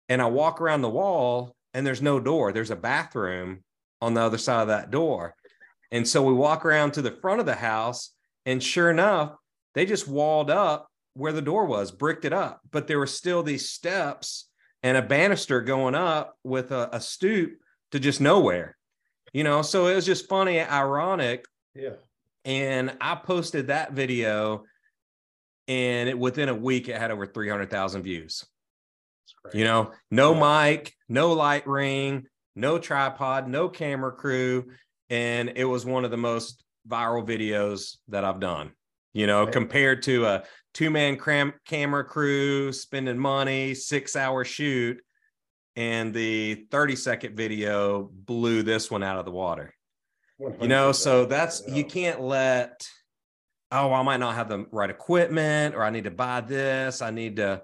And 0.09 0.21
I 0.21 0.25
walk 0.25 0.59
around 0.59 0.81
the 0.81 0.89
wall 0.89 1.55
and 1.73 1.85
there's 1.85 2.01
no 2.01 2.19
door. 2.19 2.51
There's 2.51 2.71
a 2.71 2.75
bathroom 2.75 3.63
on 4.01 4.15
the 4.15 4.21
other 4.21 4.37
side 4.37 4.63
of 4.63 4.67
that 4.69 4.91
door. 4.91 5.35
And 5.91 6.07
so 6.07 6.23
we 6.23 6.33
walk 6.33 6.65
around 6.65 6.93
to 6.93 7.01
the 7.01 7.11
front 7.11 7.39
of 7.39 7.45
the 7.45 7.55
house, 7.55 8.11
and 8.45 8.61
sure 8.61 8.89
enough, 8.89 9.35
they 9.73 9.85
just 9.85 10.07
walled 10.07 10.49
up 10.49 10.87
where 11.13 11.31
the 11.31 11.41
door 11.41 11.65
was, 11.65 11.91
bricked 11.91 12.25
it 12.25 12.33
up. 12.33 12.61
But 12.71 12.87
there 12.87 12.99
were 12.99 13.07
still 13.07 13.43
these 13.43 13.69
steps 13.69 14.49
and 14.83 14.97
a 14.97 15.01
banister 15.01 15.61
going 15.61 15.95
up 15.95 16.35
with 16.43 16.71
a, 16.71 16.89
a 16.93 17.01
stoop 17.01 17.53
to 17.91 17.99
just 17.99 18.21
nowhere. 18.21 18.77
You 19.33 19.43
know, 19.43 19.61
so 19.61 19.87
it 19.87 19.95
was 19.95 20.05
just 20.05 20.29
funny, 20.29 20.59
ironic. 20.59 21.45
Yeah. 21.75 21.95
And 22.45 22.95
I 23.01 23.15
posted 23.15 23.67
that 23.67 23.93
video, 23.93 24.63
and 25.67 26.09
it 26.09 26.17
within 26.17 26.49
a 26.49 26.55
week 26.55 26.87
it 26.87 26.97
had 26.97 27.11
over 27.11 27.27
300,000 27.27 28.01
views. 28.01 28.45
You 29.53 29.63
know, 29.63 29.91
no 30.11 30.33
mic, 30.33 30.93
no 31.07 31.33
light 31.33 31.67
ring, 31.67 32.25
no 32.55 32.77
tripod, 32.77 33.47
no 33.47 33.69
camera 33.69 34.11
crew. 34.11 34.71
And 35.09 35.53
it 35.55 35.65
was 35.65 35.85
one 35.85 36.05
of 36.05 36.11
the 36.11 36.17
most 36.17 36.63
viral 36.87 37.25
videos 37.27 37.97
that 38.09 38.23
I've 38.23 38.39
done, 38.39 38.71
you 39.13 39.27
know, 39.27 39.43
right. 39.43 39.53
compared 39.53 40.03
to 40.03 40.25
a 40.25 40.43
two 40.73 40.89
man 40.89 41.17
cram- 41.17 41.53
camera 41.65 42.03
crew 42.03 42.71
spending 42.71 43.17
money, 43.17 43.73
six 43.73 44.15
hour 44.15 44.43
shoot. 44.43 44.99
And 45.75 46.13
the 46.13 46.65
30 46.71 46.95
second 46.95 47.37
video 47.37 48.09
blew 48.11 48.63
this 48.63 48.91
one 48.91 49.03
out 49.03 49.17
of 49.17 49.25
the 49.25 49.31
water. 49.31 49.73
You 50.61 50.67
know, 50.67 50.91
so 50.93 51.25
that's, 51.25 51.63
you 51.67 51.83
can't 51.83 52.21
let, 52.21 52.87
oh, 53.71 53.91
I 53.93 54.01
might 54.03 54.21
not 54.21 54.35
have 54.35 54.47
the 54.47 54.65
right 54.71 54.89
equipment 54.89 55.75
or 55.75 55.83
I 55.83 55.89
need 55.89 56.05
to 56.05 56.11
buy 56.11 56.41
this. 56.41 57.01
I 57.01 57.11
need 57.11 57.37
to, 57.37 57.61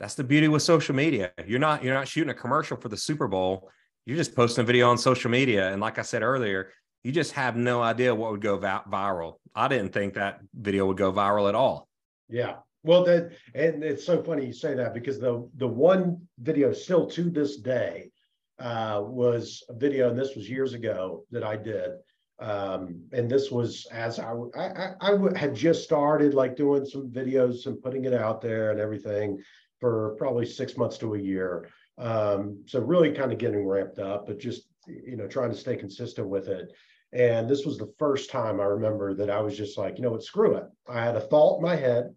that's 0.00 0.14
the 0.14 0.24
beauty 0.24 0.48
with 0.48 0.62
social 0.62 0.94
media. 0.94 1.30
You're 1.46 1.60
not 1.60 1.84
you're 1.84 1.94
not 1.94 2.08
shooting 2.08 2.30
a 2.30 2.34
commercial 2.34 2.76
for 2.78 2.88
the 2.88 2.96
Super 2.96 3.28
Bowl. 3.28 3.70
You're 4.06 4.16
just 4.16 4.34
posting 4.34 4.62
a 4.62 4.66
video 4.66 4.88
on 4.88 4.96
social 4.96 5.30
media, 5.30 5.70
and 5.70 5.80
like 5.80 5.98
I 5.98 6.02
said 6.02 6.22
earlier, 6.22 6.72
you 7.04 7.12
just 7.12 7.32
have 7.32 7.54
no 7.54 7.82
idea 7.82 8.14
what 8.14 8.32
would 8.32 8.40
go 8.40 8.56
va- 8.56 8.82
viral. 8.90 9.34
I 9.54 9.68
didn't 9.68 9.92
think 9.92 10.14
that 10.14 10.40
video 10.54 10.86
would 10.86 10.96
go 10.96 11.12
viral 11.12 11.50
at 11.50 11.54
all. 11.54 11.86
Yeah. 12.30 12.56
Well, 12.82 13.04
that 13.04 13.32
and 13.54 13.84
it's 13.84 14.06
so 14.06 14.22
funny 14.22 14.46
you 14.46 14.54
say 14.54 14.74
that 14.74 14.94
because 14.94 15.20
the 15.20 15.46
the 15.56 15.68
one 15.68 16.26
video 16.38 16.72
still 16.72 17.06
to 17.10 17.28
this 17.28 17.58
day 17.58 18.10
uh, 18.58 19.02
was 19.04 19.62
a 19.68 19.74
video, 19.74 20.08
and 20.08 20.18
this 20.18 20.34
was 20.34 20.48
years 20.48 20.72
ago 20.72 21.24
that 21.30 21.44
I 21.44 21.56
did. 21.56 21.90
Um, 22.38 23.02
and 23.12 23.30
this 23.30 23.50
was 23.50 23.86
as 23.92 24.18
I, 24.18 24.32
I, 24.56 24.92
I 24.98 25.38
had 25.38 25.54
just 25.54 25.84
started 25.84 26.32
like 26.32 26.56
doing 26.56 26.86
some 26.86 27.10
videos 27.10 27.66
and 27.66 27.82
putting 27.82 28.06
it 28.06 28.14
out 28.14 28.40
there 28.40 28.70
and 28.70 28.80
everything 28.80 29.42
for 29.80 30.14
probably 30.18 30.46
six 30.46 30.76
months 30.76 30.98
to 30.98 31.14
a 31.14 31.18
year. 31.18 31.68
Um, 31.98 32.62
so 32.66 32.80
really 32.80 33.12
kind 33.12 33.32
of 33.32 33.38
getting 33.38 33.66
ramped 33.66 33.98
up, 33.98 34.26
but 34.26 34.38
just 34.38 34.62
you 34.86 35.16
know 35.16 35.26
trying 35.26 35.50
to 35.50 35.56
stay 35.56 35.76
consistent 35.76 36.28
with 36.28 36.48
it. 36.48 36.72
And 37.12 37.48
this 37.48 37.66
was 37.66 37.76
the 37.76 37.92
first 37.98 38.30
time 38.30 38.60
I 38.60 38.64
remember 38.64 39.14
that 39.14 39.30
I 39.30 39.40
was 39.40 39.56
just 39.56 39.76
like, 39.76 39.96
you 39.96 40.02
know 40.02 40.12
what, 40.12 40.22
screw 40.22 40.54
it. 40.56 40.64
I 40.88 41.02
had 41.04 41.16
a 41.16 41.20
thought 41.20 41.56
in 41.56 41.62
my 41.62 41.74
head. 41.74 42.14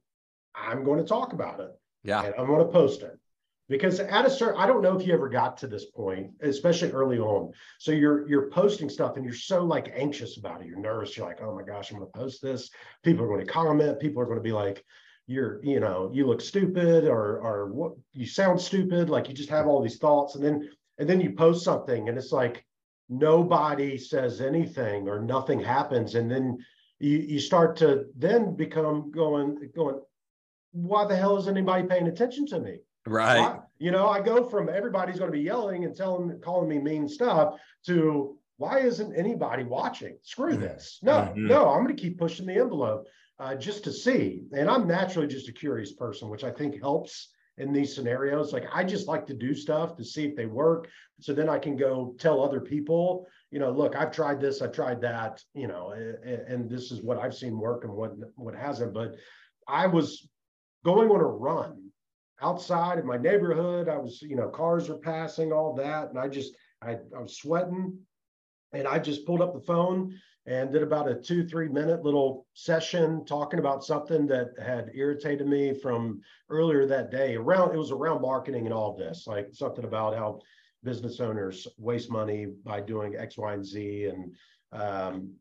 I'm 0.55 0.83
going 0.83 0.99
to 0.99 1.05
talk 1.05 1.33
about 1.33 1.59
it. 1.59 1.71
Yeah. 2.03 2.23
And 2.23 2.35
I'm 2.37 2.45
going 2.45 2.65
to 2.65 2.71
post 2.71 3.01
it. 3.01 3.17
Because 3.69 3.99
at 3.99 4.25
a 4.25 4.29
certain, 4.29 4.59
I 4.59 4.67
don't 4.67 4.83
know 4.83 4.95
if 4.95 5.07
you 5.07 5.13
ever 5.13 5.29
got 5.29 5.57
to 5.57 5.67
this 5.67 5.85
point, 5.85 6.31
especially 6.41 6.91
early 6.91 7.17
on. 7.17 7.53
So 7.79 7.91
you're 7.91 8.27
you're 8.27 8.49
posting 8.51 8.89
stuff 8.89 9.15
and 9.15 9.23
you're 9.23 9.33
so 9.33 9.63
like 9.63 9.91
anxious 9.95 10.37
about 10.37 10.61
it. 10.61 10.67
You're 10.67 10.79
nervous. 10.79 11.15
You're 11.15 11.25
like, 11.25 11.41
oh 11.41 11.55
my 11.55 11.63
gosh, 11.63 11.89
I'm 11.89 11.97
going 11.97 12.11
to 12.11 12.19
post 12.19 12.41
this. 12.41 12.69
People 13.03 13.23
are 13.23 13.29
going 13.29 13.45
to 13.45 13.51
comment. 13.51 14.01
People 14.01 14.21
are 14.21 14.25
going 14.25 14.37
to 14.37 14.43
be 14.43 14.51
like, 14.51 14.83
you're 15.33 15.59
you 15.63 15.79
know 15.79 16.09
you 16.13 16.25
look 16.27 16.41
stupid 16.41 17.05
or 17.05 17.39
or 17.39 17.73
what 17.73 17.93
you 18.13 18.25
sound 18.25 18.61
stupid 18.61 19.09
like 19.09 19.27
you 19.27 19.33
just 19.33 19.49
have 19.49 19.67
all 19.67 19.81
these 19.81 19.97
thoughts 19.97 20.35
and 20.35 20.43
then 20.43 20.69
and 20.99 21.09
then 21.09 21.19
you 21.19 21.31
post 21.31 21.63
something 21.63 22.07
and 22.07 22.17
it's 22.17 22.31
like 22.31 22.65
nobody 23.09 23.97
says 23.97 24.41
anything 24.41 25.09
or 25.09 25.19
nothing 25.21 25.59
happens 25.59 26.15
and 26.15 26.29
then 26.29 26.57
you 26.99 27.17
you 27.17 27.39
start 27.39 27.75
to 27.75 28.05
then 28.15 28.55
become 28.55 29.11
going 29.11 29.57
going 29.75 29.99
why 30.71 31.05
the 31.05 31.15
hell 31.15 31.37
is 31.37 31.47
anybody 31.47 31.85
paying 31.87 32.07
attention 32.07 32.45
to 32.45 32.59
me 32.59 32.77
right 33.05 33.39
why? 33.39 33.59
you 33.79 33.91
know 33.91 34.07
i 34.07 34.21
go 34.21 34.43
from 34.43 34.69
everybody's 34.69 35.17
going 35.19 35.31
to 35.31 35.37
be 35.37 35.43
yelling 35.43 35.83
and 35.85 35.95
telling 35.95 36.39
calling 36.41 36.69
me 36.69 36.79
mean 36.79 37.07
stuff 37.07 37.55
to 37.85 38.37
why 38.57 38.79
isn't 38.79 39.15
anybody 39.15 39.63
watching 39.63 40.17
screw 40.21 40.51
mm-hmm. 40.51 40.61
this 40.61 40.99
no 41.01 41.13
mm-hmm. 41.13 41.47
no 41.47 41.69
i'm 41.69 41.83
going 41.83 41.95
to 41.95 42.01
keep 42.01 42.17
pushing 42.17 42.45
the 42.45 42.53
envelope 42.53 43.07
uh, 43.39 43.55
just 43.55 43.83
to 43.83 43.91
see. 43.91 44.43
And 44.55 44.69
I'm 44.69 44.87
naturally 44.87 45.27
just 45.27 45.49
a 45.49 45.53
curious 45.53 45.93
person, 45.93 46.29
which 46.29 46.43
I 46.43 46.51
think 46.51 46.81
helps 46.81 47.29
in 47.57 47.71
these 47.71 47.93
scenarios. 47.93 48.53
Like 48.53 48.65
I 48.73 48.83
just 48.83 49.07
like 49.07 49.27
to 49.27 49.33
do 49.33 49.53
stuff 49.53 49.95
to 49.97 50.03
see 50.03 50.25
if 50.25 50.35
they 50.35 50.45
work. 50.45 50.89
So 51.19 51.33
then 51.33 51.49
I 51.49 51.59
can 51.59 51.75
go 51.75 52.15
tell 52.19 52.41
other 52.41 52.59
people, 52.59 53.27
you 53.51 53.59
know, 53.59 53.71
look, 53.71 53.95
I've 53.95 54.11
tried 54.11 54.39
this, 54.39 54.61
I've 54.61 54.71
tried 54.71 55.01
that, 55.01 55.41
you 55.53 55.67
know, 55.67 55.91
and, 55.91 56.25
and 56.25 56.69
this 56.69 56.91
is 56.91 57.01
what 57.01 57.19
I've 57.19 57.35
seen 57.35 57.57
work 57.59 57.83
and 57.83 57.93
what 57.93 58.13
what 58.35 58.55
hasn't. 58.55 58.93
But 58.93 59.15
I 59.67 59.87
was 59.87 60.27
going 60.83 61.09
on 61.09 61.21
a 61.21 61.25
run 61.25 61.89
outside 62.41 62.99
in 62.99 63.05
my 63.05 63.17
neighborhood. 63.17 63.87
I 63.87 63.97
was, 63.97 64.21
you 64.21 64.35
know, 64.35 64.49
cars 64.49 64.89
were 64.89 64.97
passing, 64.97 65.53
all 65.53 65.75
that, 65.75 66.09
and 66.09 66.19
I 66.19 66.27
just 66.27 66.53
I, 66.81 66.97
I 67.15 67.21
was 67.21 67.37
sweating, 67.37 67.97
and 68.73 68.87
I 68.87 68.99
just 68.99 69.25
pulled 69.25 69.41
up 69.41 69.53
the 69.53 69.61
phone 69.61 70.19
and 70.45 70.71
did 70.71 70.83
about 70.83 71.09
a 71.09 71.15
two, 71.15 71.47
three 71.47 71.69
minute 71.69 72.03
little 72.03 72.45
session 72.53 73.23
talking 73.25 73.59
about 73.59 73.83
something 73.83 74.27
that 74.27 74.49
had 74.61 74.91
irritated 74.93 75.47
me 75.47 75.73
from 75.73 76.21
earlier 76.49 76.85
that 76.85 77.11
day 77.11 77.35
around, 77.35 77.73
it 77.73 77.77
was 77.77 77.91
around 77.91 78.21
marketing 78.21 78.65
and 78.65 78.73
all 78.73 78.95
this, 78.95 79.25
like 79.25 79.49
something 79.53 79.85
about 79.85 80.15
how 80.15 80.39
business 80.83 81.21
owners 81.21 81.65
waste 81.77 82.11
money 82.11 82.47
by 82.65 82.81
doing 82.81 83.15
X, 83.15 83.37
Y, 83.37 83.53
and 83.53 83.65
Z. 83.65 84.05
And 84.05 84.35
um, 84.73 85.33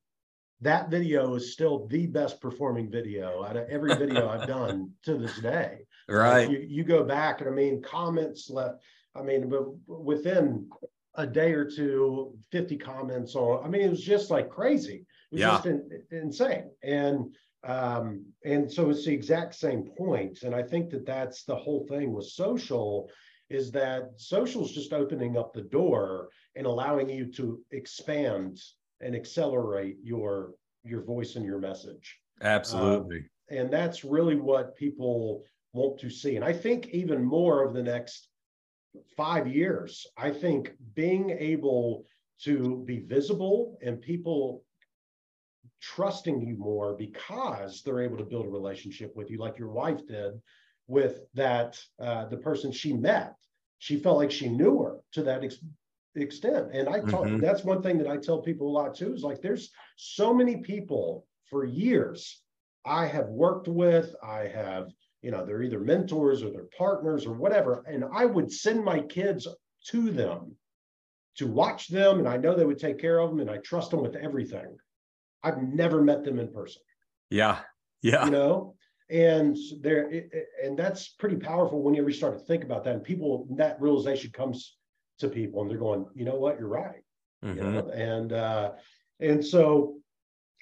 that 0.61 0.89
video 0.89 1.35
is 1.35 1.53
still 1.53 1.87
the 1.89 2.07
best 2.07 2.41
performing 2.41 2.89
video 2.89 3.45
out 3.45 3.57
of 3.57 3.69
every 3.69 3.97
video 3.97 4.29
I've 4.31 4.47
done 4.47 4.93
to 5.05 5.17
this 5.17 5.37
day. 5.41 5.81
Right. 6.09 6.49
you, 6.49 6.59
you 6.59 6.85
go 6.85 7.03
back 7.03 7.41
and 7.41 7.51
I 7.51 7.53
mean, 7.53 7.83
comments 7.83 8.49
left, 8.51 8.77
I 9.17 9.23
mean, 9.23 9.49
but 9.49 9.65
within 9.89 10.69
a 11.17 11.27
day 11.27 11.53
or 11.53 11.69
two, 11.69 12.35
50 12.51 12.77
comments 12.79 13.35
on. 13.35 13.65
I 13.65 13.69
mean, 13.69 13.83
it 13.83 13.91
was 13.91 14.03
just 14.03 14.31
like 14.31 14.49
crazy. 14.49 15.07
It 15.31 15.35
was 15.35 15.41
yeah. 15.41 15.51
just 15.51 15.67
in, 15.67 16.03
insane. 16.11 16.71
And 16.83 17.35
um, 17.65 18.25
and 18.45 18.71
so 18.71 18.91
it's 18.91 19.05
the 19.05 19.13
exact 19.13 19.55
same 19.55 19.85
point. 19.97 20.43
And 20.43 20.55
I 20.55 20.63
think 20.63 20.91
that 20.91 21.07
that's 21.07 21.45
the 21.45 21.55
whole 21.55 21.87
thing 21.87 22.13
with 22.13 22.27
social 22.27 23.09
is 23.51 23.71
that 23.71 24.11
social 24.17 24.65
is 24.65 24.73
just 24.73 24.93
opening 24.93 25.37
up 25.37 25.53
the 25.53 25.63
door 25.63 26.29
and 26.57 26.67
allowing 26.67 27.09
you 27.09 27.27
to 27.33 27.61
expand 27.71 28.59
and 29.01 29.15
accelerate 29.15 29.97
your 30.03 30.55
your 30.85 31.03
voice 31.03 31.37
and 31.37 31.45
your 31.45 31.59
message. 31.59 32.19
Absolutely. 32.41 33.25
and 33.51 33.71
that's 33.71 34.05
really 34.05 34.35
what 34.35 34.75
people 34.75 35.45
want 35.73 36.01
to 36.01 36.11
see. 36.11 36.35
And 36.35 36.45
I 36.45 36.53
think 36.53 36.89
even 36.89 37.23
more 37.23 37.63
over 37.63 37.73
the 37.73 37.83
next 37.83 38.29
five 39.17 39.47
years, 39.47 40.07
I 40.17 40.31
think 40.31 40.73
being 40.95 41.31
able 41.31 42.05
to 42.45 42.83
be 42.87 42.99
visible 42.99 43.79
and 43.83 44.01
people 44.01 44.65
trusting 45.81 46.41
you 46.41 46.57
more 46.57 46.95
because 46.95 47.83
they're 47.83 48.01
able 48.03 48.19
to 48.19 48.25
build 48.25 48.47
a 48.47 48.51
relationship 48.51 49.15
with 49.17 49.31
you, 49.31 49.39
like 49.39 49.59
your 49.59 49.71
wife 49.71 50.07
did 50.07 50.41
with 50.87 51.21
that 51.35 51.79
uh, 52.01 52.27
the 52.27 52.37
person 52.37 52.73
she 52.73 52.93
met. 52.93 53.35
She 53.79 53.97
felt 53.97 54.19
like 54.19 54.31
she 54.31 54.49
knew 54.49 54.83
her 54.83 55.01
to 55.13 55.23
that 55.25 55.43
ex- 55.43 55.59
extent. 56.15 56.69
And 56.73 56.89
I 56.89 57.01
talk, 57.01 57.27
mm-hmm. 57.27 57.41
that's 57.41 57.65
one 57.65 57.83
thing 57.83 57.99
that 57.99 58.07
I 58.07 58.17
tell 58.17 58.41
people 58.41 58.69
a 58.69 58.77
lot 58.79 58.95
too 58.95 59.13
is 59.13 59.23
like 59.23 59.41
there's 59.41 59.71
so 59.97 60.33
many 60.33 60.59
people 60.59 61.27
for 61.51 61.65
years 61.65 62.43
I 62.85 63.07
have 63.07 63.29
worked 63.29 63.69
with, 63.69 64.15
I 64.23 64.49
have, 64.49 64.89
you 65.23 65.31
know, 65.31 65.47
they're 65.47 65.63
either 65.63 65.81
mentors 65.81 66.43
or 66.43 66.51
they're 66.51 66.69
partners 66.77 67.27
or 67.27 67.33
whatever. 67.33 67.85
And 67.87 68.05
I 68.13 68.25
would 68.25 68.53
send 68.53 68.85
my 68.85 69.01
kids 69.01 69.47
to 69.87 70.11
them 70.11 70.57
to 71.37 71.47
watch 71.47 71.89
them. 71.89 72.19
And 72.19 72.29
I 72.29 72.37
know 72.37 72.55
they 72.55 72.65
would 72.65 72.79
take 72.79 72.99
care 72.99 73.19
of 73.19 73.31
them 73.31 73.41
and 73.41 73.51
I 73.51 73.59
trust 73.59 73.91
them 73.91 74.03
with 74.03 74.17
everything. 74.17 74.77
I've 75.43 75.63
never 75.63 76.03
met 76.03 76.25
them 76.25 76.39
in 76.39 76.53
person. 76.53 76.83
Yeah. 77.31 77.61
Yeah. 78.03 78.25
You 78.25 78.33
know, 78.33 78.75
and 79.13 79.57
there 79.81 80.11
and 80.65 80.77
that's 80.77 81.09
pretty 81.09 81.37
powerful 81.37 81.83
when 81.83 81.95
you 81.95 82.03
ever 82.03 82.11
start 82.11 82.39
to 82.39 82.45
think 82.45 82.65
about 82.65 82.83
that 82.85 82.95
and 82.95 83.05
people 83.05 83.47
that 83.51 83.81
realization 83.81 84.31
comes 84.31 84.77
to 85.19 85.29
people 85.29 85.61
and 85.61 85.71
they're 85.71 85.79
going 85.79 86.07
you 86.15 86.25
know 86.25 86.37
what 86.37 86.59
you're 86.59 86.69
right 86.69 87.03
mm-hmm. 87.45 87.59
you 87.59 87.63
know 87.63 87.89
and 87.91 88.33
uh 88.33 88.73
and 89.21 89.45
so 89.45 89.97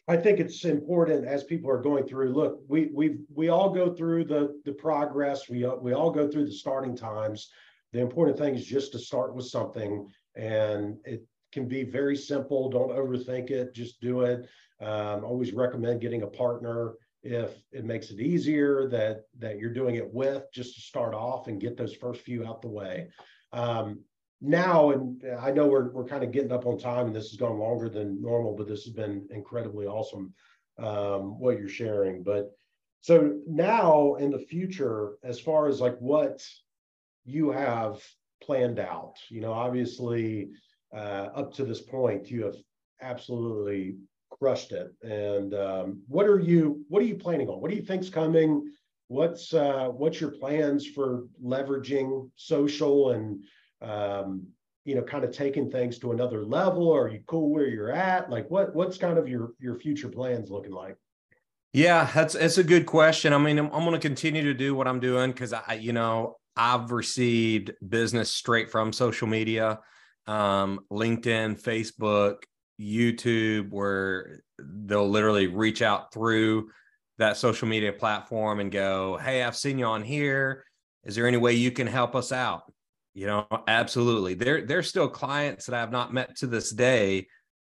i 0.08 0.16
think 0.16 0.40
it's 0.40 0.64
important 0.64 1.26
as 1.26 1.44
people 1.44 1.70
are 1.70 1.82
going 1.82 2.06
through 2.06 2.32
look 2.32 2.60
we 2.68 2.90
we 2.94 3.18
we 3.34 3.48
all 3.48 3.70
go 3.70 3.92
through 3.92 4.24
the 4.24 4.60
the 4.64 4.72
progress. 4.72 5.48
We 5.48 5.66
we 5.80 5.92
all 5.92 6.10
go 6.10 6.28
through 6.28 6.46
the 6.46 6.52
starting 6.52 6.96
times. 6.96 7.50
The 7.92 8.00
important 8.00 8.38
thing 8.38 8.54
is 8.54 8.64
just 8.64 8.92
to 8.92 8.98
start 8.98 9.34
with 9.34 9.46
something 9.46 10.06
and 10.36 10.96
it 11.04 11.24
can 11.52 11.66
be 11.66 11.82
very 11.82 12.16
simple. 12.16 12.70
Don't 12.70 12.90
overthink 12.90 13.50
it. 13.50 13.74
Just 13.74 14.00
do 14.00 14.20
it. 14.20 14.48
Um, 14.80 15.24
always 15.24 15.52
recommend 15.52 16.00
getting 16.00 16.22
a 16.22 16.26
partner 16.26 16.94
if 17.22 17.50
it 17.72 17.84
makes 17.84 18.10
it 18.10 18.20
easier 18.20 18.88
that 18.88 19.22
that 19.38 19.58
you're 19.58 19.74
doing 19.74 19.96
it 19.96 20.12
with 20.12 20.44
just 20.54 20.74
to 20.76 20.80
start 20.80 21.14
off 21.14 21.48
and 21.48 21.60
get 21.60 21.76
those 21.76 21.94
first 21.94 22.20
few 22.22 22.46
out 22.46 22.62
the 22.62 22.68
way. 22.68 23.08
Um, 23.52 24.00
now 24.40 24.90
and 24.90 25.22
i 25.40 25.50
know 25.50 25.66
we're, 25.66 25.90
we're 25.90 26.04
kind 26.04 26.24
of 26.24 26.32
getting 26.32 26.52
up 26.52 26.66
on 26.66 26.78
time 26.78 27.06
and 27.06 27.14
this 27.14 27.30
has 27.30 27.38
gone 27.38 27.58
longer 27.58 27.88
than 27.88 28.20
normal 28.20 28.54
but 28.56 28.66
this 28.66 28.84
has 28.84 28.92
been 28.92 29.26
incredibly 29.30 29.86
awesome 29.86 30.32
um, 30.78 31.38
what 31.38 31.58
you're 31.58 31.68
sharing 31.68 32.22
but 32.22 32.50
so 33.00 33.38
now 33.46 34.14
in 34.14 34.30
the 34.30 34.38
future 34.38 35.12
as 35.22 35.38
far 35.38 35.66
as 35.68 35.80
like 35.80 35.96
what 35.98 36.42
you 37.24 37.50
have 37.50 38.02
planned 38.42 38.78
out 38.78 39.16
you 39.28 39.40
know 39.40 39.52
obviously 39.52 40.48
uh, 40.94 41.28
up 41.34 41.52
to 41.52 41.64
this 41.64 41.80
point 41.80 42.30
you 42.30 42.44
have 42.44 42.56
absolutely 43.02 43.96
crushed 44.40 44.72
it. 44.72 44.92
And 45.02 45.54
um, 45.54 46.02
what 46.08 46.26
are 46.26 46.38
you 46.38 46.84
what 46.88 47.02
are 47.02 47.06
you 47.06 47.16
planning 47.16 47.48
on? 47.48 47.60
What 47.60 47.70
do 47.70 47.76
you 47.76 47.82
think's 47.82 48.08
coming? 48.08 48.72
What's 49.08 49.52
uh, 49.52 49.88
what's 49.88 50.20
your 50.20 50.30
plans 50.30 50.86
for 50.86 51.24
leveraging 51.44 52.30
social 52.36 53.10
and 53.10 53.44
um, 53.82 54.46
you 54.84 54.94
know 54.94 55.02
kind 55.02 55.24
of 55.24 55.32
taking 55.32 55.70
things 55.70 55.98
to 55.98 56.12
another 56.12 56.44
level? 56.44 56.92
Are 56.92 57.08
you 57.08 57.20
cool 57.26 57.50
where 57.50 57.66
you're 57.66 57.92
at? 57.92 58.30
Like 58.30 58.50
what 58.50 58.74
what's 58.74 58.98
kind 58.98 59.18
of 59.18 59.28
your 59.28 59.52
your 59.58 59.76
future 59.76 60.08
plans 60.08 60.50
looking 60.50 60.72
like? 60.72 60.96
Yeah, 61.72 62.10
that's 62.12 62.34
that's 62.34 62.58
a 62.58 62.64
good 62.64 62.86
question. 62.86 63.32
I 63.32 63.38
mean, 63.38 63.58
I'm, 63.58 63.66
I'm 63.66 63.84
going 63.84 63.92
to 63.92 63.98
continue 63.98 64.42
to 64.42 64.54
do 64.54 64.74
what 64.74 64.88
I'm 64.88 65.00
doing 65.00 65.30
because 65.30 65.52
I, 65.52 65.78
you 65.80 65.92
know, 65.92 66.36
I've 66.56 66.90
received 66.90 67.72
business 67.86 68.32
straight 68.32 68.70
from 68.70 68.92
social 68.92 69.28
media, 69.28 69.78
um, 70.26 70.80
LinkedIn, 70.90 71.62
Facebook, 71.62 72.42
YouTube 72.80 73.70
where 73.70 74.42
they'll 74.58 75.08
literally 75.08 75.46
reach 75.46 75.82
out 75.82 76.12
through 76.12 76.70
that 77.18 77.36
social 77.36 77.68
media 77.68 77.92
platform 77.92 78.60
and 78.60 78.72
go, 78.72 79.18
Hey, 79.18 79.42
I've 79.42 79.56
seen 79.56 79.78
you 79.78 79.84
on 79.84 80.02
here. 80.02 80.64
Is 81.04 81.14
there 81.14 81.26
any 81.26 81.36
way 81.36 81.52
you 81.52 81.70
can 81.70 81.86
help 81.86 82.14
us 82.14 82.32
out? 82.32 82.62
You 83.20 83.26
know, 83.26 83.46
absolutely. 83.68 84.32
There, 84.32 84.64
there's 84.64 84.88
still 84.88 85.06
clients 85.06 85.66
that 85.66 85.74
I 85.74 85.80
have 85.80 85.92
not 85.92 86.10
met 86.10 86.36
to 86.36 86.46
this 86.46 86.70
day, 86.70 87.26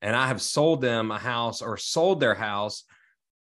and 0.03 0.15
I 0.15 0.27
have 0.27 0.39
sold 0.39 0.81
them 0.81 1.09
a 1.09 1.17
house 1.17 1.63
or 1.63 1.77
sold 1.77 2.19
their 2.19 2.35
house 2.35 2.83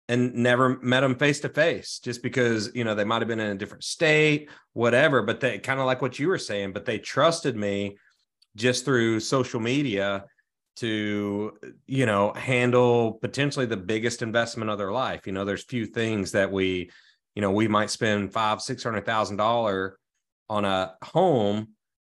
and 0.08 0.34
never 0.36 0.80
met 0.80 1.02
them 1.02 1.16
face 1.16 1.42
to 1.42 1.50
face 1.50 2.00
just 2.02 2.24
because, 2.24 2.72
you 2.74 2.86
know, 2.86 2.96
they 2.96 3.04
might 3.04 3.22
have 3.22 3.28
been 3.28 3.42
in 3.42 3.52
a 3.52 3.58
different 3.58 3.84
state, 3.84 4.50
whatever. 4.72 5.22
But 5.24 5.42
they 5.42 5.60
kind 5.60 5.82
of 5.82 5.88
like 5.88 6.02
what 6.02 6.18
you 6.18 6.30
were 6.30 6.38
saying, 6.38 6.72
but 6.72 6.86
they 6.86 7.00
trusted 7.00 7.58
me 7.58 7.98
just 8.56 8.86
through 8.86 9.20
social 9.20 9.60
media 9.60 10.24
to 10.78 11.52
you 11.86 12.06
know 12.06 12.32
handle 12.32 13.20
potentially 13.22 13.66
the 13.66 13.76
biggest 13.76 14.22
investment 14.22 14.72
of 14.72 14.78
their 14.78 14.94
life 14.94 15.28
you 15.28 15.34
know 15.34 15.44
there's 15.44 15.66
few 15.66 15.86
things 15.86 16.32
that 16.32 16.50
we 16.50 16.90
you 17.36 17.42
know 17.42 17.52
we 17.52 17.68
might 17.68 17.90
spend 17.90 18.32
five 18.32 18.62
six 18.62 18.82
hundred 18.82 19.06
thousand 19.06 19.36
dollar 19.36 20.00
on 20.50 20.64
a 20.64 20.94
home 21.04 21.68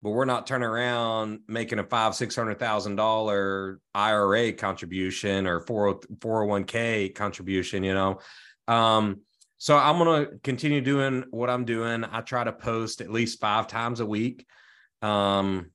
but 0.03 0.11
we're 0.11 0.25
not 0.25 0.47
turning 0.47 0.69
around 0.69 1.41
making 1.49 1.79
a 1.79 1.85
five 1.85 2.15
six 2.15 2.35
hundred 2.37 2.59
thousand 2.59 2.97
dollar 2.97 3.81
ira 3.95 4.53
contribution 4.53 5.47
or 5.47 5.61
401k 5.61 7.15
contribution 7.15 7.85
you 7.85 7.95
know 7.95 8.19
um 8.69 9.21
so 9.59 9.77
i'm 9.77 9.99
to 9.99 10.39
continue 10.43 10.81
doing 10.81 11.25
what 11.31 11.51
i'm 11.51 11.65
doing 11.65 12.05
i 12.05 12.21
try 12.21 12.45
to 12.45 12.53
post 12.53 13.01
at 13.01 13.11
least 13.11 13.41
five 13.41 13.67
times 13.67 14.01
a 14.01 14.07
week 14.07 14.47
um 15.03 15.71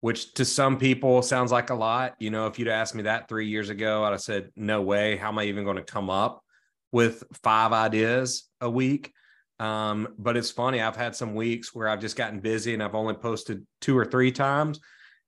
which 0.00 0.32
to 0.34 0.44
some 0.44 0.78
people 0.78 1.22
sounds 1.22 1.52
like 1.52 1.70
a 1.70 1.74
lot. 1.74 2.14
You 2.18 2.30
know, 2.30 2.46
if 2.46 2.58
you'd 2.58 2.68
asked 2.68 2.94
me 2.94 3.02
that 3.02 3.28
three 3.28 3.48
years 3.48 3.68
ago, 3.68 4.04
I'd 4.04 4.12
have 4.12 4.20
said, 4.20 4.50
no 4.56 4.82
way. 4.82 5.16
How 5.16 5.28
am 5.28 5.38
I 5.38 5.44
even 5.44 5.64
going 5.64 5.76
to 5.76 5.82
come 5.82 6.08
up 6.08 6.42
with 6.90 7.22
five 7.42 7.72
ideas 7.72 8.48
a 8.60 8.70
week? 8.70 9.12
Um, 9.60 10.08
but 10.18 10.38
it's 10.38 10.50
funny, 10.50 10.80
I've 10.80 10.96
had 10.96 11.14
some 11.14 11.34
weeks 11.34 11.74
where 11.74 11.86
I've 11.86 12.00
just 12.00 12.16
gotten 12.16 12.40
busy 12.40 12.72
and 12.72 12.82
I've 12.82 12.94
only 12.94 13.12
posted 13.12 13.66
two 13.82 13.96
or 13.96 14.06
three 14.06 14.32
times. 14.32 14.80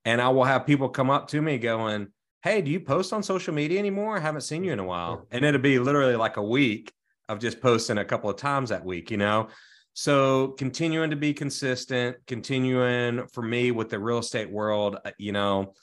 And 0.06 0.20
I 0.20 0.30
will 0.30 0.44
have 0.44 0.66
people 0.66 0.88
come 0.88 1.10
up 1.10 1.28
to 1.28 1.42
me 1.42 1.58
going, 1.58 2.08
Hey, 2.42 2.62
do 2.62 2.70
you 2.70 2.80
post 2.80 3.12
on 3.12 3.22
social 3.22 3.54
media 3.54 3.78
anymore? 3.78 4.16
I 4.16 4.20
haven't 4.20 4.40
seen 4.40 4.64
you 4.64 4.72
in 4.72 4.80
a 4.80 4.84
while. 4.84 5.26
And 5.30 5.44
it'll 5.44 5.60
be 5.60 5.78
literally 5.78 6.16
like 6.16 6.38
a 6.38 6.42
week 6.42 6.92
of 7.28 7.38
just 7.38 7.60
posting 7.60 7.98
a 7.98 8.04
couple 8.04 8.30
of 8.30 8.36
times 8.36 8.70
that 8.70 8.84
week, 8.84 9.10
you 9.12 9.16
know? 9.16 9.48
So 9.94 10.48
continuing 10.58 11.10
to 11.10 11.16
be 11.16 11.34
consistent, 11.34 12.16
continuing 12.26 13.26
for 13.28 13.42
me 13.42 13.70
with 13.70 13.90
the 13.90 13.98
real 13.98 14.18
estate 14.18 14.50
world, 14.50 14.96
uh, 15.04 15.10
you 15.18 15.32
know, 15.32 15.74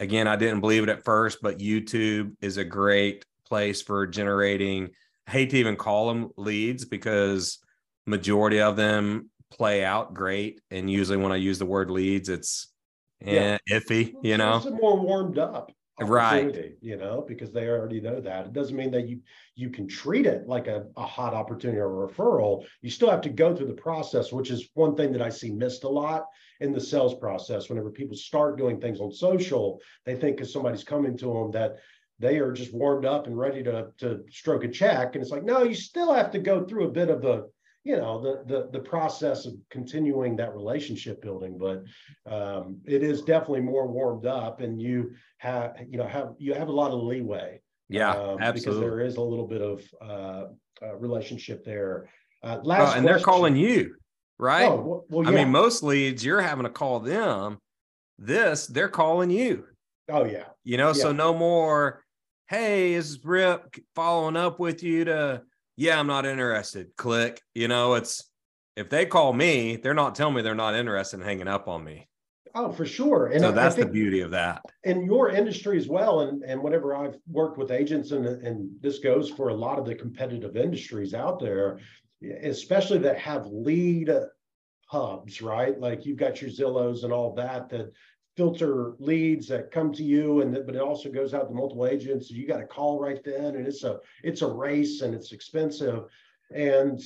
again, 0.00 0.26
I 0.26 0.36
didn't 0.36 0.60
believe 0.60 0.82
it 0.82 0.88
at 0.88 1.04
first, 1.04 1.38
but 1.42 1.58
YouTube 1.58 2.34
is 2.40 2.56
a 2.56 2.64
great 2.64 3.24
place 3.46 3.82
for 3.82 4.06
generating. 4.06 4.88
I 5.26 5.30
hate 5.30 5.50
to 5.50 5.58
even 5.58 5.76
call 5.76 6.08
them 6.08 6.30
leads 6.36 6.86
because 6.86 7.58
majority 8.08 8.60
of 8.60 8.76
them 8.76 9.30
play 9.50 9.84
out 9.84 10.14
great. 10.14 10.60
And 10.70 10.90
usually 10.90 11.18
when 11.18 11.32
I 11.32 11.36
use 11.36 11.58
the 11.58 11.66
word 11.66 11.90
leads, 11.90 12.28
it's 12.28 12.68
yeah. 13.20 13.58
Eh, 13.70 13.78
iffy, 13.78 14.14
you 14.22 14.36
know, 14.36 14.56
it's 14.56 14.66
more 14.66 14.96
warmed 14.96 15.38
up 15.38 15.72
right. 16.06 16.74
you 16.80 16.96
know 16.96 17.24
because 17.26 17.52
they 17.52 17.68
already 17.68 18.00
know 18.00 18.20
that. 18.20 18.46
It 18.46 18.52
doesn't 18.52 18.76
mean 18.76 18.90
that 18.92 19.08
you 19.08 19.20
you 19.54 19.70
can 19.70 19.88
treat 19.88 20.26
it 20.26 20.46
like 20.46 20.66
a, 20.66 20.86
a 20.96 21.06
hot 21.06 21.34
opportunity 21.34 21.80
or 21.80 22.04
a 22.04 22.08
referral. 22.08 22.64
You 22.82 22.90
still 22.90 23.10
have 23.10 23.20
to 23.22 23.28
go 23.28 23.54
through 23.54 23.66
the 23.66 23.72
process 23.72 24.32
which 24.32 24.50
is 24.50 24.68
one 24.74 24.94
thing 24.94 25.12
that 25.12 25.22
i 25.22 25.28
see 25.28 25.50
missed 25.50 25.84
a 25.84 25.88
lot 25.88 26.26
in 26.60 26.72
the 26.72 26.80
sales 26.80 27.14
process. 27.14 27.68
Whenever 27.68 27.90
people 27.90 28.16
start 28.16 28.58
doing 28.58 28.80
things 28.80 29.00
on 29.00 29.12
social 29.12 29.80
they 30.04 30.14
think 30.14 30.36
because 30.36 30.52
somebody's 30.52 30.84
coming 30.84 31.16
to 31.18 31.26
them 31.26 31.50
that 31.52 31.76
they 32.20 32.38
are 32.38 32.52
just 32.52 32.74
warmed 32.74 33.04
up 33.04 33.26
and 33.26 33.38
ready 33.38 33.62
to 33.62 33.88
to 33.98 34.24
stroke 34.30 34.64
a 34.64 34.68
check. 34.68 35.14
And 35.14 35.22
it's 35.22 35.32
like 35.32 35.44
no 35.44 35.62
you 35.62 35.74
still 35.74 36.12
have 36.12 36.30
to 36.32 36.38
go 36.38 36.64
through 36.64 36.88
a 36.88 36.92
bit 36.92 37.10
of 37.10 37.22
the 37.22 37.48
you 37.88 37.96
know 37.96 38.20
the 38.20 38.44
the 38.52 38.68
the 38.70 38.78
process 38.78 39.46
of 39.46 39.54
continuing 39.70 40.36
that 40.36 40.54
relationship 40.54 41.22
building 41.22 41.56
but 41.58 41.82
um, 42.30 42.78
it 42.84 43.02
is 43.02 43.22
definitely 43.22 43.62
more 43.62 43.86
warmed 43.86 44.26
up 44.26 44.60
and 44.60 44.80
you 44.80 45.10
have 45.38 45.74
you 45.88 45.96
know 45.96 46.06
have 46.06 46.34
you 46.38 46.52
have 46.52 46.68
a 46.68 46.72
lot 46.72 46.90
of 46.90 47.02
leeway 47.02 47.58
yeah 47.88 48.10
um, 48.10 48.38
absolutely 48.40 48.60
because 48.60 48.80
there 48.80 49.00
is 49.00 49.16
a 49.16 49.20
little 49.22 49.46
bit 49.46 49.62
of 49.62 49.82
uh, 50.02 50.44
uh, 50.86 50.96
relationship 50.96 51.64
there 51.64 52.10
uh, 52.42 52.58
last 52.62 52.80
oh, 52.80 52.82
and 52.82 52.90
question. 52.90 53.04
they're 53.04 53.20
calling 53.20 53.56
you 53.56 53.94
right 54.38 54.68
oh, 54.68 55.04
well, 55.08 55.24
yeah. 55.24 55.30
i 55.30 55.32
mean 55.32 55.50
most 55.50 55.82
leads 55.82 56.22
you're 56.22 56.42
having 56.42 56.64
to 56.64 56.70
call 56.70 57.00
them 57.00 57.56
this 58.18 58.66
they're 58.66 58.90
calling 58.90 59.30
you 59.30 59.64
oh 60.10 60.26
yeah 60.26 60.44
you 60.62 60.76
know 60.76 60.88
yeah. 60.88 60.92
so 61.04 61.10
no 61.10 61.32
more 61.32 62.04
hey 62.48 62.92
is 62.92 63.24
rip 63.24 63.76
following 63.94 64.36
up 64.36 64.60
with 64.60 64.82
you 64.82 65.06
to 65.06 65.40
yeah, 65.78 65.98
I'm 65.98 66.08
not 66.08 66.26
interested. 66.26 66.88
Click. 66.96 67.40
You 67.54 67.68
know, 67.68 67.94
it's 67.94 68.28
if 68.76 68.90
they 68.90 69.06
call 69.06 69.32
me, 69.32 69.76
they're 69.76 69.94
not 69.94 70.16
telling 70.16 70.34
me 70.34 70.42
they're 70.42 70.54
not 70.56 70.74
interested 70.74 71.20
in 71.20 71.26
hanging 71.26 71.46
up 71.46 71.68
on 71.68 71.84
me. 71.84 72.08
Oh, 72.54 72.72
for 72.72 72.84
sure. 72.84 73.26
And 73.26 73.40
so 73.40 73.52
that's 73.52 73.76
the 73.76 73.86
beauty 73.86 74.20
of 74.20 74.32
that. 74.32 74.62
In 74.82 75.04
your 75.04 75.30
industry 75.30 75.78
as 75.78 75.86
well, 75.86 76.22
and, 76.22 76.42
and 76.42 76.60
whenever 76.60 76.96
I've 76.96 77.16
worked 77.28 77.58
with 77.58 77.70
agents, 77.70 78.10
and, 78.10 78.26
and 78.26 78.70
this 78.80 78.98
goes 78.98 79.30
for 79.30 79.50
a 79.50 79.54
lot 79.54 79.78
of 79.78 79.84
the 79.84 79.94
competitive 79.94 80.56
industries 80.56 81.14
out 81.14 81.38
there, 81.38 81.78
especially 82.42 82.98
that 82.98 83.18
have 83.18 83.46
lead 83.46 84.10
hubs, 84.86 85.40
right? 85.40 85.78
Like 85.78 86.04
you've 86.04 86.18
got 86.18 86.42
your 86.42 86.50
Zillows 86.50 87.04
and 87.04 87.12
all 87.12 87.34
that 87.34 87.68
that 87.68 87.92
filter 88.38 88.92
leads 89.00 89.48
that 89.48 89.72
come 89.72 89.92
to 89.92 90.04
you 90.04 90.42
and 90.42 90.54
but 90.64 90.76
it 90.76 90.80
also 90.80 91.10
goes 91.10 91.34
out 91.34 91.48
to 91.48 91.54
multiple 91.54 91.88
agents. 91.88 92.30
You 92.30 92.46
got 92.46 92.58
to 92.58 92.66
call 92.66 93.00
right 93.00 93.22
then 93.24 93.56
and 93.56 93.66
it's 93.66 93.82
a 93.82 93.98
it's 94.22 94.42
a 94.42 94.46
race 94.46 95.02
and 95.02 95.12
it's 95.12 95.32
expensive. 95.32 96.04
And 96.54 97.00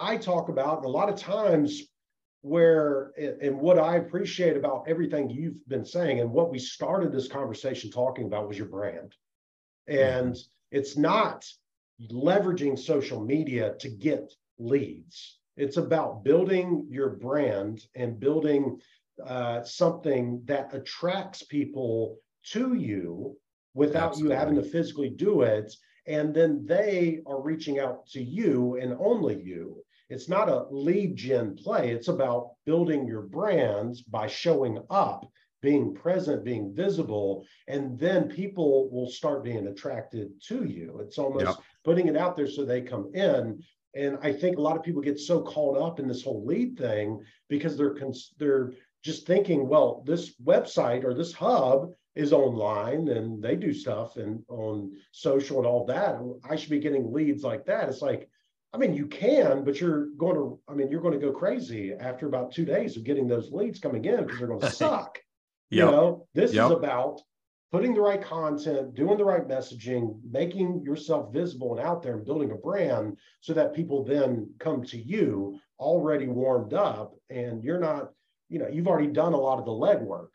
i 0.00 0.16
talk 0.16 0.48
about 0.48 0.84
a 0.84 0.88
lot 0.88 1.08
of 1.08 1.16
times 1.16 1.82
where 2.40 3.12
and 3.16 3.56
what 3.60 3.78
i 3.78 3.96
appreciate 3.96 4.56
about 4.56 4.84
everything 4.88 5.30
you've 5.30 5.68
been 5.68 5.84
saying 5.84 6.18
and 6.18 6.32
what 6.32 6.50
we 6.50 6.58
started 6.58 7.12
this 7.12 7.28
conversation 7.28 7.88
talking 7.88 8.26
about 8.26 8.48
was 8.48 8.58
your 8.58 8.66
brand. 8.66 9.14
And 9.86 10.32
mm-hmm. 10.32 10.76
it's 10.78 10.96
not 10.96 11.46
leveraging 12.10 12.76
social 12.76 13.24
media 13.24 13.74
to 13.78 13.88
get 13.88 14.32
leads. 14.58 15.38
It's 15.56 15.76
about 15.76 16.24
building 16.24 16.88
your 16.90 17.10
brand 17.10 17.86
and 17.94 18.18
building 18.18 18.80
uh, 19.24 19.62
something 19.62 20.42
that 20.44 20.74
attracts 20.74 21.42
people 21.42 22.18
to 22.44 22.74
you 22.74 23.36
without 23.74 24.10
Absolutely. 24.10 24.34
you 24.34 24.38
having 24.38 24.54
to 24.56 24.62
physically 24.62 25.10
do 25.10 25.42
it. 25.42 25.72
And 26.06 26.34
then 26.34 26.64
they 26.66 27.20
are 27.26 27.40
reaching 27.40 27.78
out 27.78 28.06
to 28.08 28.22
you 28.22 28.76
and 28.76 28.96
only 28.98 29.40
you. 29.40 29.82
It's 30.10 30.28
not 30.28 30.48
a 30.48 30.66
lead 30.70 31.16
gen 31.16 31.56
play. 31.56 31.90
It's 31.90 32.08
about 32.08 32.52
building 32.66 33.06
your 33.06 33.22
brands 33.22 34.02
by 34.02 34.26
showing 34.26 34.78
up, 34.90 35.26
being 35.62 35.94
present, 35.94 36.44
being 36.44 36.74
visible, 36.74 37.46
and 37.68 37.98
then 37.98 38.28
people 38.28 38.90
will 38.90 39.08
start 39.08 39.44
being 39.44 39.68
attracted 39.68 40.32
to 40.48 40.64
you. 40.64 40.98
It's 41.00 41.18
almost 41.18 41.46
yep. 41.46 41.56
putting 41.84 42.08
it 42.08 42.16
out 42.16 42.36
there 42.36 42.48
so 42.48 42.64
they 42.64 42.82
come 42.82 43.10
in. 43.14 43.62
And 43.94 44.18
I 44.22 44.32
think 44.32 44.58
a 44.58 44.60
lot 44.60 44.76
of 44.76 44.82
people 44.82 45.02
get 45.02 45.20
so 45.20 45.40
caught 45.42 45.78
up 45.78 46.00
in 46.00 46.08
this 46.08 46.22
whole 46.22 46.44
lead 46.44 46.76
thing 46.76 47.20
because 47.48 47.76
they're 47.76 47.96
they're 48.38 48.72
just 49.02 49.26
thinking, 49.26 49.68
well, 49.68 50.02
this 50.06 50.34
website 50.44 51.04
or 51.04 51.14
this 51.14 51.32
hub 51.32 51.92
is 52.14 52.32
online 52.32 53.08
and 53.08 53.42
they 53.42 53.56
do 53.56 53.72
stuff 53.72 54.16
and 54.16 54.42
on 54.48 54.92
social 55.12 55.58
and 55.58 55.66
all 55.66 55.86
that. 55.86 56.18
I 56.48 56.56
should 56.56 56.70
be 56.70 56.78
getting 56.78 57.12
leads 57.12 57.42
like 57.42 57.64
that. 57.66 57.88
It's 57.88 58.02
like, 58.02 58.28
I 58.72 58.78
mean, 58.78 58.94
you 58.94 59.06
can, 59.06 59.64
but 59.64 59.80
you're 59.80 60.06
going 60.16 60.36
to, 60.36 60.58
I 60.68 60.74
mean, 60.74 60.90
you're 60.90 61.02
going 61.02 61.18
to 61.18 61.26
go 61.26 61.32
crazy 61.32 61.92
after 61.92 62.26
about 62.26 62.52
two 62.52 62.64
days 62.64 62.96
of 62.96 63.04
getting 63.04 63.28
those 63.28 63.50
leads 63.50 63.78
coming 63.78 64.04
in 64.04 64.24
because 64.24 64.38
they're 64.38 64.48
going 64.48 64.60
to 64.60 64.70
suck. 64.70 65.18
yep. 65.70 65.86
You 65.86 65.90
know, 65.90 66.26
this 66.34 66.52
yep. 66.52 66.66
is 66.66 66.72
about 66.72 67.20
putting 67.72 67.94
the 67.94 68.00
right 68.00 68.22
content, 68.22 68.94
doing 68.94 69.16
the 69.16 69.24
right 69.24 69.48
messaging, 69.48 70.18
making 70.30 70.82
yourself 70.82 71.32
visible 71.32 71.76
and 71.76 71.86
out 71.86 72.02
there 72.02 72.16
and 72.16 72.26
building 72.26 72.50
a 72.50 72.54
brand 72.54 73.16
so 73.40 73.54
that 73.54 73.74
people 73.74 74.04
then 74.04 74.48
come 74.58 74.84
to 74.84 74.98
you 74.98 75.58
already 75.78 76.28
warmed 76.28 76.74
up 76.74 77.14
and 77.30 77.64
you're 77.64 77.80
not 77.80 78.10
you 78.52 78.58
know 78.58 78.68
you've 78.68 78.88
already 78.88 79.08
done 79.08 79.32
a 79.32 79.40
lot 79.40 79.58
of 79.58 79.64
the 79.64 79.72
legwork. 79.72 80.28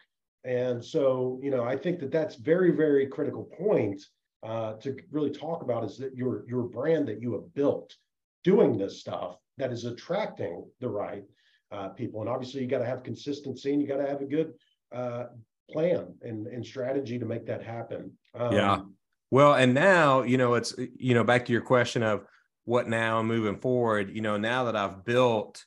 And 0.43 0.83
so 0.83 1.39
you 1.43 1.51
know 1.51 1.63
i 1.63 1.75
think 1.75 1.99
that 1.99 2.11
that's 2.11 2.35
very 2.35 2.71
very 2.71 3.07
critical 3.07 3.43
point 3.59 4.01
uh, 4.43 4.73
to 4.73 4.95
really 5.11 5.31
talk 5.31 5.61
about 5.61 5.83
is 5.83 5.97
that 5.97 6.15
your 6.15 6.45
your 6.47 6.63
brand 6.63 7.07
that 7.07 7.21
you 7.21 7.33
have 7.33 7.53
built 7.53 7.93
doing 8.43 8.77
this 8.77 8.99
stuff 8.99 9.37
that 9.57 9.71
is 9.71 9.85
attracting 9.85 10.63
the 10.79 10.87
right 10.87 11.23
uh, 11.71 11.89
people. 11.89 12.21
And 12.21 12.29
obviously 12.29 12.61
you 12.61 12.67
got 12.67 12.79
to 12.79 12.85
have 12.85 13.03
consistency 13.03 13.73
and 13.73 13.81
you 13.81 13.87
got 13.87 13.97
to 13.97 14.07
have 14.07 14.21
a 14.21 14.25
good 14.25 14.53
uh, 14.95 15.25
plan 15.71 16.13
and, 16.21 16.47
and 16.47 16.65
strategy 16.65 17.19
to 17.19 17.25
make 17.25 17.45
that 17.47 17.63
happen. 17.63 18.11
Um, 18.35 18.53
yeah. 18.53 18.79
Well 19.31 19.55
and 19.55 19.73
now 19.73 20.21
you 20.21 20.37
know 20.37 20.53
it's 20.53 20.73
you 20.77 21.13
know 21.13 21.23
back 21.23 21.45
to 21.45 21.51
your 21.51 21.61
question 21.61 22.03
of 22.03 22.23
what 22.63 22.87
now 22.87 23.21
moving 23.21 23.59
forward 23.59 24.09
you 24.13 24.21
know 24.21 24.37
now 24.37 24.65
that 24.65 24.75
i've 24.75 25.03
built 25.03 25.65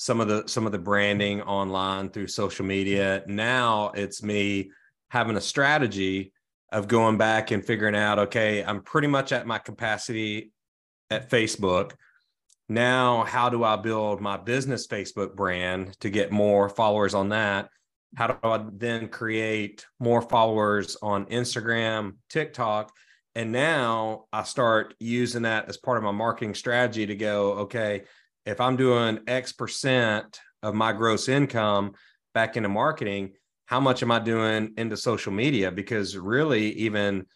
some 0.00 0.20
of 0.20 0.28
the 0.28 0.44
some 0.46 0.64
of 0.64 0.70
the 0.70 0.78
branding 0.78 1.42
online 1.42 2.08
through 2.08 2.28
social 2.28 2.64
media. 2.64 3.24
Now 3.26 3.90
it's 3.96 4.22
me 4.22 4.70
having 5.10 5.36
a 5.36 5.40
strategy 5.40 6.32
of 6.70 6.86
going 6.86 7.18
back 7.18 7.50
and 7.50 7.64
figuring 7.64 7.96
out, 7.96 8.20
okay, 8.20 8.62
I'm 8.62 8.80
pretty 8.82 9.08
much 9.08 9.32
at 9.32 9.44
my 9.44 9.58
capacity 9.58 10.52
at 11.10 11.28
Facebook. 11.28 11.94
Now, 12.68 13.24
how 13.24 13.48
do 13.48 13.64
I 13.64 13.74
build 13.74 14.20
my 14.20 14.36
business 14.36 14.86
Facebook 14.86 15.34
brand 15.34 15.98
to 15.98 16.10
get 16.10 16.30
more 16.30 16.68
followers 16.68 17.12
on 17.12 17.30
that? 17.30 17.68
How 18.14 18.28
do 18.28 18.36
I 18.44 18.64
then 18.72 19.08
create 19.08 19.84
more 19.98 20.22
followers 20.22 20.96
on 21.02 21.26
Instagram, 21.26 22.18
TikTok? 22.30 22.92
And 23.34 23.50
now 23.50 24.26
I 24.32 24.44
start 24.44 24.94
using 25.00 25.42
that 25.42 25.68
as 25.68 25.76
part 25.76 25.98
of 25.98 26.04
my 26.04 26.12
marketing 26.12 26.54
strategy 26.54 27.06
to 27.06 27.16
go, 27.16 27.52
okay, 27.54 28.04
if 28.48 28.60
I'm 28.62 28.76
doing 28.76 29.20
X 29.26 29.52
percent 29.52 30.40
of 30.62 30.74
my 30.74 30.92
gross 30.92 31.28
income 31.28 31.92
back 32.32 32.56
into 32.56 32.70
marketing, 32.70 33.34
how 33.66 33.78
much 33.78 34.02
am 34.02 34.10
I 34.10 34.18
doing 34.18 34.72
into 34.78 34.96
social 34.96 35.32
media? 35.32 35.70
Because 35.70 36.16
really, 36.16 36.72
even 36.72 37.26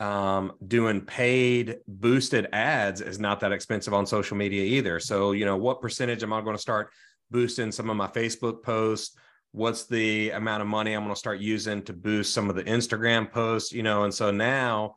um, 0.00 0.52
doing 0.66 1.02
paid 1.02 1.76
boosted 1.86 2.48
ads 2.52 3.02
is 3.02 3.20
not 3.20 3.40
that 3.40 3.52
expensive 3.52 3.92
on 3.92 4.06
social 4.06 4.36
media 4.36 4.64
either. 4.64 4.98
So, 4.98 5.32
you 5.32 5.44
know, 5.44 5.58
what 5.58 5.82
percentage 5.82 6.22
am 6.22 6.32
I 6.32 6.40
going 6.40 6.56
to 6.56 6.62
start 6.62 6.90
boosting 7.30 7.70
some 7.70 7.90
of 7.90 7.96
my 7.96 8.08
Facebook 8.08 8.62
posts? 8.62 9.14
What's 9.52 9.84
the 9.84 10.30
amount 10.30 10.62
of 10.62 10.68
money 10.68 10.94
I'm 10.94 11.02
going 11.02 11.14
to 11.14 11.18
start 11.18 11.38
using 11.38 11.82
to 11.82 11.92
boost 11.92 12.32
some 12.32 12.48
of 12.48 12.56
the 12.56 12.64
Instagram 12.64 13.30
posts? 13.30 13.72
You 13.72 13.82
know, 13.82 14.04
and 14.04 14.14
so 14.14 14.30
now 14.30 14.96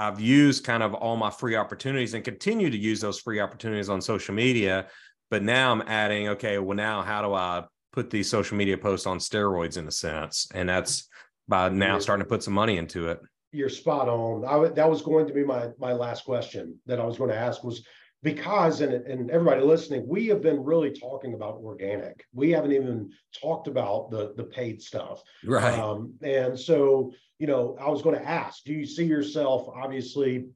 I've 0.00 0.18
used 0.18 0.64
kind 0.64 0.82
of 0.82 0.94
all 0.94 1.18
my 1.18 1.28
free 1.28 1.56
opportunities 1.56 2.14
and 2.14 2.24
continue 2.24 2.70
to 2.70 2.76
use 2.76 3.02
those 3.02 3.20
free 3.20 3.38
opportunities 3.38 3.90
on 3.90 4.00
social 4.00 4.34
media. 4.34 4.86
But 5.30 5.42
now 5.42 5.70
I'm 5.70 5.82
adding, 5.82 6.28
okay, 6.28 6.58
well, 6.58 6.74
now 6.74 7.02
how 7.02 7.20
do 7.20 7.34
I 7.34 7.64
put 7.92 8.08
these 8.08 8.30
social 8.30 8.56
media 8.56 8.78
posts 8.78 9.06
on 9.06 9.18
steroids 9.18 9.76
in 9.76 9.86
a 9.86 9.90
sense? 9.90 10.48
And 10.54 10.70
that's 10.70 11.06
by 11.48 11.68
now 11.68 11.98
starting 11.98 12.24
to 12.24 12.28
put 12.28 12.42
some 12.42 12.54
money 12.54 12.78
into 12.78 13.08
it. 13.08 13.20
You're 13.52 13.68
spot 13.68 14.08
on. 14.08 14.46
I 14.46 14.52
w- 14.52 14.72
that 14.72 14.88
was 14.88 15.02
going 15.02 15.26
to 15.26 15.34
be 15.34 15.44
my 15.44 15.68
my 15.78 15.92
last 15.92 16.24
question 16.24 16.78
that 16.86 16.98
I 16.98 17.04
was 17.04 17.18
going 17.18 17.30
to 17.30 17.36
ask 17.36 17.62
was 17.62 17.84
because 18.22 18.80
and, 18.80 18.92
and 18.92 19.30
everybody 19.30 19.62
listening 19.62 20.06
we 20.06 20.26
have 20.26 20.42
been 20.42 20.62
really 20.62 20.90
talking 20.90 21.32
about 21.32 21.54
organic 21.54 22.22
we 22.34 22.50
haven't 22.50 22.72
even 22.72 23.10
talked 23.40 23.66
about 23.66 24.10
the 24.10 24.34
the 24.36 24.44
paid 24.44 24.82
stuff 24.82 25.22
right 25.42 25.78
um, 25.78 26.12
and 26.22 26.58
so 26.58 27.12
you 27.40 27.46
know 27.48 27.76
i 27.80 27.88
was 27.88 28.02
going 28.02 28.14
to 28.14 28.28
ask 28.28 28.62
do 28.64 28.72
you 28.72 28.86
see 28.86 29.04
yourself 29.04 29.68
obviously 29.74 30.46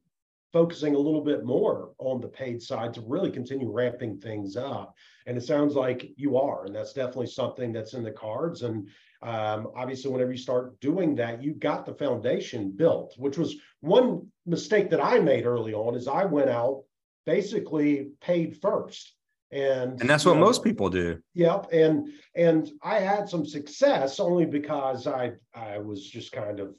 focusing 0.53 0.95
a 0.95 0.97
little 0.97 1.21
bit 1.21 1.43
more 1.43 1.91
on 1.97 2.21
the 2.21 2.27
paid 2.27 2.61
side 2.61 2.93
to 2.93 3.01
really 3.01 3.29
continue 3.29 3.69
ramping 3.69 4.17
things 4.17 4.55
up 4.55 4.95
and 5.25 5.37
it 5.37 5.43
sounds 5.43 5.75
like 5.75 6.11
you 6.15 6.37
are 6.37 6.65
and 6.65 6.73
that's 6.73 6.93
definitely 6.93 7.27
something 7.27 7.73
that's 7.73 7.93
in 7.93 8.03
the 8.03 8.11
cards 8.11 8.61
and 8.61 8.87
um, 9.21 9.67
obviously 9.75 10.09
whenever 10.09 10.31
you 10.31 10.37
start 10.37 10.79
doing 10.79 11.15
that 11.15 11.43
you 11.43 11.53
got 11.53 11.85
the 11.85 11.93
foundation 11.93 12.71
built 12.71 13.13
which 13.17 13.37
was 13.37 13.57
one 13.81 14.25
mistake 14.45 14.89
that 14.89 15.03
i 15.03 15.19
made 15.19 15.45
early 15.45 15.73
on 15.73 15.95
is 15.95 16.07
i 16.07 16.23
went 16.23 16.49
out 16.49 16.83
basically 17.25 18.11
paid 18.21 18.57
first. 18.61 19.13
And, 19.51 20.01
and 20.01 20.09
that's 20.09 20.25
what 20.25 20.35
know, 20.35 20.41
most 20.41 20.63
people 20.63 20.89
do. 20.89 21.19
Yep. 21.33 21.67
And 21.71 22.09
and 22.35 22.71
I 22.83 22.99
had 22.99 23.29
some 23.29 23.45
success 23.45 24.19
only 24.19 24.45
because 24.45 25.07
I 25.07 25.33
I 25.53 25.77
was 25.77 26.09
just 26.09 26.31
kind 26.31 26.59
of 26.59 26.75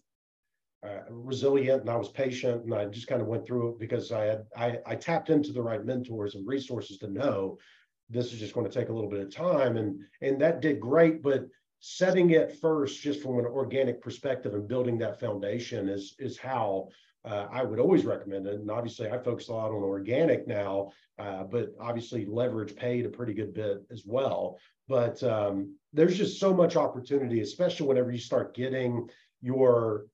uh, 0.86 1.00
resilient 1.10 1.82
and 1.82 1.90
I 1.90 1.96
was 1.96 2.10
patient 2.10 2.64
and 2.64 2.74
I 2.74 2.84
just 2.86 3.08
kind 3.08 3.22
of 3.22 3.28
went 3.28 3.46
through 3.46 3.70
it 3.70 3.78
because 3.78 4.12
I 4.12 4.24
had 4.24 4.46
I, 4.56 4.78
I 4.86 4.94
tapped 4.94 5.30
into 5.30 5.52
the 5.52 5.62
right 5.62 5.84
mentors 5.84 6.34
and 6.34 6.46
resources 6.46 6.98
to 6.98 7.08
know 7.08 7.58
this 8.08 8.32
is 8.32 8.38
just 8.38 8.54
going 8.54 8.68
to 8.68 8.72
take 8.72 8.88
a 8.88 8.92
little 8.92 9.10
bit 9.10 9.20
of 9.20 9.34
time 9.34 9.76
and 9.78 10.00
and 10.20 10.40
that 10.40 10.60
did 10.60 10.78
great 10.78 11.22
but 11.22 11.46
setting 11.80 12.30
it 12.30 12.58
first 12.60 13.02
just 13.02 13.22
from 13.22 13.38
an 13.38 13.46
organic 13.46 14.00
perspective 14.00 14.54
and 14.54 14.68
building 14.68 14.98
that 14.98 15.18
foundation 15.18 15.88
is 15.88 16.14
is 16.18 16.38
how 16.38 16.88
uh, 17.26 17.48
I 17.50 17.64
would 17.64 17.80
always 17.80 18.04
recommend 18.04 18.46
it. 18.46 18.54
And 18.54 18.70
obviously, 18.70 19.10
I 19.10 19.18
focus 19.18 19.48
a 19.48 19.52
lot 19.52 19.70
on 19.70 19.82
organic 19.82 20.46
now, 20.46 20.92
uh, 21.18 21.44
but 21.44 21.74
obviously, 21.80 22.24
leverage 22.24 22.76
paid 22.76 23.04
a 23.04 23.10
pretty 23.10 23.34
good 23.34 23.52
bit 23.52 23.84
as 23.90 24.04
well. 24.06 24.58
But 24.88 25.22
um, 25.22 25.76
there's 25.92 26.16
just 26.16 26.38
so 26.38 26.54
much 26.54 26.76
opportunity, 26.76 27.40
especially 27.40 27.88
whenever 27.88 28.12
you 28.12 28.18
start 28.18 28.54
getting 28.54 29.08
your 29.42 30.06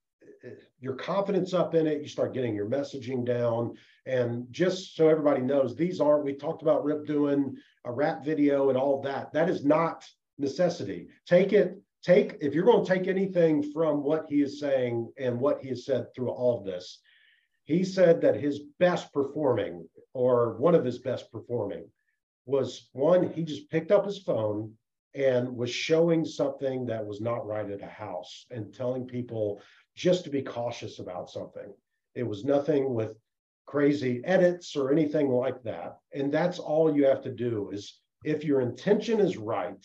your 0.81 0.95
confidence 0.95 1.55
up 1.55 1.75
in 1.75 1.87
it, 1.87 2.03
you 2.03 2.09
start 2.09 2.35
getting 2.35 2.55
your 2.55 2.67
messaging 2.69 3.25
down. 3.25 3.77
And 4.07 4.47
just 4.51 4.97
so 4.97 5.09
everybody 5.09 5.41
knows, 5.41 5.77
these 5.77 6.01
aren't, 6.01 6.25
we 6.25 6.35
talked 6.35 6.63
about 6.63 6.85
Rip 6.85 7.07
doing 7.07 7.57
a 7.85 7.93
rap 7.93 8.25
video 8.25 8.69
and 8.69 8.77
all 8.77 9.01
that. 9.03 9.33
That 9.33 9.49
is 9.49 9.65
not 9.65 10.05
necessity. 10.39 11.09
Take 11.27 11.53
it 11.53 11.81
take 12.03 12.37
if 12.41 12.55
you're 12.55 12.65
going 12.65 12.85
to 12.85 12.95
take 12.95 13.09
anything 13.09 13.63
from 13.73 14.03
what 14.03 14.27
he 14.29 14.43
is 14.43 14.61
saying 14.61 15.11
and 15.19 15.39
what 15.39 15.61
he 15.61 15.69
has 15.69 15.85
said 15.85 16.07
through 16.15 16.31
all 16.31 16.59
of 16.59 16.65
this 16.65 17.01
he 17.65 17.85
said 17.85 18.21
that 18.21 18.37
his 18.37 18.61
best 18.79 19.13
performing 19.13 19.89
or 20.15 20.57
one 20.59 20.75
of 20.75 20.85
his 20.85 20.99
best 20.99 21.31
performing 21.31 21.85
was 22.47 22.89
one 22.93 23.31
he 23.33 23.43
just 23.43 23.71
picked 23.71 23.93
up 23.93 24.05
his 24.05 24.19
phone 24.19 24.73
and 25.15 25.57
was 25.57 25.71
showing 25.71 26.25
something 26.25 26.87
that 26.87 27.05
was 27.05 27.21
not 27.21 27.47
right 27.47 27.71
at 27.71 27.83
a 27.83 27.87
house 27.87 28.47
and 28.51 28.75
telling 28.75 29.07
people 29.07 29.61
just 29.95 30.25
to 30.25 30.31
be 30.31 30.43
cautious 30.43 30.99
about 30.99 31.31
something. 31.31 31.73
It 32.15 32.23
was 32.23 32.45
nothing 32.45 32.95
with 32.95 33.17
crazy 33.67 34.23
edits 34.25 34.75
or 34.75 34.91
anything 34.91 35.29
like 35.29 35.63
that. 35.65 35.99
And 36.15 36.33
that's 36.33 36.59
all 36.59 36.97
you 36.97 37.05
have 37.07 37.23
to 37.23 37.31
do 37.31 37.71
is 37.71 38.01
if 38.25 38.45
your 38.45 38.61
intention 38.61 39.21
is 39.21 39.37
right 39.37 39.85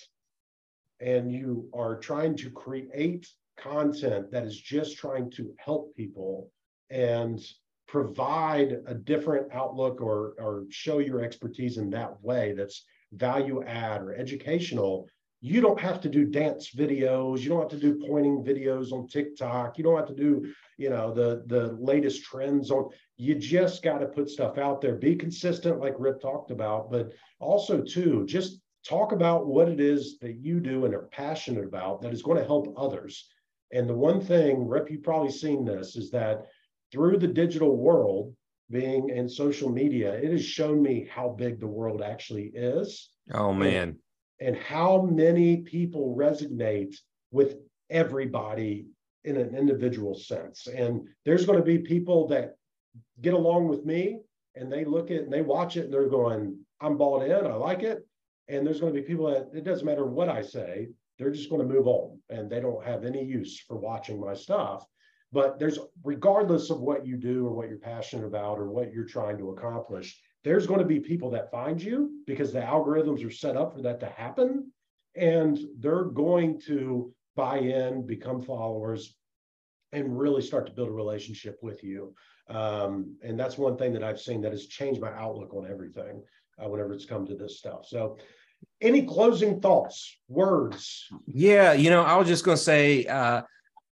and 1.00 1.32
you 1.32 1.70
are 1.74 1.98
trying 1.98 2.36
to 2.38 2.50
create 2.50 3.28
content 3.58 4.32
that 4.32 4.44
is 4.44 4.60
just 4.60 4.98
trying 4.98 5.30
to 5.32 5.54
help 5.58 5.96
people 5.96 6.52
and 6.90 7.40
provide 7.88 8.78
a 8.86 8.94
different 8.94 9.52
outlook 9.54 10.02
or, 10.02 10.34
or 10.40 10.66
show 10.70 11.00
your 11.00 11.22
expertise 11.22 11.78
in 11.78 11.90
that 11.90 12.22
way 12.22 12.54
that's 12.54 12.86
value 13.14 13.64
add 13.64 14.02
or 14.02 14.14
educational, 14.14 15.08
you 15.40 15.62
don't 15.62 15.80
have 15.80 16.02
to 16.02 16.10
do 16.10 16.26
dance 16.26 16.74
videos. 16.76 17.40
You 17.40 17.50
don't 17.50 17.62
have 17.62 17.70
to 17.70 17.78
do 17.78 18.04
pointing 18.08 18.44
videos 18.44 18.92
on 18.92 19.08
tiktok. 19.08 19.78
You 19.78 19.84
don't 19.84 19.98
have 19.98 20.08
to 20.08 20.16
do 20.16 20.52
you 20.78 20.90
know 20.90 21.14
the 21.14 21.44
the 21.48 21.76
latest 21.80 22.24
trends 22.24 22.70
on 22.72 22.90
you 23.18 23.34
just 23.36 23.84
got 23.84 24.00
to 24.00 24.08
put 24.08 24.30
stuff 24.30 24.58
out 24.58 24.82
there. 24.82 24.96
Be 24.96 25.16
consistent 25.16 25.80
like 25.80 25.96
rip 25.98 26.22
talked 26.22 26.52
about 26.52 26.92
but 26.92 27.12
also 27.40 27.82
too 27.82 28.26
just 28.26 28.60
talk 28.88 29.12
about 29.12 29.48
what 29.48 29.68
it 29.68 29.80
is 29.80 30.18
that 30.20 30.38
you 30.38 30.60
do 30.60 30.86
and 30.86 30.94
are 30.94 31.10
passionate 31.12 31.66
about 31.66 32.02
that 32.02 32.14
is 32.14 32.22
going 32.22 32.38
to 32.38 32.46
help 32.46 32.74
others 32.78 33.30
and 33.74 33.88
the 33.90 33.94
one 33.94 34.22
thing 34.22 34.68
rip 34.68 34.90
you've 34.90 35.04
probably 35.04 35.32
seen 35.32 35.66
this 35.66 35.96
is 35.96 36.10
that 36.12 36.46
through 36.92 37.18
the 37.18 37.28
digital 37.28 37.76
world 37.76 38.34
being 38.72 39.10
in 39.10 39.28
social 39.28 39.70
media 39.70 40.14
it 40.14 40.32
has 40.32 40.44
shown 40.44 40.82
me 40.82 41.08
how 41.12 41.30
big 41.30 41.60
the 41.60 41.68
world 41.68 42.02
actually 42.02 42.52
is 42.54 43.10
oh 43.34 43.54
man 43.54 43.98
and 44.40 44.56
how 44.56 45.02
many 45.02 45.58
people 45.58 46.16
resonate 46.16 46.96
with 47.32 47.56
everybody 47.90 48.88
in 49.24 49.38
an 49.38 49.56
individual 49.56 50.16
sense. 50.16 50.68
And 50.68 51.08
there's 51.26 51.46
going 51.46 51.60
to 51.60 51.66
be 51.66 51.80
people 51.80 52.28
that 52.30 52.56
get 53.22 53.34
along 53.34 53.68
with 53.68 53.86
me 53.86 54.20
and 54.56 54.72
they 54.72 54.86
look 54.86 55.12
at 55.12 55.24
and 55.24 55.34
they 55.34 55.42
watch 55.42 55.78
it 55.78 55.86
and 55.86 55.94
they're 55.94 56.10
going, 56.10 56.58
I'm 56.80 56.98
bought 56.98 57.24
in, 57.24 57.46
I 57.46 57.54
like 57.56 57.84
it. 57.84 58.07
And 58.50 58.66
there's 58.66 58.80
going 58.80 58.94
to 58.94 59.02
be 59.02 59.06
people 59.06 59.28
that 59.28 59.50
it 59.54 59.64
doesn't 59.64 59.86
matter 59.86 60.06
what 60.06 60.30
I 60.30 60.42
say, 60.42 60.90
they're 61.18 61.32
just 61.32 61.50
going 61.50 61.68
to 61.68 61.74
move 61.74 61.88
on 61.88 62.20
and 62.30 62.50
they 62.50 62.60
don't 62.60 62.86
have 62.86 63.04
any 63.04 63.24
use 63.24 63.60
for 63.60 63.78
watching 63.78 64.20
my 64.20 64.34
stuff. 64.34 64.86
But 65.32 65.60
there's 65.60 65.80
regardless 66.04 66.70
of 66.70 66.80
what 66.80 67.06
you 67.06 67.18
do 67.18 67.46
or 67.46 67.54
what 67.54 67.68
you're 67.68 67.78
passionate 67.78 68.26
about 68.26 68.60
or 68.60 68.70
what 68.70 68.94
you're 68.94 69.06
trying 69.06 69.38
to 69.40 69.50
accomplish, 69.50 70.20
there's 70.44 70.68
going 70.68 70.80
to 70.80 70.86
be 70.86 71.00
people 71.00 71.30
that 71.32 71.52
find 71.52 71.82
you 71.82 72.22
because 72.26 72.54
the 72.54 72.60
algorithms 72.60 73.26
are 73.26 73.32
set 73.32 73.58
up 73.58 73.74
for 73.74 73.82
that 73.82 74.00
to 74.00 74.06
happen. 74.06 74.72
And 75.16 75.60
they're 75.80 76.06
going 76.06 76.62
to 76.68 77.14
buy 77.36 77.58
in, 77.58 78.06
become 78.06 78.42
followers, 78.42 79.18
and 79.92 80.18
really 80.18 80.42
start 80.42 80.66
to 80.68 80.72
build 80.72 80.90
a 80.90 80.94
relationship 80.94 81.58
with 81.62 81.84
you. 81.84 82.14
Um, 82.50 83.18
and 83.24 83.40
that's 83.40 83.58
one 83.58 83.78
thing 83.78 83.94
that 83.94 84.04
I've 84.04 84.20
seen 84.20 84.42
that 84.42 84.52
has 84.52 84.68
changed 84.68 85.02
my 85.02 85.12
outlook 85.12 85.54
on 85.54 85.70
everything 85.70 86.24
uh, 86.64 86.70
whenever 86.70 86.94
it's 86.94 87.06
come 87.06 87.26
to 87.26 87.36
this 87.36 87.58
stuff. 87.58 87.86
So, 87.86 88.18
any 88.82 89.04
closing 89.04 89.60
thoughts, 89.60 90.18
words? 90.28 91.08
Yeah, 91.26 91.74
you 91.74 91.90
know, 91.90 92.04
I 92.04 92.16
was 92.18 92.28
just 92.28 92.46
going 92.46 92.58
to 92.58 92.64
say, 92.64 93.06
uh, 93.06 93.42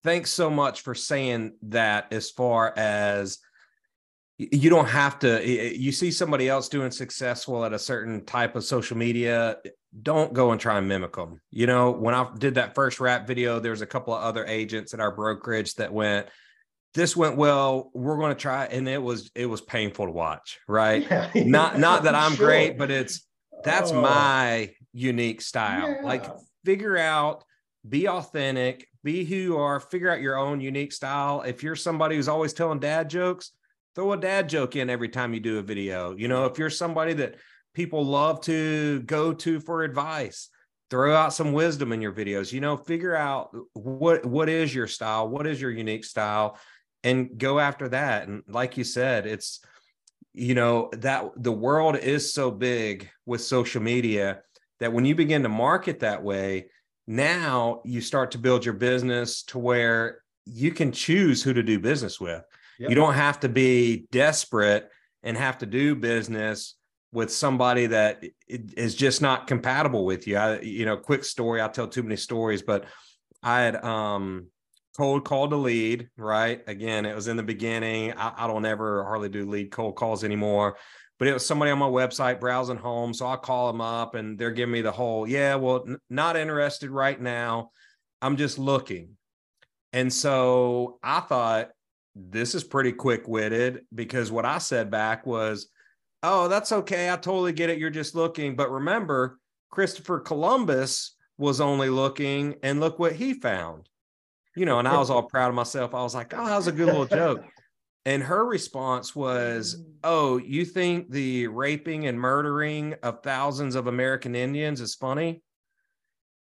thanks 0.04 0.32
so 0.32 0.50
much 0.50 0.82
for 0.82 0.94
saying 0.94 1.54
that 1.64 2.12
as 2.12 2.30
far 2.30 2.74
as 2.78 3.40
you 4.38 4.70
don't 4.70 4.90
have 4.90 5.20
to 5.20 5.48
you 5.48 5.92
see 5.92 6.12
somebody 6.12 6.50
else 6.50 6.68
doing 6.68 6.92
successful 6.92 7.64
at 7.64 7.72
a 7.72 7.80
certain 7.80 8.26
type 8.26 8.56
of 8.56 8.64
social 8.64 8.98
media 8.98 9.58
don't 10.02 10.34
go 10.34 10.52
and 10.52 10.60
try 10.60 10.78
and 10.78 10.88
mimic 10.88 11.14
them 11.14 11.40
you 11.52 11.68
know 11.68 11.92
when 11.92 12.16
i 12.16 12.28
did 12.40 12.56
that 12.56 12.74
first 12.74 13.00
rap 13.00 13.28
video 13.28 13.60
there's 13.60 13.82
a 13.82 13.86
couple 13.86 14.14
of 14.14 14.22
other 14.24 14.46
agents 14.46 14.94
at 14.94 15.00
our 15.00 15.16
brokerage 15.16 15.76
that 15.76 15.94
went 15.94 16.28
this 16.96 17.16
went 17.16 17.38
well 17.38 17.92
we're 17.94 18.18
going 18.18 18.36
to 18.36 18.42
try 18.42 18.66
and 18.66 18.90
it 18.90 19.02
was 19.02 19.30
it 19.36 19.46
was 19.46 19.62
painful 19.62 20.08
to 20.08 20.12
watch 20.12 20.60
right 20.68 21.06
yeah, 21.12 21.30
not 21.36 21.78
not 21.78 22.04
that 22.04 22.16
i'm 22.16 22.34
sure. 22.34 22.48
great 22.48 22.78
but 22.78 22.90
it's 22.90 23.28
that's 23.64 23.92
oh. 23.92 24.02
my 24.02 24.74
unique 24.94 25.42
style 25.42 25.90
yeah. 25.90 26.02
like 26.04 26.26
figure 26.66 26.98
out 26.98 27.44
be 27.88 28.08
authentic 28.08 28.88
be 29.04 29.26
who 29.26 29.36
you 29.36 29.58
are 29.58 29.80
figure 29.80 30.10
out 30.10 30.22
your 30.22 30.38
own 30.38 30.62
unique 30.62 30.94
style 30.94 31.42
if 31.42 31.64
you're 31.64 31.76
somebody 31.76 32.16
who's 32.16 32.28
always 32.28 32.54
telling 32.54 32.80
dad 32.80 33.10
jokes 33.10 33.52
throw 33.96 34.14
a 34.14 34.18
dad 34.18 34.50
joke 34.50 34.76
in 34.76 34.90
every 34.90 35.10
time 35.10 35.34
you 35.34 35.40
do 35.40 35.60
a 35.60 35.62
video. 35.62 36.16
You 36.16 36.28
know, 36.28 36.46
if 36.46 36.58
you're 36.58 36.70
somebody 36.70 37.14
that 37.14 37.36
people 37.74 38.06
love 38.06 38.42
to 38.42 39.02
go 39.02 39.34
to 39.34 39.60
for 39.60 39.84
advice, 39.84 40.50
throw 40.90 41.16
out 41.16 41.34
some 41.34 41.54
wisdom 41.54 41.92
in 41.92 42.02
your 42.02 42.14
videos. 42.14 42.52
You 42.52 42.62
know, 42.62 42.78
figure 42.78 43.16
out 43.16 43.56
what 43.74 44.26
what 44.26 44.50
is 44.50 44.74
your 44.74 44.88
style, 44.88 45.28
what 45.28 45.48
is 45.48 45.62
your 45.62 45.72
unique 45.72 46.06
style, 46.06 46.58
and 47.04 47.38
go 47.38 47.60
after 47.60 47.90
that. 47.90 48.28
And 48.28 48.44
like 48.48 48.78
you 48.78 48.84
said, 48.84 49.26
it's 49.26 49.60
you 50.34 50.56
know 50.56 50.90
that 50.94 51.30
the 51.38 51.52
world 51.52 51.96
is 51.98 52.34
so 52.34 52.52
big 52.52 53.10
with 53.26 53.42
social 53.42 53.82
media 53.82 54.42
that 54.80 54.92
when 54.92 55.06
you 55.06 55.16
begin 55.16 55.44
to 55.44 55.50
market 55.50 56.00
that 56.00 56.24
way, 56.24 56.68
now 57.08 57.82
you 57.86 58.02
start 58.02 58.32
to 58.32 58.38
build 58.38 58.66
your 58.66 58.74
business 58.74 59.44
to 59.44 59.60
where 59.60 60.20
you 60.46 60.72
can 60.72 60.92
choose 60.92 61.44
who 61.44 61.54
to 61.54 61.64
do 61.64 61.80
business 61.80 62.20
with. 62.20 62.44
Yep. 62.80 62.90
You 62.90 62.96
don't 62.96 63.14
have 63.14 63.40
to 63.42 63.50
be 63.50 64.08
desperate 64.12 64.90
and 65.22 65.38
have 65.38 65.60
to 65.60 65.66
do 65.66 65.96
business 65.96 66.76
with 67.12 67.32
somebody 67.32 67.86
that 67.86 68.24
is 68.48 68.96
just 68.96 69.22
not 69.22 69.48
compatible 69.48 70.04
with 70.04 70.28
you. 70.28 70.36
I, 70.36 70.60
you 70.60 70.86
know, 70.86 70.98
quick 70.98 71.24
story. 71.24 71.62
I 71.62 71.68
tell 71.68 71.88
too 71.88 72.04
many 72.04 72.16
stories, 72.16 72.64
but 72.64 72.86
I 73.44 73.62
had 73.62 73.84
um 73.84 74.48
cold 74.96 75.26
called 75.26 75.54
a 75.54 75.58
lead, 75.58 76.10
right? 76.18 76.62
Again, 76.68 77.06
it 77.06 77.16
was 77.16 77.28
in 77.28 77.38
the 77.38 77.44
beginning. 77.44 78.14
I, 78.14 78.34
I, 78.38 78.48
don't 78.48 78.66
ever 78.66 79.04
hardly 79.04 79.30
do 79.30 79.50
lead 79.50 79.72
cold 79.72 79.96
calls 79.96 80.24
anymore, 80.24 80.78
but 81.20 81.28
it 81.28 81.34
was 81.34 81.46
somebody 81.46 81.72
on 81.72 81.80
my 81.80 81.88
website 81.88 82.40
browsing 82.40 82.78
home. 82.78 83.14
So 83.14 83.28
I 83.28 83.36
call 83.36 83.72
them 83.72 83.82
up 83.82 84.16
and 84.16 84.38
they're 84.38 84.52
giving 84.52 84.74
me 84.74 84.82
the 84.82 84.92
whole, 84.92 85.28
yeah, 85.28 85.56
well, 85.56 85.84
n- 85.88 85.98
not 86.10 86.38
interested 86.38 86.92
right 86.92 87.20
now. 87.20 87.72
I'm 88.22 88.38
just 88.38 88.60
looking. 88.60 89.18
And 89.92 90.12
so 90.12 91.00
I 91.04 91.20
thought, 91.22 91.70
this 92.16 92.54
is 92.54 92.64
pretty 92.64 92.92
quick 92.92 93.28
witted 93.28 93.82
because 93.94 94.32
what 94.32 94.46
I 94.46 94.60
said 94.60 94.92
back 94.92 95.26
was, 95.26 95.70
Oh, 96.26 96.48
that's 96.48 96.72
okay. 96.72 97.12
I 97.12 97.18
totally 97.18 97.52
get 97.52 97.70
it. 97.70 97.78
You're 97.78 97.90
just 97.90 98.16
looking. 98.16 98.56
But 98.56 98.72
remember, 98.72 99.40
Christopher 99.70 100.22
Columbus 100.22 101.16
was 101.38 101.60
only 101.60 101.90
looking 101.90 102.56
and 102.64 102.80
look 102.80 102.98
what 102.98 103.12
he 103.12 103.34
found. 103.34 103.90
You 104.56 104.66
know, 104.66 104.80
and 104.80 104.88
I 104.88 104.98
was 104.98 105.10
all 105.10 105.24
proud 105.24 105.50
of 105.50 105.56
myself. 105.56 105.96
I 105.96 106.04
was 106.04 106.14
like, 106.14 106.34
Oh, 106.34 106.46
that 106.46 106.56
was 106.56 106.68
a 106.68 106.72
good 106.72 106.88
little 106.88 107.06
joke. 107.06 107.44
And 108.06 108.22
her 108.22 108.46
response 108.46 109.16
was, 109.16 109.78
mm. 109.78 109.86
Oh, 110.04 110.38
you 110.38 110.66
think 110.66 111.10
the 111.10 111.48
raping 111.48 112.08
and 112.08 112.20
murdering 112.20 112.96
of 113.02 113.24
thousands 113.24 113.76
of 113.76 113.88
American 113.88 114.36
Indians 114.36 114.82
is 114.82 114.96
funny? 114.96 115.42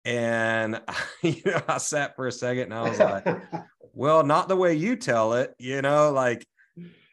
And 0.03 0.81
you 1.21 1.41
know, 1.45 1.61
I 1.67 1.77
sat 1.77 2.15
for 2.15 2.27
a 2.27 2.31
second 2.31 2.71
and 2.71 2.73
I 2.73 2.89
was 2.89 2.99
like, 2.99 3.25
well, 3.93 4.23
not 4.23 4.47
the 4.47 4.55
way 4.55 4.73
you 4.73 4.95
tell 4.95 5.33
it, 5.33 5.53
you 5.57 5.81
know, 5.81 6.11
like, 6.11 6.45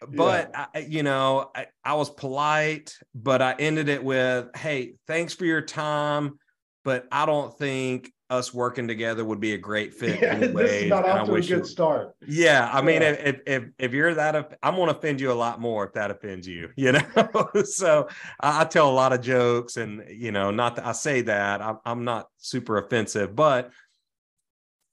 but 0.09 0.51
yeah. 0.53 0.66
I, 0.74 0.78
you 0.80 1.03
know, 1.03 1.51
I, 1.55 1.66
I 1.85 1.95
was 1.95 2.11
polite, 2.11 2.95
but 3.14 3.41
I 3.41 3.55
ended 3.59 3.89
it 3.89 4.03
with, 4.03 4.49
Hey, 4.57 4.95
thanks 5.07 5.32
for 5.32 5.45
your 5.45 5.62
time. 5.62 6.39
But 6.85 7.07
I 7.11 7.24
don't 7.24 7.57
think 7.57 8.12
us 8.31 8.55
working 8.55 8.89
together 8.89 9.25
would 9.25 9.41
be 9.41 9.55
a 9.55 9.59
great 9.59 9.95
fit. 9.99 10.20
Yeah, 10.20 10.35
anyways, 10.35 10.55
this 10.55 10.83
is 10.83 10.91
not 10.91 11.09
off 11.09 11.27
to 11.27 11.35
a 11.35 11.41
good 11.41 11.66
start. 11.66 12.14
Yeah, 12.27 12.68
I 12.72 12.83
mean, 12.83 13.03
if 13.03 13.41
if 13.47 13.64
if 13.79 13.93
you're 13.93 14.14
that, 14.14 14.57
I'm 14.62 14.77
going 14.77 14.89
to 14.89 14.97
offend 14.97 15.20
you 15.20 15.31
a 15.31 15.35
lot 15.35 15.61
more 15.61 15.85
if 15.87 15.93
that 15.95 16.11
offends 16.11 16.47
you. 16.47 16.70
You 16.77 16.93
know, 16.93 17.51
so 17.64 18.09
I, 18.41 18.61
I, 18.61 18.64
tell 18.64 18.91
a 18.91 18.93
lot 18.93 19.14
of 19.14 19.22
jokes, 19.22 19.79
and 19.79 20.05
you 20.11 20.33
know, 20.33 20.51
not 20.51 20.77
that 20.77 20.87
I 20.87 20.93
say 20.93 21.22
that 21.22 21.62
I'm, 21.62 21.79
I'm 21.87 22.05
not 22.05 22.27
super 22.37 22.77
offensive, 22.77 23.35
but 23.35 23.70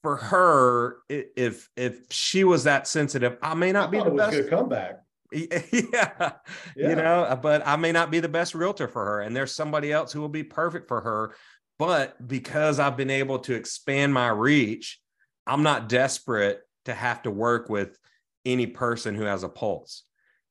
for 0.02 0.16
her, 0.16 0.98
if 1.10 1.70
if 1.76 2.00
she 2.10 2.44
was 2.44 2.64
that 2.64 2.88
sensitive, 2.88 3.38
I 3.42 3.56
may 3.56 3.72
not 3.72 3.90
I 3.90 3.92
be 3.92 4.04
the 4.04 4.12
best. 4.12 4.32
Good 4.32 4.50
comeback. 4.50 5.02
Yeah, 5.32 5.62
yeah, 5.72 6.32
you 6.76 6.96
know, 6.96 7.40
but 7.42 7.66
I 7.66 7.76
may 7.78 7.92
not 7.92 8.12
be 8.12 8.20
the 8.20 8.30
best 8.30 8.54
realtor 8.54 8.88
for 8.88 9.06
her, 9.06 9.22
and 9.22 9.36
there's 9.36 9.54
somebody 9.54 9.92
else 9.92 10.12
who 10.12 10.22
will 10.22 10.30
be 10.30 10.44
perfect 10.44 10.88
for 10.88 11.02
her. 11.02 11.36
But 11.82 12.28
because 12.28 12.78
I've 12.78 12.96
been 12.96 13.10
able 13.10 13.40
to 13.40 13.56
expand 13.56 14.14
my 14.14 14.28
reach, 14.28 15.00
I'm 15.48 15.64
not 15.64 15.90
desperate 15.90 16.60
to 16.86 16.94
have 16.94 17.24
to 17.24 17.32
work 17.32 17.70
with 17.70 17.98
any 18.46 18.68
person 18.68 19.16
who 19.16 19.24
has 19.24 19.42
a 19.42 19.50
pulse. 19.50 20.04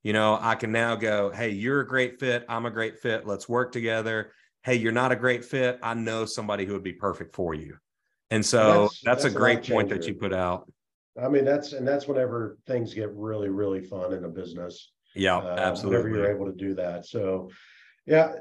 You 0.03 0.12
know, 0.12 0.37
I 0.41 0.57
can 0.57 0.72
now 0.72 0.97
go, 0.97 1.31
hey, 1.31 1.51
you're 1.51 1.83
a 1.83 1.87
great 1.87 2.18
fit. 2.18 2.45
I'm 2.49 2.66
a 2.66 2.70
great 2.70 2.99
fit. 2.99 3.28
Let's 3.28 3.49
work 3.49 3.70
together. 3.70 4.33
Hey, 4.64 4.74
you're 4.74 4.91
not 4.91 5.12
a 5.12 5.16
great 5.16 5.45
fit. 5.45 5.78
I 5.85 5.95
know 5.95 6.24
somebody 6.24 6.64
who 6.66 6.72
would 6.72 6.83
be 6.83 6.95
perfect 6.95 7.37
for 7.37 7.55
you. 7.55 7.76
And 8.33 8.45
so 8.45 8.83
that's, 8.83 9.01
that's, 9.05 9.22
that's 9.22 9.33
a 9.33 9.39
great 9.39 9.62
point 9.62 9.89
that 9.91 10.09
you 10.09 10.14
put 10.14 10.35
out. 10.35 10.68
I 11.16 11.28
mean, 11.28 11.45
that's 11.45 11.74
and 11.74 11.87
that's 11.87 12.09
whenever 12.09 12.59
things 12.66 12.93
get 12.93 13.09
really, 13.14 13.51
really 13.51 13.85
fun 13.85 14.14
in 14.14 14.24
a 14.24 14.28
business. 14.28 14.91
Yeah, 15.14 15.37
uh, 15.37 15.55
absolutely. 15.61 16.11
Whenever 16.11 16.28
you're 16.28 16.35
able 16.35 16.47
to 16.47 16.59
do 16.59 16.74
that. 16.74 17.07
So, 17.07 17.51
yeah, 18.05 18.33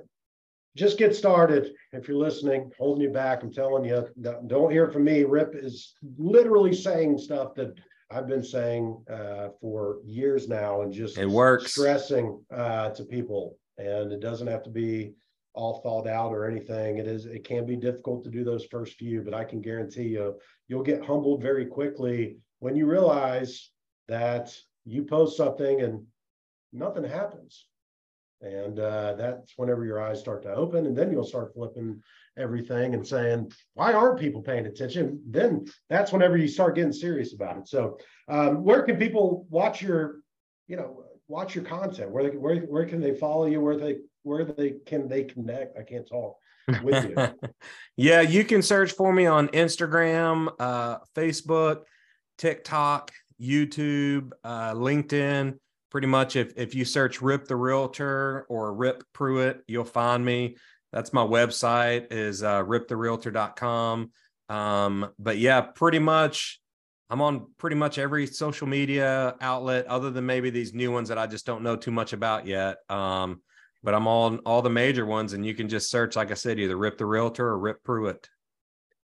just 0.75 0.97
get 0.97 1.15
started. 1.15 1.73
If 1.91 2.07
you're 2.07 2.17
listening, 2.17 2.71
holding 2.77 3.03
you 3.03 3.09
back, 3.09 3.43
I'm 3.43 3.51
telling 3.51 3.85
you, 3.85 4.07
don't 4.47 4.71
hear 4.71 4.89
from 4.89 5.03
me. 5.03 5.23
Rip 5.23 5.55
is 5.55 5.93
literally 6.17 6.73
saying 6.73 7.17
stuff 7.17 7.55
that 7.55 7.73
I've 8.11 8.27
been 8.27 8.43
saying 8.43 9.03
uh, 9.11 9.49
for 9.61 9.97
years 10.05 10.47
now, 10.47 10.81
and 10.81 10.91
just 10.91 11.17
it 11.17 11.29
works 11.29 11.71
stressing 11.71 12.43
uh, 12.51 12.89
to 12.89 13.03
people. 13.03 13.57
And 13.77 14.11
it 14.11 14.19
doesn't 14.19 14.47
have 14.47 14.63
to 14.63 14.69
be 14.69 15.13
all 15.53 15.81
thought 15.81 16.07
out 16.07 16.31
or 16.31 16.45
anything. 16.45 16.97
It 16.97 17.07
is. 17.07 17.25
It 17.25 17.43
can 17.43 17.65
be 17.65 17.75
difficult 17.75 18.23
to 18.23 18.29
do 18.29 18.43
those 18.43 18.65
first 18.65 18.97
few, 18.97 19.21
but 19.21 19.33
I 19.33 19.43
can 19.43 19.61
guarantee 19.61 20.07
you, 20.07 20.35
you'll 20.67 20.83
get 20.83 21.05
humbled 21.05 21.41
very 21.41 21.65
quickly 21.65 22.37
when 22.59 22.75
you 22.75 22.85
realize 22.85 23.69
that 24.07 24.55
you 24.85 25.03
post 25.03 25.37
something 25.37 25.81
and 25.81 26.03
nothing 26.73 27.03
happens 27.03 27.65
and 28.41 28.79
uh, 28.79 29.13
that's 29.15 29.53
whenever 29.57 29.85
your 29.85 30.01
eyes 30.01 30.19
start 30.19 30.43
to 30.43 30.53
open, 30.53 30.85
and 30.85 30.97
then 30.97 31.11
you'll 31.11 31.25
start 31.25 31.53
flipping 31.53 32.01
everything 32.37 32.93
and 32.93 33.05
saying, 33.05 33.51
"Why 33.73 33.93
aren't 33.93 34.19
people 34.19 34.41
paying 34.41 34.65
attention?" 34.65 35.21
Then 35.27 35.65
that's 35.89 36.11
whenever 36.11 36.37
you 36.37 36.47
start 36.47 36.75
getting 36.75 36.93
serious 36.93 37.33
about 37.33 37.57
it. 37.57 37.67
So, 37.67 37.97
um, 38.27 38.63
where 38.63 38.83
can 38.83 38.97
people 38.97 39.45
watch 39.49 39.81
your, 39.81 40.19
you 40.67 40.77
know, 40.77 41.03
watch 41.27 41.53
your 41.53 41.65
content? 41.65 42.11
Where 42.11 42.29
they, 42.29 42.37
where 42.37 42.57
where 42.61 42.85
can 42.85 43.01
they 43.01 43.13
follow 43.13 43.45
you? 43.45 43.59
Where 43.59 43.77
they 43.77 43.97
where 44.23 44.45
they 44.45 44.75
can 44.85 45.07
they 45.07 45.25
connect? 45.25 45.77
I 45.77 45.83
can't 45.83 46.07
talk 46.07 46.37
with 46.81 47.09
you. 47.09 47.49
yeah, 47.97 48.21
you 48.21 48.45
can 48.45 48.61
search 48.61 48.93
for 48.93 49.11
me 49.11 49.25
on 49.25 49.49
Instagram, 49.49 50.49
uh, 50.59 50.99
Facebook, 51.13 51.81
TikTok, 52.37 53.11
YouTube, 53.41 54.31
uh, 54.45 54.73
LinkedIn 54.73 55.57
pretty 55.89 56.07
much 56.07 56.35
if 56.35 56.53
if 56.57 56.75
you 56.75 56.85
search 56.85 57.21
Rip 57.21 57.47
the 57.47 57.55
Realtor 57.55 58.45
or 58.49 58.73
Rip 58.73 59.03
Pruitt, 59.13 59.61
you'll 59.67 59.85
find 59.85 60.23
me. 60.23 60.57
That's 60.91 61.13
my 61.13 61.23
website 61.23 62.11
is 62.11 62.41
uh, 62.41 62.63
riptherealtor.com. 62.63 64.11
Um, 64.49 65.09
but 65.19 65.37
yeah, 65.37 65.61
pretty 65.61 65.99
much 65.99 66.59
I'm 67.09 67.21
on 67.21 67.47
pretty 67.57 67.75
much 67.75 67.97
every 67.97 68.27
social 68.27 68.67
media 68.67 69.35
outlet 69.41 69.85
other 69.87 70.09
than 70.09 70.25
maybe 70.25 70.49
these 70.49 70.73
new 70.73 70.91
ones 70.91 71.09
that 71.09 71.17
I 71.17 71.27
just 71.27 71.45
don't 71.45 71.63
know 71.63 71.75
too 71.75 71.91
much 71.91 72.13
about 72.13 72.45
yet. 72.45 72.77
Um, 72.89 73.41
but 73.83 73.93
I'm 73.93 74.07
on 74.07 74.39
all 74.39 74.61
the 74.61 74.69
major 74.69 75.05
ones 75.05 75.33
and 75.33 75.45
you 75.45 75.53
can 75.53 75.69
just 75.69 75.89
search, 75.89 76.15
like 76.15 76.31
I 76.31 76.35
said, 76.35 76.59
either 76.59 76.75
Rip 76.75 76.97
the 76.97 77.05
Realtor 77.05 77.47
or 77.47 77.57
Rip 77.57 77.83
Pruitt. 77.83 78.29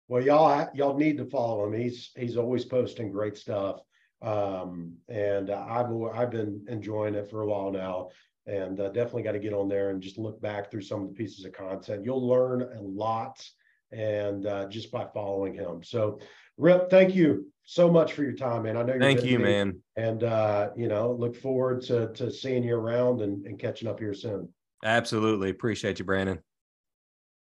Well, 0.07 0.23
y'all 0.23 0.69
y'all 0.73 0.97
need 0.97 1.17
to 1.17 1.25
follow 1.25 1.65
him. 1.65 1.79
He's 1.79 2.11
he's 2.15 2.37
always 2.37 2.65
posting 2.65 3.11
great 3.11 3.37
stuff 3.37 3.81
um, 4.21 4.93
and 5.07 5.49
uh, 5.49 5.65
I've 5.69 5.91
I've 6.13 6.31
been 6.31 6.65
enjoying 6.67 7.15
it 7.15 7.29
for 7.29 7.41
a 7.41 7.47
while 7.47 7.71
now, 7.71 8.09
and 8.45 8.79
uh, 8.79 8.89
definitely 8.89 9.23
got 9.23 9.33
to 9.33 9.39
get 9.39 9.53
on 9.53 9.67
there 9.67 9.89
and 9.89 10.01
just 10.01 10.17
look 10.17 10.41
back 10.41 10.71
through 10.71 10.81
some 10.81 11.03
of 11.03 11.09
the 11.09 11.13
pieces 11.13 11.45
of 11.45 11.53
content. 11.53 12.05
You'll 12.05 12.27
learn 12.27 12.61
a 12.61 12.81
lot, 12.81 13.45
and 13.91 14.45
uh, 14.45 14.67
just 14.67 14.91
by 14.91 15.05
following 15.13 15.53
him. 15.53 15.83
So, 15.83 16.19
Rip, 16.57 16.89
thank 16.89 17.13
you 17.15 17.51
so 17.63 17.91
much 17.91 18.13
for 18.13 18.23
your 18.23 18.33
time, 18.33 18.63
man. 18.63 18.77
I 18.77 18.83
know. 18.83 18.99
Thank 18.99 19.23
you, 19.23 19.39
man. 19.39 19.79
And 19.95 20.23
uh, 20.23 20.69
you 20.75 20.87
know, 20.87 21.11
look 21.11 21.35
forward 21.35 21.81
to 21.83 22.11
to 22.13 22.31
seeing 22.31 22.63
you 22.63 22.75
around 22.75 23.21
and, 23.21 23.45
and 23.45 23.59
catching 23.59 23.87
up 23.87 23.99
here 23.99 24.13
soon. 24.13 24.49
Absolutely, 24.83 25.49
appreciate 25.49 25.99
you, 25.99 26.05
Brandon. 26.05 26.39